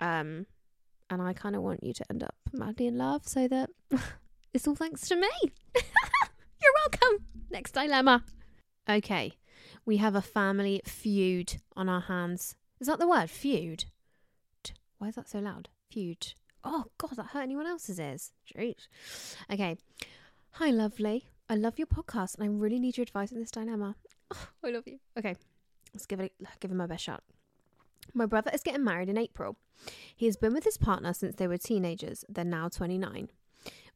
Um 0.00 0.46
and 1.10 1.22
I 1.22 1.32
kind 1.32 1.56
of 1.56 1.62
want 1.62 1.82
you 1.82 1.92
to 1.94 2.04
end 2.10 2.22
up 2.22 2.34
madly 2.52 2.86
in 2.86 2.98
love 2.98 3.26
so 3.26 3.48
that 3.48 3.70
it's 4.54 4.66
all 4.66 4.74
thanks 4.74 5.08
to 5.08 5.16
me. 5.16 5.28
You're 5.74 6.72
welcome. 6.86 7.27
Next 7.50 7.72
dilemma. 7.72 8.24
Okay, 8.88 9.32
we 9.84 9.96
have 9.98 10.14
a 10.14 10.22
family 10.22 10.80
feud 10.84 11.56
on 11.76 11.88
our 11.88 12.02
hands. 12.02 12.56
Is 12.80 12.86
that 12.86 12.98
the 12.98 13.08
word? 13.08 13.30
Feud? 13.30 13.84
Why 14.98 15.08
is 15.08 15.14
that 15.14 15.28
so 15.28 15.38
loud? 15.38 15.68
Feud. 15.90 16.34
Oh, 16.64 16.84
God, 16.98 17.16
that 17.16 17.26
hurt 17.26 17.42
anyone 17.42 17.66
else's 17.66 18.00
ears. 18.00 18.32
Jeez. 18.54 18.86
Okay. 19.50 19.76
Hi, 20.52 20.70
lovely. 20.70 21.24
I 21.48 21.54
love 21.54 21.78
your 21.78 21.86
podcast 21.86 22.34
and 22.34 22.44
I 22.44 22.48
really 22.48 22.78
need 22.78 22.96
your 22.96 23.02
advice 23.02 23.32
in 23.32 23.38
this 23.38 23.50
dilemma. 23.50 23.94
Oh, 24.34 24.48
I 24.64 24.70
love 24.70 24.86
you. 24.86 24.98
Okay, 25.18 25.36
let's 25.94 26.04
give 26.04 26.20
it 26.20 26.32
give 26.60 26.70
him 26.70 26.76
my 26.76 26.86
best 26.86 27.04
shot. 27.04 27.22
My 28.12 28.26
brother 28.26 28.50
is 28.52 28.62
getting 28.62 28.84
married 28.84 29.08
in 29.08 29.16
April. 29.16 29.56
He 30.14 30.26
has 30.26 30.36
been 30.36 30.52
with 30.52 30.64
his 30.64 30.76
partner 30.76 31.12
since 31.14 31.36
they 31.36 31.46
were 31.46 31.56
teenagers. 31.56 32.24
They're 32.28 32.44
now 32.44 32.68
29. 32.68 33.30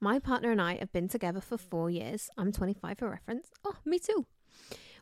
My 0.03 0.18
partner 0.18 0.50
and 0.50 0.61
I 0.61 0.78
have 0.78 0.92
been 0.92 1.07
together 1.07 1.40
for 1.40 1.57
four 1.57 1.88
years. 1.88 2.28
I'm 2.36 2.50
25 2.50 2.98
for 2.98 3.09
reference. 3.09 3.53
Oh, 3.64 3.76
me 3.84 4.00
too. 4.00 4.26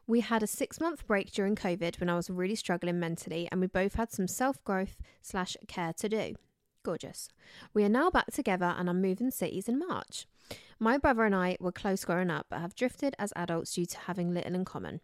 We 0.06 0.20
had 0.20 0.42
a 0.42 0.46
six 0.46 0.78
month 0.78 1.06
break 1.06 1.32
during 1.32 1.56
COVID 1.56 1.98
when 1.98 2.10
I 2.10 2.16
was 2.16 2.28
really 2.28 2.54
struggling 2.54 3.00
mentally, 3.00 3.48
and 3.50 3.62
we 3.62 3.66
both 3.66 3.94
had 3.94 4.12
some 4.12 4.28
self 4.28 4.62
growth 4.62 4.98
slash 5.22 5.56
care 5.66 5.94
to 5.94 6.08
do. 6.10 6.34
Gorgeous. 6.82 7.30
We 7.72 7.82
are 7.82 7.88
now 7.88 8.10
back 8.10 8.26
together 8.30 8.74
and 8.76 8.90
are 8.90 8.94
moving 8.94 9.30
cities 9.30 9.70
in 9.70 9.78
March. 9.78 10.26
My 10.78 10.98
brother 10.98 11.24
and 11.24 11.34
I 11.34 11.56
were 11.60 11.72
close 11.72 12.04
growing 12.04 12.30
up, 12.30 12.48
but 12.50 12.60
have 12.60 12.74
drifted 12.74 13.16
as 13.18 13.32
adults 13.34 13.72
due 13.72 13.86
to 13.86 13.98
having 14.00 14.34
little 14.34 14.54
in 14.54 14.66
common. 14.66 15.00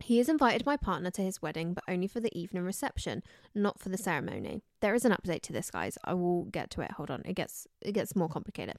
He 0.00 0.18
has 0.18 0.28
invited 0.28 0.64
my 0.64 0.76
partner 0.76 1.10
to 1.10 1.22
his 1.22 1.42
wedding, 1.42 1.74
but 1.74 1.84
only 1.88 2.06
for 2.06 2.20
the 2.20 2.36
evening 2.38 2.64
reception, 2.64 3.22
not 3.54 3.80
for 3.80 3.88
the 3.88 3.98
ceremony. 3.98 4.62
There 4.80 4.94
is 4.94 5.04
an 5.04 5.12
update 5.12 5.42
to 5.42 5.52
this, 5.52 5.70
guys. 5.70 5.98
I 6.04 6.14
will 6.14 6.44
get 6.44 6.70
to 6.70 6.80
it. 6.82 6.92
Hold 6.92 7.10
on. 7.10 7.22
It 7.24 7.34
gets 7.34 7.66
it 7.80 7.92
gets 7.92 8.14
more 8.14 8.28
complicated. 8.28 8.76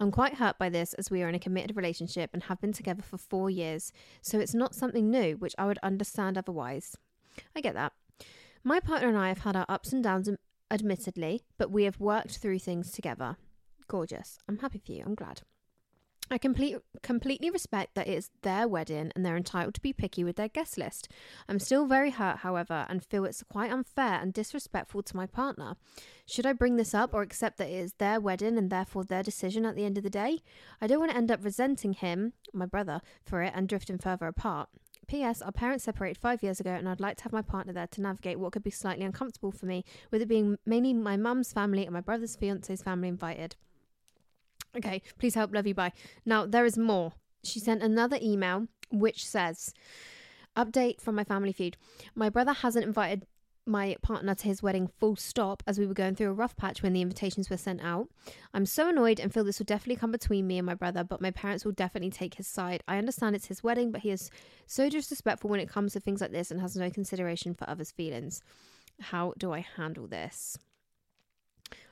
I'm 0.00 0.10
quite 0.10 0.34
hurt 0.34 0.58
by 0.58 0.68
this 0.68 0.94
as 0.94 1.10
we 1.10 1.22
are 1.22 1.28
in 1.28 1.34
a 1.34 1.38
committed 1.38 1.76
relationship 1.76 2.30
and 2.32 2.42
have 2.44 2.60
been 2.60 2.72
together 2.72 3.02
for 3.02 3.16
4 3.16 3.48
years, 3.50 3.92
so 4.20 4.38
it's 4.40 4.54
not 4.54 4.74
something 4.74 5.10
new, 5.10 5.36
which 5.36 5.54
I 5.56 5.66
would 5.66 5.78
understand 5.82 6.36
otherwise. 6.36 6.96
I 7.54 7.60
get 7.60 7.74
that. 7.74 7.92
My 8.64 8.80
partner 8.80 9.08
and 9.08 9.18
I 9.18 9.28
have 9.28 9.38
had 9.38 9.56
our 9.56 9.66
ups 9.68 9.92
and 9.92 10.02
downs 10.02 10.28
admittedly, 10.70 11.42
but 11.58 11.70
we 11.70 11.84
have 11.84 12.00
worked 12.00 12.38
through 12.38 12.58
things 12.58 12.90
together. 12.90 13.36
Gorgeous. 13.86 14.38
I'm 14.48 14.58
happy 14.58 14.80
for 14.84 14.92
you. 14.92 15.04
I'm 15.06 15.14
glad. 15.14 15.42
I 16.34 16.38
complete, 16.38 16.78
completely 17.00 17.48
respect 17.48 17.94
that 17.94 18.08
it 18.08 18.18
is 18.18 18.30
their 18.42 18.66
wedding 18.66 19.12
and 19.14 19.24
they're 19.24 19.36
entitled 19.36 19.74
to 19.74 19.80
be 19.80 19.92
picky 19.92 20.24
with 20.24 20.34
their 20.34 20.48
guest 20.48 20.76
list. 20.76 21.08
I'm 21.48 21.60
still 21.60 21.86
very 21.86 22.10
hurt, 22.10 22.38
however, 22.38 22.86
and 22.88 23.04
feel 23.04 23.24
it's 23.24 23.44
quite 23.44 23.70
unfair 23.70 24.18
and 24.20 24.32
disrespectful 24.32 25.04
to 25.04 25.16
my 25.16 25.26
partner. 25.26 25.76
Should 26.26 26.44
I 26.44 26.52
bring 26.52 26.74
this 26.74 26.92
up 26.92 27.14
or 27.14 27.22
accept 27.22 27.58
that 27.58 27.68
it 27.68 27.74
is 27.74 27.92
their 27.98 28.18
wedding 28.18 28.58
and 28.58 28.68
therefore 28.68 29.04
their 29.04 29.22
decision 29.22 29.64
at 29.64 29.76
the 29.76 29.84
end 29.84 29.96
of 29.96 30.02
the 30.02 30.10
day? 30.10 30.40
I 30.80 30.88
don't 30.88 30.98
want 30.98 31.12
to 31.12 31.16
end 31.16 31.30
up 31.30 31.44
resenting 31.44 31.92
him, 31.92 32.32
my 32.52 32.66
brother, 32.66 33.00
for 33.24 33.40
it 33.40 33.52
and 33.54 33.68
drifting 33.68 33.98
further 33.98 34.26
apart. 34.26 34.70
P.S. 35.06 35.40
Our 35.40 35.52
parents 35.52 35.84
separated 35.84 36.20
five 36.20 36.42
years 36.42 36.58
ago, 36.58 36.70
and 36.70 36.88
I'd 36.88 36.98
like 36.98 37.16
to 37.18 37.22
have 37.22 37.32
my 37.32 37.42
partner 37.42 37.72
there 37.72 37.86
to 37.86 38.02
navigate 38.02 38.40
what 38.40 38.50
could 38.50 38.64
be 38.64 38.70
slightly 38.70 39.04
uncomfortable 39.04 39.52
for 39.52 39.66
me, 39.66 39.84
with 40.10 40.20
it 40.20 40.26
being 40.26 40.58
mainly 40.66 40.94
my 40.94 41.16
mum's 41.16 41.52
family 41.52 41.84
and 41.84 41.92
my 41.92 42.00
brother's 42.00 42.34
fiance's 42.34 42.82
family 42.82 43.06
invited. 43.06 43.54
Okay, 44.76 45.02
please 45.18 45.34
help, 45.34 45.54
love 45.54 45.66
you, 45.66 45.74
bye. 45.74 45.92
Now, 46.24 46.46
there 46.46 46.64
is 46.64 46.76
more. 46.76 47.12
She 47.44 47.60
sent 47.60 47.82
another 47.82 48.18
email 48.20 48.66
which 48.90 49.26
says, 49.26 49.72
Update 50.56 51.00
from 51.00 51.14
my 51.16 51.24
family 51.24 51.52
feud. 51.52 51.76
My 52.14 52.28
brother 52.28 52.52
hasn't 52.52 52.84
invited 52.84 53.26
my 53.66 53.96
partner 54.02 54.34
to 54.34 54.44
his 54.46 54.62
wedding 54.62 54.86
full 54.86 55.16
stop 55.16 55.62
as 55.66 55.78
we 55.78 55.86
were 55.86 55.94
going 55.94 56.14
through 56.14 56.28
a 56.28 56.34
rough 56.34 56.56
patch 56.56 56.82
when 56.82 56.92
the 56.92 57.00
invitations 57.00 57.48
were 57.48 57.56
sent 57.56 57.82
out. 57.82 58.08
I'm 58.52 58.66
so 58.66 58.88
annoyed 58.90 59.18
and 59.18 59.32
feel 59.32 59.42
this 59.42 59.58
will 59.58 59.64
definitely 59.64 59.96
come 59.96 60.12
between 60.12 60.46
me 60.46 60.58
and 60.58 60.66
my 60.66 60.74
brother, 60.74 61.02
but 61.02 61.20
my 61.20 61.30
parents 61.30 61.64
will 61.64 61.72
definitely 61.72 62.10
take 62.10 62.34
his 62.34 62.46
side. 62.46 62.82
I 62.86 62.98
understand 62.98 63.34
it's 63.34 63.46
his 63.46 63.64
wedding, 63.64 63.90
but 63.90 64.02
he 64.02 64.10
is 64.10 64.30
so 64.66 64.90
disrespectful 64.90 65.48
when 65.48 65.60
it 65.60 65.68
comes 65.68 65.94
to 65.94 66.00
things 66.00 66.20
like 66.20 66.32
this 66.32 66.50
and 66.50 66.60
has 66.60 66.76
no 66.76 66.90
consideration 66.90 67.54
for 67.54 67.68
others' 67.68 67.90
feelings. 67.90 68.42
How 69.00 69.32
do 69.38 69.52
I 69.52 69.64
handle 69.76 70.06
this? 70.06 70.58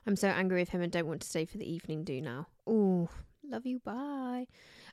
I'm 0.06 0.16
so 0.16 0.28
angry 0.28 0.60
with 0.60 0.70
him 0.70 0.82
and 0.82 0.90
don't 0.90 1.06
want 1.06 1.20
to 1.22 1.28
stay 1.28 1.44
for 1.44 1.58
the 1.58 1.70
evening 1.70 2.04
do 2.04 2.20
now. 2.20 2.48
Oh, 2.66 3.08
love 3.44 3.66
you, 3.66 3.78
bye. 3.78 4.46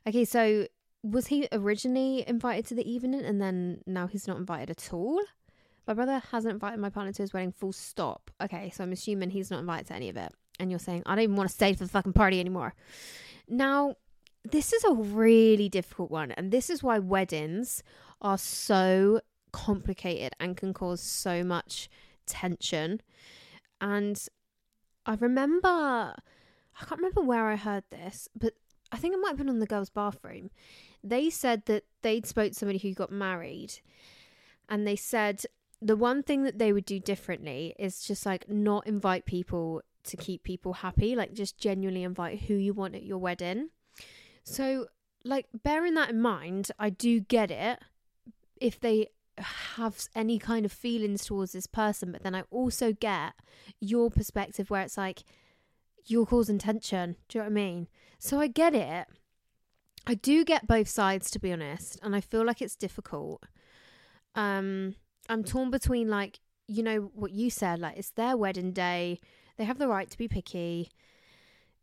Okay, 0.06 0.24
so 0.24 0.66
was 1.02 1.28
he 1.28 1.48
originally 1.52 2.24
invited 2.28 2.66
to 2.66 2.74
the 2.74 2.90
evening 2.90 3.24
and 3.24 3.40
then 3.40 3.82
now 3.86 4.06
he's 4.06 4.28
not 4.28 4.36
invited 4.36 4.70
at 4.70 4.92
all? 4.92 5.20
My 5.86 5.94
brother 5.94 6.22
hasn't 6.30 6.52
invited 6.52 6.78
my 6.78 6.90
partner 6.90 7.12
to 7.12 7.22
his 7.22 7.32
wedding, 7.32 7.52
full 7.52 7.72
stop. 7.72 8.30
Okay, 8.42 8.70
so 8.70 8.84
I'm 8.84 8.92
assuming 8.92 9.30
he's 9.30 9.50
not 9.50 9.60
invited 9.60 9.86
to 9.88 9.94
any 9.94 10.08
of 10.08 10.16
it. 10.16 10.32
And 10.58 10.70
you're 10.70 10.78
saying, 10.78 11.02
I 11.06 11.14
don't 11.14 11.24
even 11.24 11.36
want 11.36 11.48
to 11.48 11.54
stay 11.54 11.72
for 11.72 11.84
the 11.84 11.90
fucking 11.90 12.12
party 12.12 12.38
anymore. 12.38 12.74
Now, 13.48 13.96
this 14.44 14.72
is 14.72 14.84
a 14.84 14.92
really 14.92 15.68
difficult 15.68 16.10
one. 16.10 16.32
And 16.32 16.52
this 16.52 16.70
is 16.70 16.82
why 16.82 16.98
weddings 16.98 17.82
are 18.20 18.38
so 18.38 19.20
complicated 19.52 20.34
and 20.38 20.56
can 20.56 20.74
cause 20.74 21.00
so 21.00 21.42
much 21.42 21.88
tension. 22.26 23.00
And 23.80 24.22
I 25.10 25.16
remember, 25.18 25.68
I 25.68 26.84
can't 26.84 27.00
remember 27.00 27.22
where 27.22 27.48
I 27.48 27.56
heard 27.56 27.82
this, 27.90 28.28
but 28.38 28.54
I 28.92 28.96
think 28.96 29.12
it 29.12 29.20
might 29.20 29.30
have 29.30 29.38
been 29.38 29.48
on 29.48 29.58
the 29.58 29.66
Girls 29.66 29.90
Bathroom. 29.90 30.50
They 31.02 31.30
said 31.30 31.64
that 31.66 31.82
they'd 32.02 32.26
spoke 32.26 32.52
to 32.52 32.58
somebody 32.58 32.78
who 32.78 32.94
got 32.94 33.10
married, 33.10 33.80
and 34.68 34.86
they 34.86 34.94
said 34.94 35.42
the 35.82 35.96
one 35.96 36.22
thing 36.22 36.44
that 36.44 36.60
they 36.60 36.72
would 36.72 36.84
do 36.84 37.00
differently 37.00 37.74
is 37.76 38.04
just 38.04 38.24
like 38.24 38.48
not 38.48 38.86
invite 38.86 39.24
people 39.24 39.82
to 40.04 40.16
keep 40.16 40.44
people 40.44 40.74
happy, 40.74 41.16
like 41.16 41.34
just 41.34 41.58
genuinely 41.58 42.04
invite 42.04 42.42
who 42.42 42.54
you 42.54 42.72
want 42.72 42.94
at 42.94 43.02
your 43.02 43.18
wedding. 43.18 43.70
So, 44.44 44.86
like, 45.24 45.46
bearing 45.64 45.94
that 45.94 46.10
in 46.10 46.20
mind, 46.20 46.70
I 46.78 46.90
do 46.90 47.18
get 47.18 47.50
it 47.50 47.80
if 48.60 48.78
they 48.78 49.08
have 49.42 50.08
any 50.14 50.38
kind 50.38 50.64
of 50.64 50.72
feelings 50.72 51.24
towards 51.24 51.52
this 51.52 51.66
person, 51.66 52.12
but 52.12 52.22
then 52.22 52.34
I 52.34 52.42
also 52.50 52.92
get 52.92 53.32
your 53.80 54.10
perspective 54.10 54.70
where 54.70 54.82
it's 54.82 54.96
like 54.96 55.24
you're 56.06 56.26
causing 56.26 56.58
tension. 56.58 57.16
Do 57.28 57.38
you 57.38 57.44
know 57.44 57.50
what 57.50 57.52
I 57.52 57.54
mean? 57.54 57.88
So 58.18 58.40
I 58.40 58.46
get 58.46 58.74
it. 58.74 59.06
I 60.06 60.14
do 60.14 60.44
get 60.44 60.66
both 60.66 60.88
sides 60.88 61.30
to 61.32 61.38
be 61.38 61.52
honest, 61.52 61.98
and 62.02 62.16
I 62.16 62.20
feel 62.20 62.44
like 62.44 62.62
it's 62.62 62.76
difficult. 62.76 63.42
Um 64.34 64.94
I'm 65.28 65.44
torn 65.44 65.70
between 65.70 66.08
like 66.08 66.40
you 66.66 66.82
know 66.82 67.10
what 67.14 67.32
you 67.32 67.50
said 67.50 67.80
like 67.80 67.96
it's 67.96 68.10
their 68.10 68.36
wedding 68.36 68.72
day. 68.72 69.20
They 69.56 69.64
have 69.64 69.78
the 69.78 69.88
right 69.88 70.08
to 70.10 70.18
be 70.18 70.28
picky. 70.28 70.90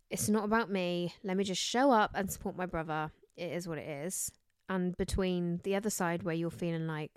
It's 0.10 0.30
not 0.30 0.45
about 0.45 0.72
me. 0.72 1.14
Let 1.24 1.38
me 1.38 1.43
just 1.43 1.62
show 1.62 1.91
up 1.91 2.12
and 2.16 2.32
support 2.32 2.55
my 2.55 2.66
brother. 2.66 3.12
It 3.36 3.51
is 3.51 3.68
what 3.68 3.78
it 3.78 3.88
is. 3.88 4.32
And 4.70 4.97
between 4.97 5.60
the 5.64 5.76
other 5.76 5.89
side 5.89 6.24
where 6.24 6.36
you're 6.36 6.49
feeling 6.49 6.88
like 6.88 7.12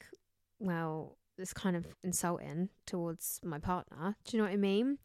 well, 0.60 1.16
it's 1.38 1.52
kind 1.52 1.74
of 1.74 1.86
insulting 2.04 2.68
towards 2.86 3.40
my 3.42 3.58
partner. 3.58 4.16
Do 4.24 4.36
you 4.36 4.42
know 4.42 4.48
what 4.48 4.54
I 4.54 4.58
mean? 4.58 4.98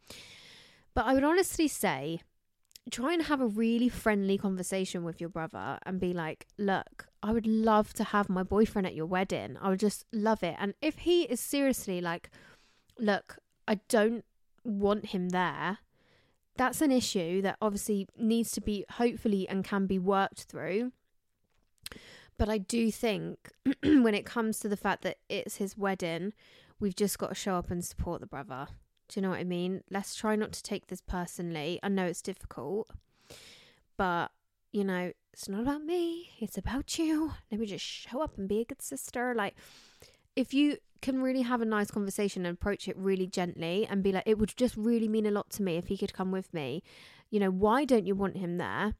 But 0.94 1.06
I 1.06 1.14
would 1.14 1.24
honestly 1.24 1.66
say 1.66 2.20
try 2.90 3.12
and 3.12 3.24
have 3.24 3.40
a 3.40 3.46
really 3.46 3.88
friendly 3.88 4.38
conversation 4.38 5.02
with 5.02 5.20
your 5.20 5.30
brother 5.30 5.78
and 5.84 5.98
be 5.98 6.12
like, 6.12 6.46
look, 6.56 7.08
I 7.22 7.32
would 7.32 7.46
love 7.46 7.92
to 7.94 8.04
have 8.04 8.28
my 8.28 8.42
boyfriend 8.44 8.86
at 8.86 8.94
your 8.94 9.06
wedding. 9.06 9.56
I 9.60 9.70
would 9.70 9.80
just 9.80 10.04
love 10.12 10.42
it. 10.42 10.54
And 10.58 10.74
if 10.80 10.98
he 10.98 11.22
is 11.22 11.40
seriously 11.40 12.00
like, 12.00 12.30
look, 12.98 13.38
I 13.66 13.80
don't 13.88 14.24
want 14.62 15.06
him 15.06 15.30
there, 15.30 15.78
that's 16.56 16.80
an 16.80 16.92
issue 16.92 17.42
that 17.42 17.56
obviously 17.60 18.06
needs 18.16 18.52
to 18.52 18.60
be 18.60 18.84
hopefully 18.92 19.48
and 19.48 19.64
can 19.64 19.86
be 19.86 19.98
worked 19.98 20.44
through. 20.44 20.92
But 22.38 22.48
I 22.48 22.58
do 22.58 22.90
think 22.90 23.50
when 23.82 24.14
it 24.14 24.26
comes 24.26 24.60
to 24.60 24.68
the 24.68 24.76
fact 24.76 25.02
that 25.02 25.18
it's 25.28 25.56
his 25.56 25.76
wedding, 25.76 26.32
we've 26.78 26.96
just 26.96 27.18
got 27.18 27.30
to 27.30 27.34
show 27.34 27.56
up 27.56 27.70
and 27.70 27.84
support 27.84 28.20
the 28.20 28.26
brother. 28.26 28.68
Do 29.08 29.20
you 29.20 29.22
know 29.22 29.30
what 29.30 29.38
I 29.38 29.44
mean? 29.44 29.82
Let's 29.90 30.14
try 30.14 30.36
not 30.36 30.52
to 30.52 30.62
take 30.62 30.88
this 30.88 31.00
personally. 31.00 31.78
I 31.82 31.88
know 31.88 32.06
it's 32.06 32.22
difficult, 32.22 32.90
but 33.96 34.30
you 34.72 34.84
know, 34.84 35.12
it's 35.32 35.48
not 35.48 35.60
about 35.60 35.82
me, 35.84 36.30
it's 36.38 36.58
about 36.58 36.98
you. 36.98 37.32
Let 37.50 37.60
me 37.60 37.66
just 37.66 37.84
show 37.84 38.20
up 38.20 38.36
and 38.36 38.48
be 38.48 38.60
a 38.60 38.64
good 38.64 38.82
sister. 38.82 39.34
Like, 39.34 39.54
if 40.34 40.52
you 40.52 40.78
can 41.00 41.22
really 41.22 41.42
have 41.42 41.62
a 41.62 41.66
nice 41.66 41.90
conversation 41.90 42.44
and 42.44 42.54
approach 42.54 42.88
it 42.88 42.96
really 42.96 43.26
gently 43.26 43.86
and 43.88 44.02
be 44.02 44.12
like, 44.12 44.24
it 44.26 44.38
would 44.38 44.54
just 44.56 44.76
really 44.76 45.08
mean 45.08 45.24
a 45.24 45.30
lot 45.30 45.50
to 45.50 45.62
me 45.62 45.76
if 45.76 45.86
he 45.86 45.96
could 45.96 46.12
come 46.12 46.30
with 46.30 46.52
me. 46.52 46.82
You 47.30 47.40
know, 47.40 47.50
why 47.50 47.84
don't 47.84 48.06
you 48.06 48.14
want 48.14 48.36
him 48.36 48.58
there? 48.58 48.94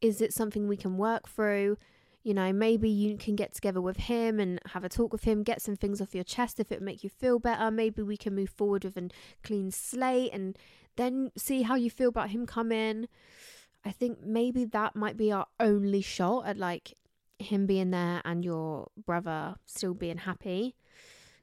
Is 0.00 0.20
it 0.20 0.32
something 0.32 0.68
we 0.68 0.76
can 0.76 0.96
work 0.96 1.28
through? 1.28 1.76
You 2.24 2.32
know, 2.32 2.52
maybe 2.54 2.88
you 2.88 3.18
can 3.18 3.36
get 3.36 3.54
together 3.54 3.82
with 3.82 3.98
him 3.98 4.40
and 4.40 4.58
have 4.72 4.82
a 4.82 4.88
talk 4.88 5.12
with 5.12 5.24
him, 5.24 5.42
get 5.42 5.60
some 5.60 5.76
things 5.76 6.00
off 6.00 6.14
your 6.14 6.24
chest 6.24 6.58
if 6.58 6.72
it 6.72 6.80
make 6.80 7.04
you 7.04 7.10
feel 7.10 7.38
better. 7.38 7.70
Maybe 7.70 8.02
we 8.02 8.16
can 8.16 8.34
move 8.34 8.48
forward 8.48 8.84
with 8.84 8.96
a 8.96 9.10
clean 9.42 9.70
slate 9.70 10.32
and 10.32 10.58
then 10.96 11.30
see 11.36 11.62
how 11.62 11.74
you 11.74 11.90
feel 11.90 12.08
about 12.08 12.30
him 12.30 12.46
coming. 12.46 13.08
I 13.84 13.90
think 13.90 14.22
maybe 14.24 14.64
that 14.64 14.96
might 14.96 15.18
be 15.18 15.30
our 15.32 15.46
only 15.60 16.00
shot 16.00 16.46
at 16.46 16.56
like 16.56 16.94
him 17.38 17.66
being 17.66 17.90
there 17.90 18.22
and 18.24 18.42
your 18.42 18.88
brother 18.96 19.56
still 19.66 19.92
being 19.92 20.16
happy 20.16 20.76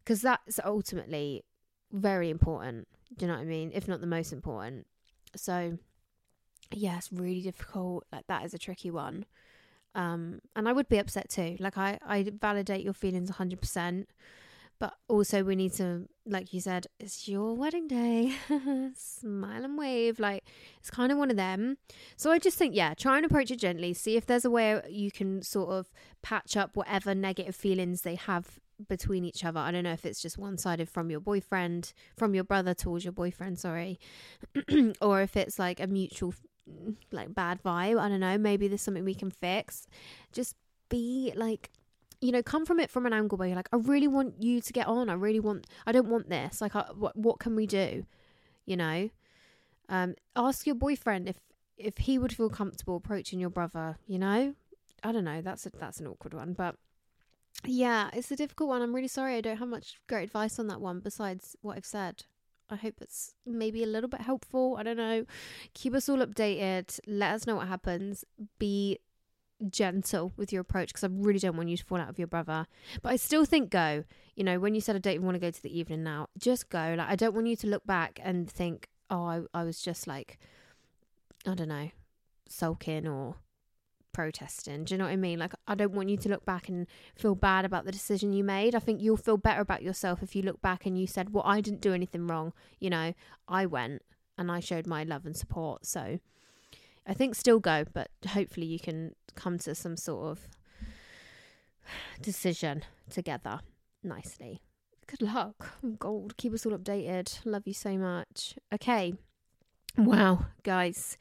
because 0.04 0.24
that's 0.24 0.60
ultimately 0.66 1.44
very 1.92 2.32
important. 2.32 2.88
Do 3.16 3.26
you 3.26 3.32
know 3.32 3.38
what 3.38 3.44
I 3.44 3.46
mean? 3.46 3.72
If 3.72 3.88
not 3.88 4.02
the 4.02 4.08
most 4.08 4.34
important. 4.34 4.88
So, 5.36 5.78
yeah, 6.72 6.98
it's 6.98 7.12
really 7.12 7.42
difficult. 7.42 8.08
Like, 8.12 8.26
that 8.28 8.46
is 8.46 8.56
a 8.56 8.58
tricky 8.58 8.90
one. 8.90 9.26
Um, 9.94 10.40
and 10.56 10.70
I 10.70 10.74
would 10.74 10.88
be 10.88 10.98
upset 10.98 11.30
too. 11.30 11.58
Like 11.60 11.78
I, 11.78 12.00
I 12.06 12.32
validate 12.40 12.84
your 12.84 12.94
feelings 12.94 13.32
100%. 13.32 14.06
But 14.80 14.96
also, 15.08 15.44
we 15.44 15.56
need 15.56 15.74
to, 15.74 16.08
like 16.26 16.54
you 16.54 16.60
said, 16.60 16.88
it's 17.00 17.28
your 17.28 17.54
wedding 17.54 17.88
day. 17.88 18.34
Smile 18.96 19.64
and 19.64 19.78
wave. 19.78 20.18
Like, 20.18 20.44
it's 20.80 20.90
kind 20.90 21.12
of 21.12 21.20
one 21.20 21.30
of 21.30 21.38
them. 21.38 21.78
So, 22.18 22.32
I 22.32 22.40
just 22.40 22.58
think, 22.58 22.76
yeah, 22.76 22.96
try 22.96 23.18
and 23.18 23.24
approach 23.24 23.52
it 23.52 23.60
gently. 23.60 23.94
See 23.94 24.18
if 24.18 24.26
there's 24.26 24.44
a 24.44 24.50
way 24.50 24.82
you 24.90 25.12
can 25.12 25.44
sort 25.44 25.70
of 25.70 25.92
patch 26.24 26.58
up 26.58 26.76
whatever 26.76 27.14
negative 27.14 27.56
feelings 27.56 28.02
they 28.02 28.16
have 28.16 28.60
between 28.88 29.24
each 29.24 29.46
other. 29.46 29.60
I 29.60 29.70
don't 29.70 29.84
know 29.84 29.92
if 29.92 30.04
it's 30.04 30.20
just 30.20 30.40
one 30.40 30.58
sided 30.58 30.90
from 30.90 31.12
your 31.12 31.20
boyfriend, 31.20 31.94
from 32.18 32.34
your 32.34 32.44
brother 32.44 32.74
towards 32.74 33.06
your 33.06 33.12
boyfriend, 33.12 33.60
sorry, 33.60 34.00
or 35.02 35.22
if 35.22 35.38
it's 35.38 35.60
like 35.60 35.80
a 35.80 35.86
mutual 35.86 36.34
like 37.12 37.34
bad 37.34 37.62
vibe. 37.64 38.00
I 38.00 38.10
don't 38.10 38.20
know. 38.20 38.38
Maybe 38.38 38.68
there's 38.68 38.82
something 38.82 39.04
we 39.04 39.16
can 39.16 39.32
fix. 39.32 39.88
Just 40.32 40.56
be 40.90 41.34
like, 41.36 41.72
you 42.20 42.32
know, 42.32 42.44
come 42.44 42.66
from 42.66 42.80
it 42.80 42.90
from 42.90 43.06
an 43.06 43.14
angle 43.14 43.38
where 43.38 43.48
you're 43.48 43.58
like, 43.58 43.70
I 43.74 43.78
really 43.78 44.08
want 44.08 44.36
you 44.40 44.62
to 44.62 44.74
get 44.74 44.88
on. 44.88 45.10
I 45.10 45.14
really 45.14 45.40
want. 45.40 45.68
I 45.86 45.92
don't 45.92 46.08
want 46.08 46.30
this. 46.30 46.62
Like, 46.62 46.76
I, 46.76 46.86
what 46.96 47.18
what 47.18 47.40
can 47.40 47.56
we 47.56 47.66
do? 47.68 48.06
You 48.66 48.78
know. 48.78 49.10
Um, 49.90 50.16
ask 50.36 50.66
your 50.66 50.76
boyfriend 50.76 51.28
if 51.28 51.38
if 51.78 51.98
he 51.98 52.18
would 52.18 52.34
feel 52.34 52.50
comfortable 52.50 52.96
approaching 52.96 53.40
your 53.40 53.50
brother. 53.50 53.98
You 54.08 54.20
know, 54.20 54.56
I 55.04 55.12
don't 55.12 55.26
know. 55.26 55.42
That's 55.42 55.66
a, 55.66 55.72
that's 55.72 56.00
an 56.00 56.08
awkward 56.08 56.34
one, 56.34 56.54
but 56.54 56.76
yeah, 57.66 58.10
it's 58.14 58.32
a 58.32 58.36
difficult 58.36 58.70
one. 58.70 58.82
I'm 58.82 58.96
really 58.96 59.08
sorry. 59.08 59.36
I 59.36 59.42
don't 59.42 59.58
have 59.58 59.68
much 59.68 60.00
great 60.08 60.24
advice 60.24 60.60
on 60.60 60.68
that 60.68 60.82
one 60.82 61.00
besides 61.00 61.56
what 61.62 61.78
I've 61.78 61.86
said. 61.86 62.24
I 62.72 62.76
hope 62.78 62.96
it's 63.02 63.36
maybe 63.46 63.84
a 63.84 63.88
little 63.88 64.10
bit 64.10 64.22
helpful. 64.22 64.78
I 64.80 64.84
don't 64.84 64.98
know. 64.98 65.26
Keep 65.74 65.94
us 65.94 66.08
all 66.08 66.18
updated. 66.18 67.00
Let 67.06 67.36
us 67.36 67.46
know 67.46 67.58
what 67.58 67.68
happens. 67.68 68.24
Be 68.60 69.00
gentle 69.70 70.32
with 70.38 70.52
your 70.52 70.62
approach 70.62 70.90
because 70.90 71.04
I 71.04 71.10
really 71.12 71.38
don't 71.38 71.56
want 71.56 71.70
you 71.70 71.78
to 71.78 71.84
fall 71.84 72.00
out 72.00 72.10
of 72.10 72.18
your 72.18 72.28
brother. 72.28 72.66
But 73.02 73.12
I 73.12 73.16
still 73.18 73.46
think 73.46 73.70
go. 73.70 74.06
You 74.36 74.44
know, 74.44 74.60
when 74.60 74.74
you 74.74 74.82
said 74.82 74.96
I 74.96 75.00
don't 75.00 75.14
even 75.16 75.26
want 75.26 75.36
to 75.36 75.40
go 75.40 75.52
to 75.52 75.62
the 75.62 75.78
evening 75.78 76.04
now, 76.04 76.28
just 76.38 76.70
go. 76.70 76.96
Like 76.98 77.10
I 77.10 77.16
don't 77.16 77.36
want 77.36 77.48
you 77.48 77.56
to 77.58 77.68
look 77.68 77.86
back 77.86 78.20
and 78.24 78.50
think, 78.50 78.88
oh, 79.10 79.24
I, 79.26 79.42
I 79.54 79.64
was 79.64 79.82
just 79.82 80.08
like, 80.08 80.40
I 81.46 81.54
don't 81.54 81.68
know, 81.68 81.92
sulking 82.48 83.08
or 83.08 83.36
protesting. 84.14 84.84
Do 84.84 84.94
you 84.94 84.98
know 84.98 85.06
what 85.06 85.12
I 85.12 85.18
mean? 85.18 85.40
Like, 85.40 85.54
I 85.68 85.76
don't 85.76 85.94
want 85.94 86.10
you 86.10 86.18
to 86.18 86.30
look 86.30 86.46
back 86.46 86.70
and 86.70 86.88
feel 87.16 87.36
bad 87.36 87.66
about 87.66 87.86
the 87.86 87.92
decision 87.92 88.34
you 88.34 88.44
made. 88.44 88.76
I 88.76 88.80
think 88.80 89.02
you'll 89.02 89.18
feel 89.18 89.38
better 89.38 89.62
about 89.62 89.84
yourself 89.84 90.22
if 90.22 90.36
you 90.36 90.42
look 90.42 90.62
back 90.62 90.86
and 90.86 91.00
you 91.00 91.08
said, 91.08 91.34
Well, 91.34 91.44
I 91.46 91.62
didn't 91.62 91.82
do 91.82 91.94
anything 91.94 92.28
wrong. 92.28 92.54
You 92.80 92.90
know, 92.90 93.14
I 93.48 93.66
went 93.66 94.04
and 94.38 94.52
I 94.52 94.60
showed 94.60 94.88
my 94.88 95.04
love 95.04 95.26
and 95.26 95.36
support. 95.36 95.86
So 95.86 96.20
I 97.08 97.14
think 97.14 97.36
still 97.36 97.60
go, 97.60 97.86
but 97.94 98.10
hopefully 98.28 98.68
you 98.68 98.80
can 98.80 99.16
come 99.36 99.58
to 99.60 99.76
some 99.76 99.98
sort 99.98 100.32
of 100.32 100.48
decision 102.22 102.84
together 103.10 103.60
nicely. 104.04 104.62
Good 105.08 105.22
luck. 105.22 105.74
Oh, 105.84 105.90
gold. 106.00 106.38
Keep 106.38 106.54
us 106.54 106.66
all 106.66 106.78
updated. 106.78 107.40
Love 107.44 107.64
you 107.66 107.74
so 107.74 107.98
much. 107.98 108.56
Okay. 108.74 109.14
Wow, 109.98 110.46
guys 110.64 111.18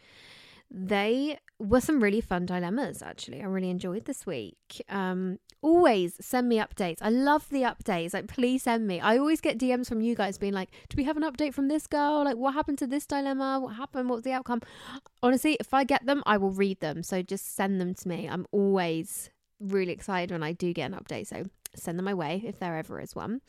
they 0.71 1.39
were 1.59 1.81
some 1.81 2.03
really 2.03 2.21
fun 2.21 2.47
dilemmas 2.47 3.03
actually. 3.03 3.43
I 3.43 3.47
really 3.47 3.71
enjoyed 3.71 4.05
this 4.05 4.25
week. 4.25 4.83
Um 4.89 5.39
always 5.63 6.15
send 6.21 6.49
me 6.49 6.57
updates. 6.59 6.99
I 7.03 7.11
love 7.11 7.49
the 7.51 7.63
updates. 7.63 8.15
Like 8.15 8.29
please 8.29 8.63
send 8.63 8.87
me. 8.87 9.01
I 9.01 9.19
always 9.19 9.41
get 9.41 9.59
dms 9.59 9.89
from 9.89 10.01
you 10.01 10.15
guys 10.15 10.39
being 10.39 10.53
like 10.53 10.71
do 10.89 10.97
we 10.97 11.05
have 11.05 11.17
an 11.17 11.23
update 11.25 11.55
from 11.55 11.69
this 11.69 11.87
girl? 11.87 12.25
Like 12.25 12.37
what 12.37 12.55
happened 12.55 12.79
to 12.79 12.87
this 12.87 13.07
dilemma? 13.07 13.59
What 13.61 13.77
happened? 13.77 14.09
What's 14.09 14.23
the 14.23 14.33
outcome? 14.33 14.63
Honestly 15.23 15.57
if 15.61 15.75
i 15.75 15.85
get 15.85 16.07
them 16.07 16.23
i 16.25 16.37
will 16.37 16.53
read 16.53 16.81
them. 16.81 17.03
So 17.03 17.23
just 17.23 17.55
send 17.55 17.81
them 17.81 17.95
to 17.95 18.09
me. 18.09 18.29
I'm 18.29 18.47
always 18.53 19.31
really 19.59 19.93
excited 19.93 20.31
when 20.31 20.43
i 20.43 20.53
do 20.53 20.73
get 20.73 20.91
an 20.91 20.99
update. 20.99 21.27
So 21.27 21.45
send 21.75 21.99
them 21.99 22.05
my 22.05 22.15
way 22.15 22.43
if 22.45 22.59
there 22.59 22.77
ever 22.77 23.01
is 23.01 23.15
one. 23.15 23.41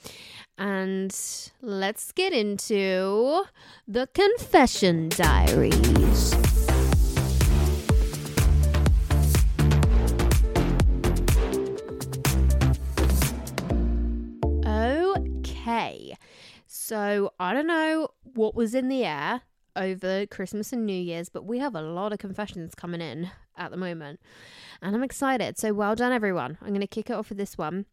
And 0.58 1.16
let's 1.62 2.12
get 2.12 2.34
into 2.34 3.44
the 3.88 4.08
confession 4.14 5.10
diaries 5.10 6.36
Okay. 15.72 16.18
So 16.68 17.32
I 17.40 17.54
don't 17.54 17.68
know 17.68 18.10
what 18.24 18.56
was 18.56 18.76
in 18.76 18.90
the 18.90 19.06
air 19.06 19.42
over 19.76 20.26
Christmas 20.26 20.74
and 20.74 20.86
New 20.86 21.00
Year's, 21.00 21.30
but 21.30 21.46
we 21.46 21.60
have 21.60 21.76
a 21.76 21.82
lot 21.82 22.12
of 22.12 22.20
confessions 22.20 22.76
coming 22.76 23.00
in 23.00 23.32
at 23.58 23.72
the 23.72 23.78
moment. 23.78 24.20
And 24.82 24.96
I'm 24.96 25.04
excited. 25.04 25.58
So 25.58 25.74
well 25.74 25.96
done, 25.96 26.12
everyone. 26.12 26.58
I'm 26.62 26.70
going 26.70 26.82
to 26.82 26.88
kick 26.88 27.10
it 27.10 27.14
off 27.14 27.30
with 27.30 27.38
this 27.38 27.58
one. 27.58 27.86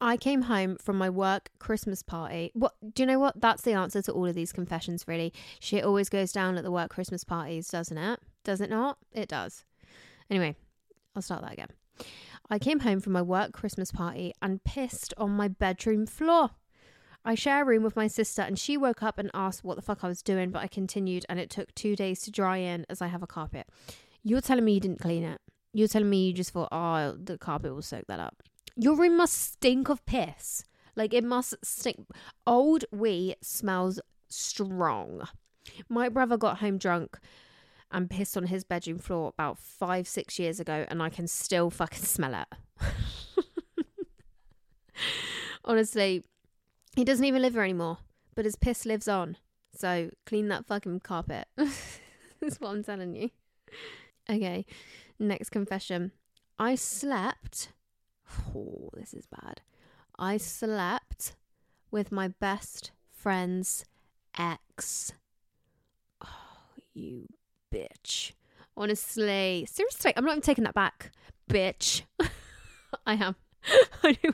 I 0.00 0.16
came 0.16 0.42
home 0.42 0.76
from 0.76 0.96
my 0.96 1.10
work 1.10 1.50
Christmas 1.58 2.02
party. 2.02 2.50
What 2.54 2.74
do 2.94 3.02
you 3.02 3.06
know 3.06 3.18
what? 3.18 3.40
That's 3.40 3.62
the 3.62 3.72
answer 3.72 4.00
to 4.02 4.12
all 4.12 4.26
of 4.26 4.34
these 4.34 4.52
confessions, 4.52 5.06
really. 5.06 5.32
Shit 5.60 5.84
always 5.84 6.08
goes 6.08 6.32
down 6.32 6.56
at 6.56 6.64
the 6.64 6.72
work 6.72 6.90
Christmas 6.90 7.24
parties, 7.24 7.68
doesn't 7.68 7.98
it? 7.98 8.20
Does 8.42 8.60
it 8.60 8.70
not? 8.70 8.98
It 9.12 9.28
does. 9.28 9.64
Anyway, 10.30 10.56
I'll 11.14 11.22
start 11.22 11.42
that 11.42 11.52
again. 11.52 11.68
I 12.48 12.58
came 12.58 12.80
home 12.80 13.00
from 13.00 13.12
my 13.12 13.22
work 13.22 13.52
Christmas 13.52 13.90
party 13.90 14.32
and 14.40 14.64
pissed 14.64 15.12
on 15.16 15.30
my 15.30 15.48
bedroom 15.48 16.06
floor. 16.06 16.50
I 17.26 17.34
share 17.34 17.62
a 17.62 17.64
room 17.64 17.82
with 17.82 17.96
my 17.96 18.06
sister, 18.06 18.40
and 18.42 18.56
she 18.56 18.76
woke 18.76 19.02
up 19.02 19.18
and 19.18 19.32
asked 19.34 19.64
what 19.64 19.74
the 19.74 19.82
fuck 19.82 20.04
I 20.04 20.08
was 20.08 20.22
doing, 20.22 20.50
but 20.50 20.62
I 20.62 20.68
continued, 20.68 21.26
and 21.28 21.40
it 21.40 21.50
took 21.50 21.74
two 21.74 21.96
days 21.96 22.22
to 22.22 22.30
dry 22.30 22.58
in 22.58 22.86
as 22.88 23.02
I 23.02 23.08
have 23.08 23.22
a 23.22 23.26
carpet. 23.26 23.66
You're 24.22 24.40
telling 24.40 24.64
me 24.64 24.74
you 24.74 24.80
didn't 24.80 25.00
clean 25.00 25.24
it. 25.24 25.40
You're 25.72 25.88
telling 25.88 26.08
me 26.08 26.28
you 26.28 26.32
just 26.32 26.52
thought, 26.52 26.68
oh, 26.70 27.16
the 27.20 27.36
carpet 27.36 27.74
will 27.74 27.82
soak 27.82 28.06
that 28.06 28.20
up. 28.20 28.44
Your 28.76 28.94
room 28.94 29.16
must 29.16 29.34
stink 29.34 29.88
of 29.88 30.06
piss. 30.06 30.62
Like 30.94 31.12
it 31.12 31.24
must 31.24 31.56
stink. 31.64 32.06
Old 32.46 32.84
wee 32.92 33.34
smells 33.42 34.00
strong. 34.28 35.26
My 35.88 36.08
brother 36.08 36.36
got 36.36 36.58
home 36.58 36.78
drunk 36.78 37.18
and 37.90 38.08
pissed 38.08 38.36
on 38.36 38.46
his 38.46 38.62
bedroom 38.62 38.98
floor 38.98 39.30
about 39.30 39.58
five, 39.58 40.06
six 40.06 40.38
years 40.38 40.60
ago, 40.60 40.86
and 40.88 41.02
I 41.02 41.08
can 41.08 41.26
still 41.26 41.70
fucking 41.70 42.04
smell 42.04 42.34
it. 42.34 42.94
Honestly, 45.64 46.22
he 46.96 47.04
doesn't 47.04 47.24
even 47.24 47.42
live 47.42 47.52
here 47.52 47.62
anymore, 47.62 47.98
but 48.34 48.46
his 48.46 48.56
piss 48.56 48.86
lives 48.86 49.06
on. 49.06 49.36
So 49.72 50.10
clean 50.24 50.48
that 50.48 50.66
fucking 50.66 51.00
carpet. 51.00 51.46
That's 51.56 52.58
what 52.58 52.70
I'm 52.70 52.82
telling 52.82 53.14
you. 53.14 53.30
Okay, 54.28 54.64
next 55.18 55.50
confession. 55.50 56.12
I 56.58 56.74
slept. 56.74 57.68
Oh, 58.54 58.88
this 58.94 59.12
is 59.12 59.26
bad. 59.26 59.60
I 60.18 60.38
slept 60.38 61.36
with 61.90 62.10
my 62.10 62.28
best 62.28 62.92
friend's 63.12 63.84
ex. 64.38 65.12
Oh, 66.24 66.28
you 66.94 67.26
bitch. 67.72 68.32
Honestly, 68.74 69.66
seriously, 69.70 70.12
I'm 70.16 70.24
not 70.24 70.32
even 70.32 70.42
taking 70.42 70.64
that 70.64 70.74
back, 70.74 71.12
bitch. 71.50 72.02
I 73.06 73.14
am. 73.14 73.36
I 74.02 74.12
do. 74.12 74.32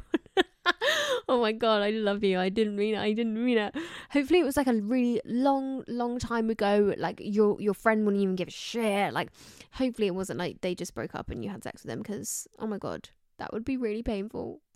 oh 1.29 1.41
my 1.41 1.53
god, 1.53 1.83
I 1.83 1.91
love 1.91 2.23
you. 2.23 2.39
I 2.39 2.49
didn't 2.49 2.77
mean 2.77 2.95
it. 2.95 3.01
I 3.01 3.13
didn't 3.13 3.43
mean 3.43 3.59
it. 3.59 3.75
Hopefully, 4.11 4.41
it 4.41 4.45
was 4.45 4.57
like 4.57 4.67
a 4.67 4.75
really 4.75 5.21
long, 5.25 5.85
long 5.89 6.19
time 6.19 6.51
ago. 6.51 6.95
Like 6.97 7.21
your 7.23 7.61
your 7.61 7.75
friend 7.75 8.05
wouldn't 8.05 8.23
even 8.23 8.37
give 8.37 8.49
a 8.49 8.53
shit. 8.53 9.13
Like, 9.13 9.31
hopefully, 9.73 10.07
it 10.07 10.15
wasn't 10.15 10.39
like 10.39 10.61
they 10.61 10.75
just 10.75 10.95
broke 10.95 11.15
up 11.15 11.31
and 11.31 11.45
you 11.45 11.51
had 11.51 11.65
sex 11.65 11.83
with 11.83 11.91
them. 11.91 12.01
Because 12.01 12.47
oh 12.59 12.67
my 12.67 12.79
god, 12.79 13.11
that 13.39 13.53
would 13.53 13.65
be 13.65 13.77
really 13.77 14.03
painful. 14.03 14.61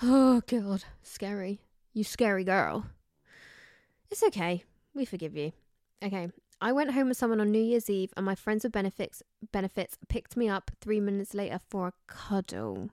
Oh 0.00 0.42
god, 0.46 0.84
scary. 1.02 1.60
You 1.92 2.04
scary 2.04 2.44
girl. 2.44 2.86
It's 4.12 4.22
okay. 4.22 4.62
We 4.94 5.04
forgive 5.04 5.36
you. 5.36 5.50
Okay, 6.00 6.28
I 6.60 6.72
went 6.72 6.92
home 6.92 7.08
with 7.08 7.16
someone 7.16 7.40
on 7.40 7.50
New 7.50 7.62
Year's 7.62 7.90
Eve, 7.90 8.12
and 8.16 8.24
my 8.24 8.34
friends 8.34 8.62
with 8.62 8.72
benefits 8.72 9.22
benefits 9.52 9.98
picked 10.08 10.36
me 10.36 10.48
up 10.48 10.70
three 10.80 11.00
minutes 11.00 11.34
later 11.34 11.58
for 11.68 11.88
a 11.88 11.92
cuddle. 12.06 12.90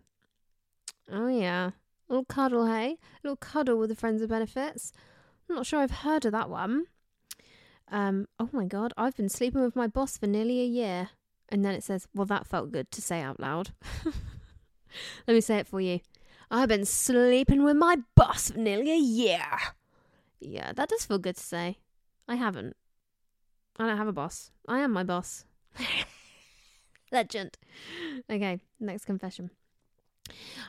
Oh 1.11 1.28
yeah, 1.28 1.72
little 2.10 2.26
cuddle, 2.26 2.68
hey, 2.68 2.91
a 2.93 2.97
little 3.24 3.38
cuddle 3.38 3.78
with 3.78 3.89
the 3.89 3.95
friends 3.95 4.22
of 4.22 4.30
benefits. 4.30 4.91
I'm 5.49 5.56
not 5.56 5.66
sure 5.66 5.80
I've 5.80 5.91
heard 5.91 6.26
of 6.26 6.32
that 6.32 6.49
one. 6.49 6.86
Um, 7.89 8.28
oh 8.39 8.49
my 8.51 8.66
god, 8.66 8.93
I've 8.97 9.16
been 9.16 9.30
sleeping 9.30 9.62
with 9.62 9.76
my 9.76 9.88
boss 9.88 10.18
for 10.18 10.28
nearly 10.28 10.62
a 10.62 10.66
year, 10.66 11.10
and 11.49 11.64
then 11.64 11.76
it 11.76 11.84
says, 11.84 12.08
"Well, 12.14 12.26
that 12.26 12.47
felt 12.47 12.72
good 12.72 12.91
to 12.91 13.01
say 13.01 13.22
out 13.22 13.39
loud." 13.39 13.72
Let 15.28 15.34
me 15.34 15.41
say 15.41 15.58
it 15.58 15.68
for 15.68 15.82
you. 15.82 15.99
I've 16.49 16.70
been 16.70 16.86
sleeping 16.86 17.64
with 17.64 17.76
my 17.76 17.97
boss 18.16 18.51
for 18.51 18.58
nearly 18.58 18.91
a 18.91 18.97
year. 18.97 19.45
Yeah, 20.39 20.72
that 20.74 20.89
does 20.89 21.06
feel 21.06 21.20
good 21.20 21.36
to 21.38 21.43
say. 21.43 21.80
I 22.28 22.36
haven't. 22.36 22.76
I 23.78 23.88
don't 23.88 23.97
have 23.97 24.08
a 24.08 24.14
boss. 24.14 24.51
I 24.68 24.80
am 24.80 24.91
my 24.91 25.03
boss. 25.03 25.45
Legend. 27.12 27.58
Okay, 28.30 28.60
next 28.80 29.06
confession. 29.06 29.51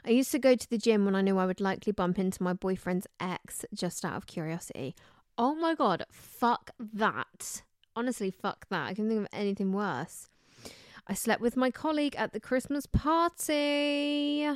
I 0.04 0.10
used 0.10 0.30
to 0.32 0.38
go 0.38 0.54
to 0.54 0.70
the 0.70 0.78
gym 0.78 1.04
when 1.04 1.14
I 1.14 1.22
knew 1.22 1.38
I 1.38 1.46
would 1.46 1.60
likely 1.60 1.92
bump 1.92 2.18
into 2.18 2.42
my 2.42 2.52
boyfriend's 2.52 3.06
ex 3.20 3.64
just 3.74 4.04
out 4.04 4.16
of 4.16 4.26
curiosity. 4.26 4.94
Oh 5.38 5.54
my 5.54 5.74
god, 5.74 6.04
fuck 6.10 6.70
that. 6.78 7.62
Honestly, 7.94 8.30
fuck 8.30 8.66
that. 8.68 8.86
I 8.86 8.94
can 8.94 9.08
think 9.08 9.20
of 9.20 9.28
anything 9.32 9.72
worse. 9.72 10.28
I 11.06 11.14
slept 11.14 11.40
with 11.40 11.56
my 11.56 11.70
colleague 11.70 12.16
at 12.16 12.32
the 12.32 12.40
Christmas 12.40 12.86
party. 12.86 14.48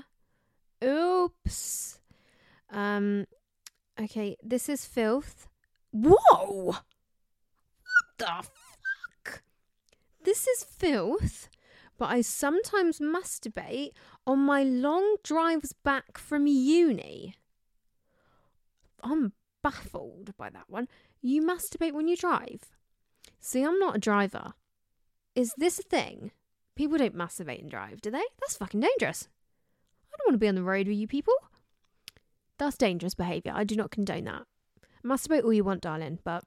Oops. 0.83 1.99
Um 2.71 3.27
okay, 4.01 4.37
this 4.43 4.69
is 4.69 4.85
filth. 4.85 5.49
Whoa! 5.93 6.65
What 6.65 6.85
the 8.19 8.27
fuck? 8.27 9.43
This 10.23 10.47
is 10.47 10.65
filth, 10.65 11.49
but 12.01 12.09
I 12.09 12.23
sometimes 12.23 12.99
masturbate 12.99 13.91
on 14.27 14.39
my 14.39 14.63
long 14.63 15.17
drives 15.23 15.75
back 15.75 16.17
from 16.17 16.47
uni. 16.47 17.35
I'm 19.05 19.35
baffled 19.63 20.35
by 20.39 20.49
that 20.49 20.69
one. 20.69 20.89
You 21.21 21.43
masturbate 21.43 21.93
when 21.93 22.09
you 22.09 22.17
drive? 22.17 22.63
See, 23.39 23.63
I'm 23.63 23.79
not 23.79 23.97
a 23.97 24.01
driver. 24.01 24.55
Is 25.35 25.53
this 25.59 25.79
a 25.79 25.83
thing? 25.83 26.31
People 26.75 26.97
don't 26.97 27.15
masturbate 27.15 27.61
and 27.61 27.71
drive, 27.71 28.01
do 28.01 28.11
they? 28.11 28.25
That's 28.41 28.57
fucking 28.57 28.81
dangerous. 28.81 29.29
I 30.11 30.17
don't 30.17 30.29
want 30.29 30.35
to 30.37 30.39
be 30.39 30.49
on 30.49 30.55
the 30.55 30.63
road 30.63 30.89
with 30.89 30.97
you 30.97 31.07
people. 31.07 31.35
That's 32.57 32.79
dangerous 32.79 33.15
behaviour. 33.15 33.53
I 33.55 33.65
do 33.65 33.77
not 33.77 33.91
condone 33.91 34.25
that. 34.25 34.45
Masturbate 35.05 35.45
all 35.45 35.53
you 35.53 35.65
want, 35.65 35.83
darling, 35.83 36.19
but 36.25 36.45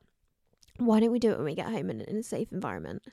Why 0.78 0.99
don't 0.99 1.12
we 1.12 1.20
do 1.20 1.32
it 1.32 1.38
when 1.38 1.45
we 1.45 1.56
get 1.56 1.70
home 1.70 1.91
and 1.91 2.01
in 2.01 2.18
a 2.18 2.24
safe 2.24 2.51
environment? 2.51 3.04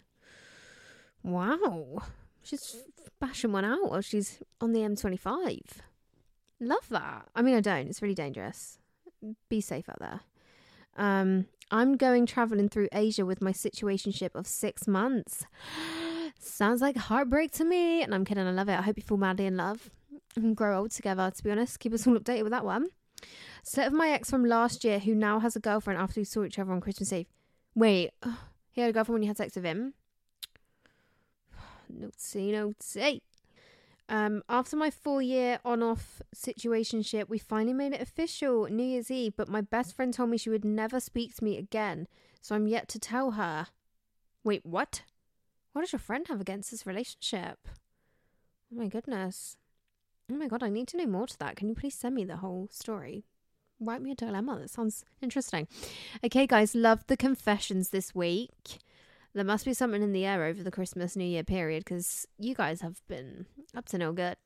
Wow. 1.22 2.02
She's 2.42 2.76
bashing 3.20 3.52
one 3.52 3.64
out 3.64 3.90
while 3.90 4.00
she's 4.00 4.40
on 4.60 4.72
the 4.72 4.80
M25. 4.80 5.60
Love 6.60 6.88
that. 6.90 7.28
I 7.34 7.42
mean, 7.42 7.54
I 7.54 7.60
don't. 7.60 7.88
It's 7.88 8.02
really 8.02 8.14
dangerous. 8.14 8.78
Be 9.48 9.60
safe 9.60 9.88
out 9.88 9.98
there. 9.98 10.20
Um, 10.96 11.46
I'm 11.70 11.96
going 11.96 12.26
traveling 12.26 12.68
through 12.68 12.88
Asia 12.92 13.24
with 13.24 13.40
my 13.40 13.52
situationship 13.52 14.34
of 14.34 14.46
six 14.46 14.86
months. 14.86 15.46
Sounds 16.38 16.80
like 16.80 16.96
heartbreak 16.96 17.52
to 17.52 17.64
me. 17.64 18.02
And 18.02 18.14
I'm 18.14 18.24
kidding. 18.24 18.46
I 18.46 18.50
love 18.50 18.68
it. 18.68 18.78
I 18.78 18.82
hope 18.82 18.96
you 18.96 19.02
fall 19.02 19.18
madly 19.18 19.46
in 19.46 19.56
love 19.56 19.90
and 20.36 20.56
grow 20.56 20.78
old 20.80 20.90
together, 20.90 21.30
to 21.30 21.42
be 21.42 21.50
honest. 21.50 21.80
Keep 21.80 21.94
us 21.94 22.06
all 22.06 22.18
updated 22.18 22.44
with 22.44 22.52
that 22.52 22.64
one. 22.64 22.88
Set 23.62 23.86
of 23.86 23.92
my 23.92 24.10
ex 24.10 24.30
from 24.30 24.44
last 24.44 24.84
year 24.84 24.98
who 24.98 25.14
now 25.14 25.38
has 25.40 25.54
a 25.54 25.60
girlfriend 25.60 26.00
after 26.00 26.20
we 26.20 26.24
saw 26.24 26.44
each 26.44 26.58
other 26.58 26.72
on 26.72 26.80
Christmas 26.80 27.12
Eve. 27.12 27.26
Wait, 27.74 28.10
he 28.70 28.80
had 28.80 28.90
a 28.90 28.92
girlfriend 28.92 29.14
when 29.14 29.22
you 29.22 29.28
had 29.28 29.36
sex 29.36 29.54
with 29.54 29.64
him? 29.64 29.94
Notsy, 31.98 32.52
notsy. 32.52 33.20
Um, 34.08 34.42
after 34.48 34.76
my 34.76 34.90
four 34.90 35.22
year 35.22 35.60
on 35.64 35.82
off 35.82 36.20
situationship, 36.34 37.28
we 37.28 37.38
finally 37.38 37.72
made 37.72 37.92
it 37.92 38.00
official 38.00 38.66
New 38.66 38.82
Year's 38.82 39.10
Eve, 39.10 39.34
but 39.36 39.48
my 39.48 39.60
best 39.60 39.94
friend 39.94 40.12
told 40.12 40.30
me 40.30 40.36
she 40.36 40.50
would 40.50 40.64
never 40.64 40.98
speak 40.98 41.36
to 41.36 41.44
me 41.44 41.56
again, 41.56 42.08
so 42.40 42.54
I'm 42.56 42.66
yet 42.66 42.88
to 42.88 42.98
tell 42.98 43.32
her. 43.32 43.68
Wait, 44.42 44.66
what? 44.66 45.02
What 45.72 45.82
does 45.82 45.92
your 45.92 46.00
friend 46.00 46.26
have 46.28 46.40
against 46.40 46.72
this 46.72 46.86
relationship? 46.86 47.58
Oh 48.72 48.76
my 48.76 48.88
goodness. 48.88 49.56
Oh 50.30 50.34
my 50.34 50.48
god, 50.48 50.62
I 50.62 50.70
need 50.70 50.88
to 50.88 50.96
know 50.96 51.06
more 51.06 51.26
to 51.26 51.38
that. 51.38 51.56
Can 51.56 51.68
you 51.68 51.74
please 51.74 51.94
send 51.94 52.16
me 52.16 52.24
the 52.24 52.38
whole 52.38 52.68
story? 52.70 53.24
Write 53.78 54.02
me 54.02 54.10
a 54.10 54.14
dilemma. 54.14 54.58
That 54.58 54.70
sounds 54.70 55.04
interesting. 55.22 55.68
Okay, 56.24 56.46
guys, 56.46 56.74
love 56.74 57.04
the 57.06 57.16
confessions 57.16 57.90
this 57.90 58.14
week. 58.14 58.78
There 59.32 59.44
must 59.44 59.64
be 59.64 59.74
something 59.74 60.02
in 60.02 60.12
the 60.12 60.26
air 60.26 60.44
over 60.44 60.62
the 60.62 60.72
Christmas 60.72 61.14
New 61.14 61.24
Year 61.24 61.44
period 61.44 61.84
because 61.84 62.26
you 62.38 62.54
guys 62.54 62.80
have 62.80 63.00
been 63.06 63.46
up 63.76 63.86
to 63.86 63.98
no 63.98 64.12
good. 64.12 64.36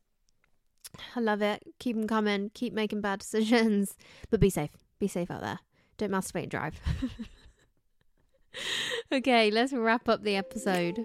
I 1.16 1.20
love 1.20 1.40
it. 1.40 1.62
Keep 1.78 1.96
them 1.96 2.06
coming. 2.06 2.50
Keep 2.54 2.74
making 2.74 3.00
bad 3.00 3.20
decisions. 3.20 3.96
But 4.30 4.40
be 4.40 4.50
safe. 4.50 4.70
Be 4.98 5.08
safe 5.08 5.30
out 5.30 5.40
there. 5.40 5.60
Don't 5.96 6.10
masturbate 6.10 6.42
and 6.42 6.50
drive. 6.50 6.80
okay, 9.12 9.50
let's 9.50 9.72
wrap 9.72 10.08
up 10.08 10.22
the 10.22 10.36
episode. 10.36 11.04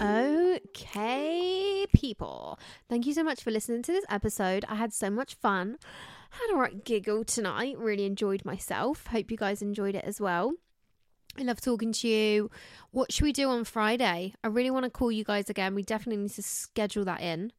Okay, 0.00 1.86
people. 1.94 2.58
Thank 2.88 3.06
you 3.06 3.14
so 3.14 3.22
much 3.22 3.42
for 3.42 3.52
listening 3.52 3.82
to 3.82 3.92
this 3.92 4.04
episode. 4.10 4.64
I 4.68 4.74
had 4.74 4.92
so 4.92 5.10
much 5.10 5.34
fun. 5.34 5.76
Had 6.32 6.54
a 6.54 6.56
right 6.56 6.82
giggle 6.84 7.24
tonight. 7.24 7.76
Really 7.78 8.06
enjoyed 8.06 8.44
myself. 8.44 9.06
Hope 9.08 9.30
you 9.30 9.36
guys 9.36 9.60
enjoyed 9.60 9.94
it 9.94 10.04
as 10.04 10.20
well. 10.20 10.54
I 11.38 11.42
love 11.42 11.60
talking 11.60 11.92
to 11.92 12.08
you. 12.08 12.50
What 12.90 13.12
should 13.12 13.24
we 13.24 13.32
do 13.32 13.48
on 13.48 13.64
Friday? 13.64 14.34
I 14.42 14.48
really 14.48 14.70
want 14.70 14.84
to 14.84 14.90
call 14.90 15.12
you 15.12 15.24
guys 15.24 15.50
again. 15.50 15.74
We 15.74 15.82
definitely 15.82 16.22
need 16.22 16.32
to 16.32 16.42
schedule 16.42 17.04
that 17.04 17.20
in. 17.20 17.52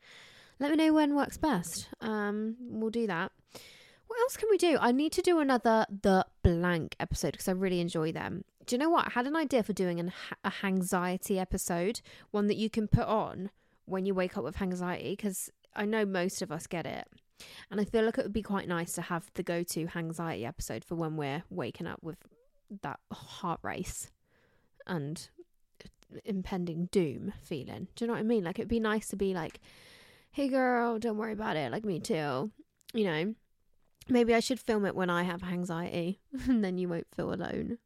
Let 0.59 0.71
me 0.71 0.77
know 0.77 0.93
when 0.93 1.15
works 1.15 1.37
best. 1.37 1.89
Um, 2.01 2.55
we'll 2.59 2.89
do 2.89 3.07
that. 3.07 3.31
What 4.07 4.19
else 4.21 4.37
can 4.37 4.49
we 4.49 4.57
do? 4.57 4.77
I 4.79 4.91
need 4.91 5.11
to 5.13 5.21
do 5.21 5.39
another 5.39 5.85
the 5.89 6.25
blank 6.43 6.95
episode 6.99 7.31
because 7.31 7.47
I 7.47 7.53
really 7.53 7.79
enjoy 7.79 8.11
them. 8.11 8.43
Do 8.65 8.75
you 8.75 8.79
know 8.79 8.89
what? 8.89 9.07
I 9.07 9.11
had 9.11 9.27
an 9.27 9.35
idea 9.35 9.63
for 9.63 9.73
doing 9.73 9.99
an, 9.99 10.13
a 10.43 10.51
anxiety 10.63 11.39
episode, 11.39 12.01
one 12.31 12.47
that 12.47 12.57
you 12.57 12.69
can 12.69 12.87
put 12.87 13.05
on 13.05 13.49
when 13.85 14.05
you 14.05 14.13
wake 14.13 14.37
up 14.37 14.43
with 14.43 14.61
anxiety 14.61 15.11
because 15.11 15.49
I 15.75 15.85
know 15.85 16.05
most 16.05 16.41
of 16.41 16.51
us 16.51 16.67
get 16.67 16.85
it. 16.85 17.07
And 17.71 17.81
I 17.81 17.85
feel 17.85 18.05
like 18.05 18.17
it 18.17 18.23
would 18.23 18.33
be 18.33 18.41
quite 18.41 18.67
nice 18.67 18.93
to 18.93 19.01
have 19.01 19.31
the 19.33 19.43
go 19.43 19.63
to 19.63 19.87
anxiety 19.95 20.45
episode 20.45 20.85
for 20.85 20.95
when 20.95 21.17
we're 21.17 21.43
waking 21.49 21.87
up 21.87 21.99
with 22.01 22.17
that 22.81 22.99
heart 23.11 23.59
race 23.63 24.11
and 24.87 25.29
impending 26.25 26.87
doom 26.91 27.33
feeling. 27.41 27.87
Do 27.95 28.03
you 28.03 28.07
know 28.07 28.13
what 28.13 28.19
I 28.19 28.23
mean? 28.23 28.43
Like 28.43 28.59
it'd 28.59 28.69
be 28.69 28.79
nice 28.79 29.07
to 29.09 29.15
be 29.15 29.33
like, 29.33 29.59
hey 30.31 30.47
girl, 30.47 30.99
don't 30.99 31.17
worry 31.17 31.33
about 31.33 31.57
it. 31.57 31.71
Like 31.71 31.85
me 31.85 31.99
too. 31.99 32.51
You 32.93 33.03
know, 33.03 33.35
maybe 34.09 34.33
I 34.33 34.39
should 34.39 34.59
film 34.59 34.85
it 34.85 34.95
when 34.95 35.09
I 35.09 35.23
have 35.23 35.43
anxiety 35.43 36.19
and 36.47 36.63
then 36.63 36.77
you 36.77 36.89
won't 36.89 37.07
feel 37.15 37.33
alone. 37.33 37.77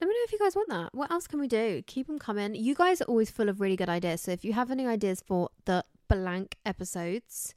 Let 0.00 0.08
me 0.08 0.14
know 0.14 0.24
if 0.24 0.32
you 0.32 0.38
guys 0.38 0.56
want 0.56 0.68
that. 0.68 0.94
What 0.94 1.10
else 1.10 1.26
can 1.26 1.40
we 1.40 1.48
do? 1.48 1.82
Keep 1.86 2.08
them 2.08 2.18
coming. 2.18 2.54
You 2.54 2.74
guys 2.74 3.00
are 3.00 3.04
always 3.04 3.30
full 3.30 3.48
of 3.48 3.60
really 3.60 3.76
good 3.76 3.88
ideas. 3.88 4.20
So 4.20 4.32
if 4.32 4.44
you 4.44 4.52
have 4.52 4.70
any 4.70 4.86
ideas 4.86 5.22
for 5.24 5.50
the 5.64 5.84
blank 6.08 6.56
episodes, 6.66 7.54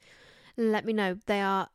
let 0.58 0.84
me 0.84 0.92
know. 0.92 1.16
They 1.26 1.40
are 1.40 1.68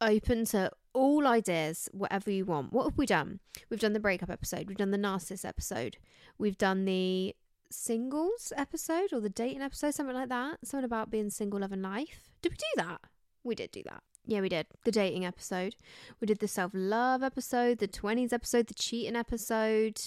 open 0.00 0.44
to 0.46 0.70
all 0.94 1.26
ideas, 1.26 1.88
whatever 1.92 2.30
you 2.30 2.44
want. 2.44 2.72
What 2.72 2.84
have 2.84 2.96
we 2.96 3.04
done? 3.04 3.40
We've 3.68 3.80
done 3.80 3.92
the 3.92 4.00
breakup 4.00 4.30
episode, 4.30 4.68
we've 4.68 4.78
done 4.78 4.92
the 4.92 4.98
narcissist 4.98 5.44
episode, 5.44 5.98
we've 6.38 6.56
done 6.56 6.84
the 6.84 7.34
singles 7.70 8.52
episode 8.56 9.12
or 9.12 9.20
the 9.20 9.28
dating 9.28 9.60
episode, 9.60 9.94
something 9.94 10.16
like 10.16 10.30
that. 10.30 10.58
Something 10.64 10.84
about 10.84 11.10
being 11.10 11.30
single, 11.30 11.60
love, 11.60 11.72
and 11.72 11.82
life. 11.82 12.30
Did 12.40 12.52
we 12.52 12.56
do 12.56 12.82
that? 12.82 13.00
We 13.44 13.54
did 13.54 13.70
do 13.70 13.82
that. 13.84 14.02
Yeah, 14.26 14.40
we 14.40 14.48
did. 14.48 14.66
The 14.84 14.92
dating 14.92 15.24
episode. 15.24 15.74
We 16.20 16.26
did 16.26 16.38
the 16.38 16.48
self 16.48 16.72
love 16.74 17.22
episode, 17.22 17.78
the 17.78 17.88
20s 17.88 18.32
episode, 18.32 18.66
the 18.66 18.74
cheating 18.74 19.16
episode. 19.16 20.00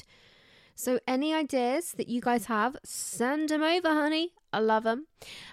So, 0.76 1.00
any 1.08 1.34
ideas 1.34 1.94
that 1.98 2.08
you 2.08 2.22
guys 2.22 2.46
have, 2.46 2.78
send 2.84 3.50
them 3.50 3.64
over, 3.64 3.90
honey. 3.90 4.34
I 4.54 4.60
love 4.60 4.84
them. 4.84 5.08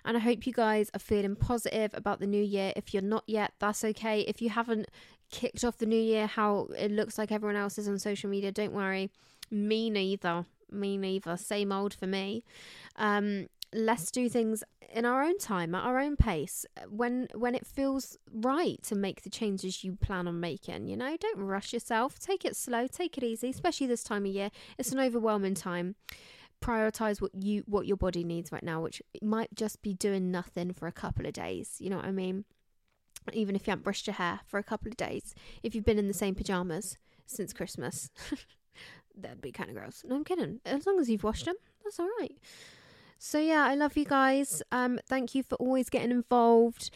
And 0.04 0.16
I 0.16 0.20
hope 0.20 0.46
you 0.46 0.52
guys 0.52 0.90
are 0.94 0.98
feeling 1.00 1.36
positive 1.36 1.92
about 1.94 2.20
the 2.20 2.26
new 2.26 2.42
year. 2.42 2.72
If 2.76 2.92
you're 2.92 3.02
not 3.02 3.24
yet, 3.26 3.52
that's 3.58 3.84
okay. 3.84 4.20
If 4.22 4.42
you 4.42 4.50
haven't 4.50 4.88
kicked 5.30 5.62
off 5.62 5.76
the 5.76 5.86
new 5.86 6.00
year 6.00 6.26
how 6.26 6.68
it 6.76 6.90
looks 6.90 7.18
like 7.18 7.30
everyone 7.30 7.56
else 7.56 7.78
is 7.78 7.88
on 7.88 7.98
social 7.98 8.30
media, 8.30 8.50
don't 8.50 8.72
worry. 8.72 9.10
Me 9.50 9.90
neither. 9.90 10.46
Me 10.70 10.96
neither. 10.96 11.36
Same 11.36 11.72
old 11.72 11.94
for 11.94 12.06
me. 12.06 12.44
Um, 12.96 13.48
let's 13.72 14.10
do 14.10 14.28
things 14.28 14.64
in 14.92 15.04
our 15.04 15.22
own 15.22 15.38
time 15.38 15.74
at 15.74 15.84
our 15.84 15.98
own 15.98 16.16
pace 16.16 16.64
when 16.88 17.28
when 17.34 17.54
it 17.54 17.66
feels 17.66 18.16
right 18.32 18.82
to 18.82 18.94
make 18.94 19.22
the 19.22 19.30
changes 19.30 19.84
you 19.84 19.96
plan 19.96 20.26
on 20.26 20.40
making 20.40 20.88
you 20.88 20.96
know? 20.96 21.16
Don't 21.18 21.38
rush 21.38 21.72
yourself. 21.72 22.18
Take 22.18 22.44
it 22.44 22.56
slow. 22.56 22.86
Take 22.86 23.18
it 23.18 23.24
easy 23.24 23.50
especially 23.50 23.86
this 23.86 24.02
time 24.02 24.24
of 24.24 24.32
year. 24.32 24.50
It's 24.78 24.92
an 24.92 25.00
overwhelming 25.00 25.54
time. 25.54 25.96
Prioritize 26.62 27.20
what 27.20 27.32
you 27.34 27.62
what 27.66 27.86
your 27.86 27.96
body 27.96 28.24
needs 28.24 28.50
right 28.50 28.62
now 28.62 28.80
which 28.80 29.02
might 29.22 29.54
just 29.54 29.82
be 29.82 29.92
doing 29.92 30.30
nothing 30.30 30.72
for 30.72 30.88
a 30.88 30.92
couple 30.92 31.26
of 31.26 31.32
days 31.32 31.76
you 31.78 31.90
know 31.90 31.96
what 31.96 32.06
i 32.06 32.10
mean? 32.10 32.44
Even 33.32 33.54
if 33.54 33.66
you 33.66 33.72
haven't 33.72 33.84
brushed 33.84 34.06
your 34.06 34.14
hair 34.14 34.40
for 34.46 34.58
a 34.58 34.64
couple 34.64 34.88
of 34.88 34.96
days 34.96 35.34
if 35.62 35.74
you've 35.74 35.84
been 35.84 35.98
in 35.98 36.08
the 36.08 36.14
same 36.14 36.34
pajamas 36.34 36.96
since 37.26 37.52
christmas 37.52 38.10
that'd 39.14 39.42
be 39.42 39.52
kind 39.52 39.68
of 39.68 39.76
gross. 39.76 40.02
No 40.06 40.16
i'm 40.16 40.24
kidding. 40.24 40.60
As 40.64 40.86
long 40.86 40.98
as 40.98 41.10
you've 41.10 41.24
washed 41.24 41.44
them 41.44 41.56
that's 41.84 42.00
all 42.00 42.08
right 42.18 42.32
so 43.18 43.38
yeah, 43.38 43.64
I 43.64 43.74
love 43.74 43.96
you 43.96 44.04
guys. 44.04 44.62
Um, 44.72 45.00
thank 45.06 45.34
you 45.34 45.42
for 45.42 45.56
always 45.56 45.90
getting 45.90 46.10
involved. 46.10 46.90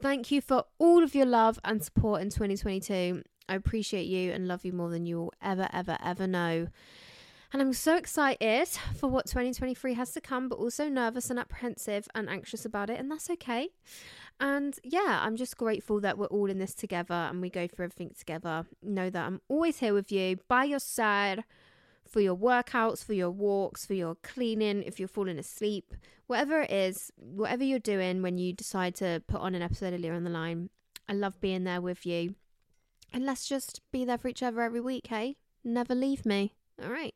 Thank 0.00 0.30
you 0.30 0.40
for 0.40 0.64
all 0.78 1.02
of 1.02 1.14
your 1.14 1.26
love 1.26 1.58
and 1.64 1.82
support 1.82 2.22
in 2.22 2.30
2022. 2.30 3.22
I 3.48 3.54
appreciate 3.54 4.06
you 4.06 4.32
and 4.32 4.48
love 4.48 4.64
you 4.64 4.72
more 4.72 4.90
than 4.90 5.06
you 5.06 5.16
will 5.18 5.32
ever, 5.42 5.68
ever, 5.72 5.96
ever 6.02 6.26
know. 6.26 6.68
And 7.52 7.62
I'm 7.62 7.72
so 7.72 7.96
excited 7.96 8.68
for 8.96 9.08
what 9.08 9.26
2023 9.26 9.94
has 9.94 10.12
to 10.12 10.20
come, 10.20 10.48
but 10.48 10.58
also 10.58 10.88
nervous 10.88 11.30
and 11.30 11.38
apprehensive 11.38 12.08
and 12.14 12.28
anxious 12.28 12.64
about 12.64 12.90
it, 12.90 12.98
and 12.98 13.10
that's 13.10 13.30
okay. 13.30 13.68
And 14.40 14.78
yeah, 14.82 15.20
I'm 15.22 15.36
just 15.36 15.56
grateful 15.56 16.00
that 16.00 16.18
we're 16.18 16.26
all 16.26 16.50
in 16.50 16.58
this 16.58 16.74
together 16.74 17.14
and 17.14 17.40
we 17.40 17.48
go 17.48 17.66
through 17.66 17.86
everything 17.86 18.12
together. 18.18 18.66
Know 18.82 19.08
that 19.08 19.26
I'm 19.26 19.40
always 19.48 19.78
here 19.78 19.94
with 19.94 20.12
you, 20.12 20.38
by 20.48 20.64
your 20.64 20.80
side 20.80 21.44
for 22.16 22.22
your 22.22 22.34
workouts, 22.34 23.04
for 23.04 23.12
your 23.12 23.30
walks, 23.30 23.84
for 23.84 23.92
your 23.92 24.14
cleaning, 24.22 24.82
if 24.84 24.98
you're 24.98 25.06
falling 25.06 25.38
asleep, 25.38 25.92
whatever 26.28 26.62
it 26.62 26.70
is, 26.70 27.12
whatever 27.18 27.62
you're 27.62 27.78
doing 27.78 28.22
when 28.22 28.38
you 28.38 28.54
decide 28.54 28.94
to 28.94 29.22
put 29.28 29.42
on 29.42 29.54
an 29.54 29.60
episode 29.60 29.92
of 29.92 30.00
Leah 30.00 30.14
on 30.14 30.24
the 30.24 30.30
line. 30.30 30.70
I 31.06 31.12
love 31.12 31.38
being 31.42 31.64
there 31.64 31.82
with 31.82 32.06
you. 32.06 32.34
And 33.12 33.26
let's 33.26 33.46
just 33.46 33.82
be 33.92 34.06
there 34.06 34.16
for 34.16 34.28
each 34.28 34.42
other 34.42 34.62
every 34.62 34.80
week, 34.80 35.08
hey? 35.08 35.36
Never 35.62 35.94
leave 35.94 36.24
me. 36.24 36.54
All 36.82 36.90
right. 36.90 37.14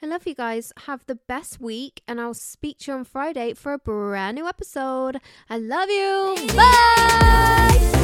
I 0.00 0.06
love 0.06 0.26
you 0.26 0.34
guys. 0.34 0.72
Have 0.86 1.04
the 1.06 1.16
best 1.16 1.60
week, 1.60 2.00
and 2.08 2.18
I'll 2.18 2.32
speak 2.32 2.78
to 2.78 2.92
you 2.92 2.96
on 2.96 3.04
Friday 3.04 3.52
for 3.52 3.74
a 3.74 3.78
brand 3.78 4.36
new 4.36 4.48
episode. 4.48 5.20
I 5.50 5.58
love 5.58 5.90
you. 5.90 6.46
Bye. 6.56 8.03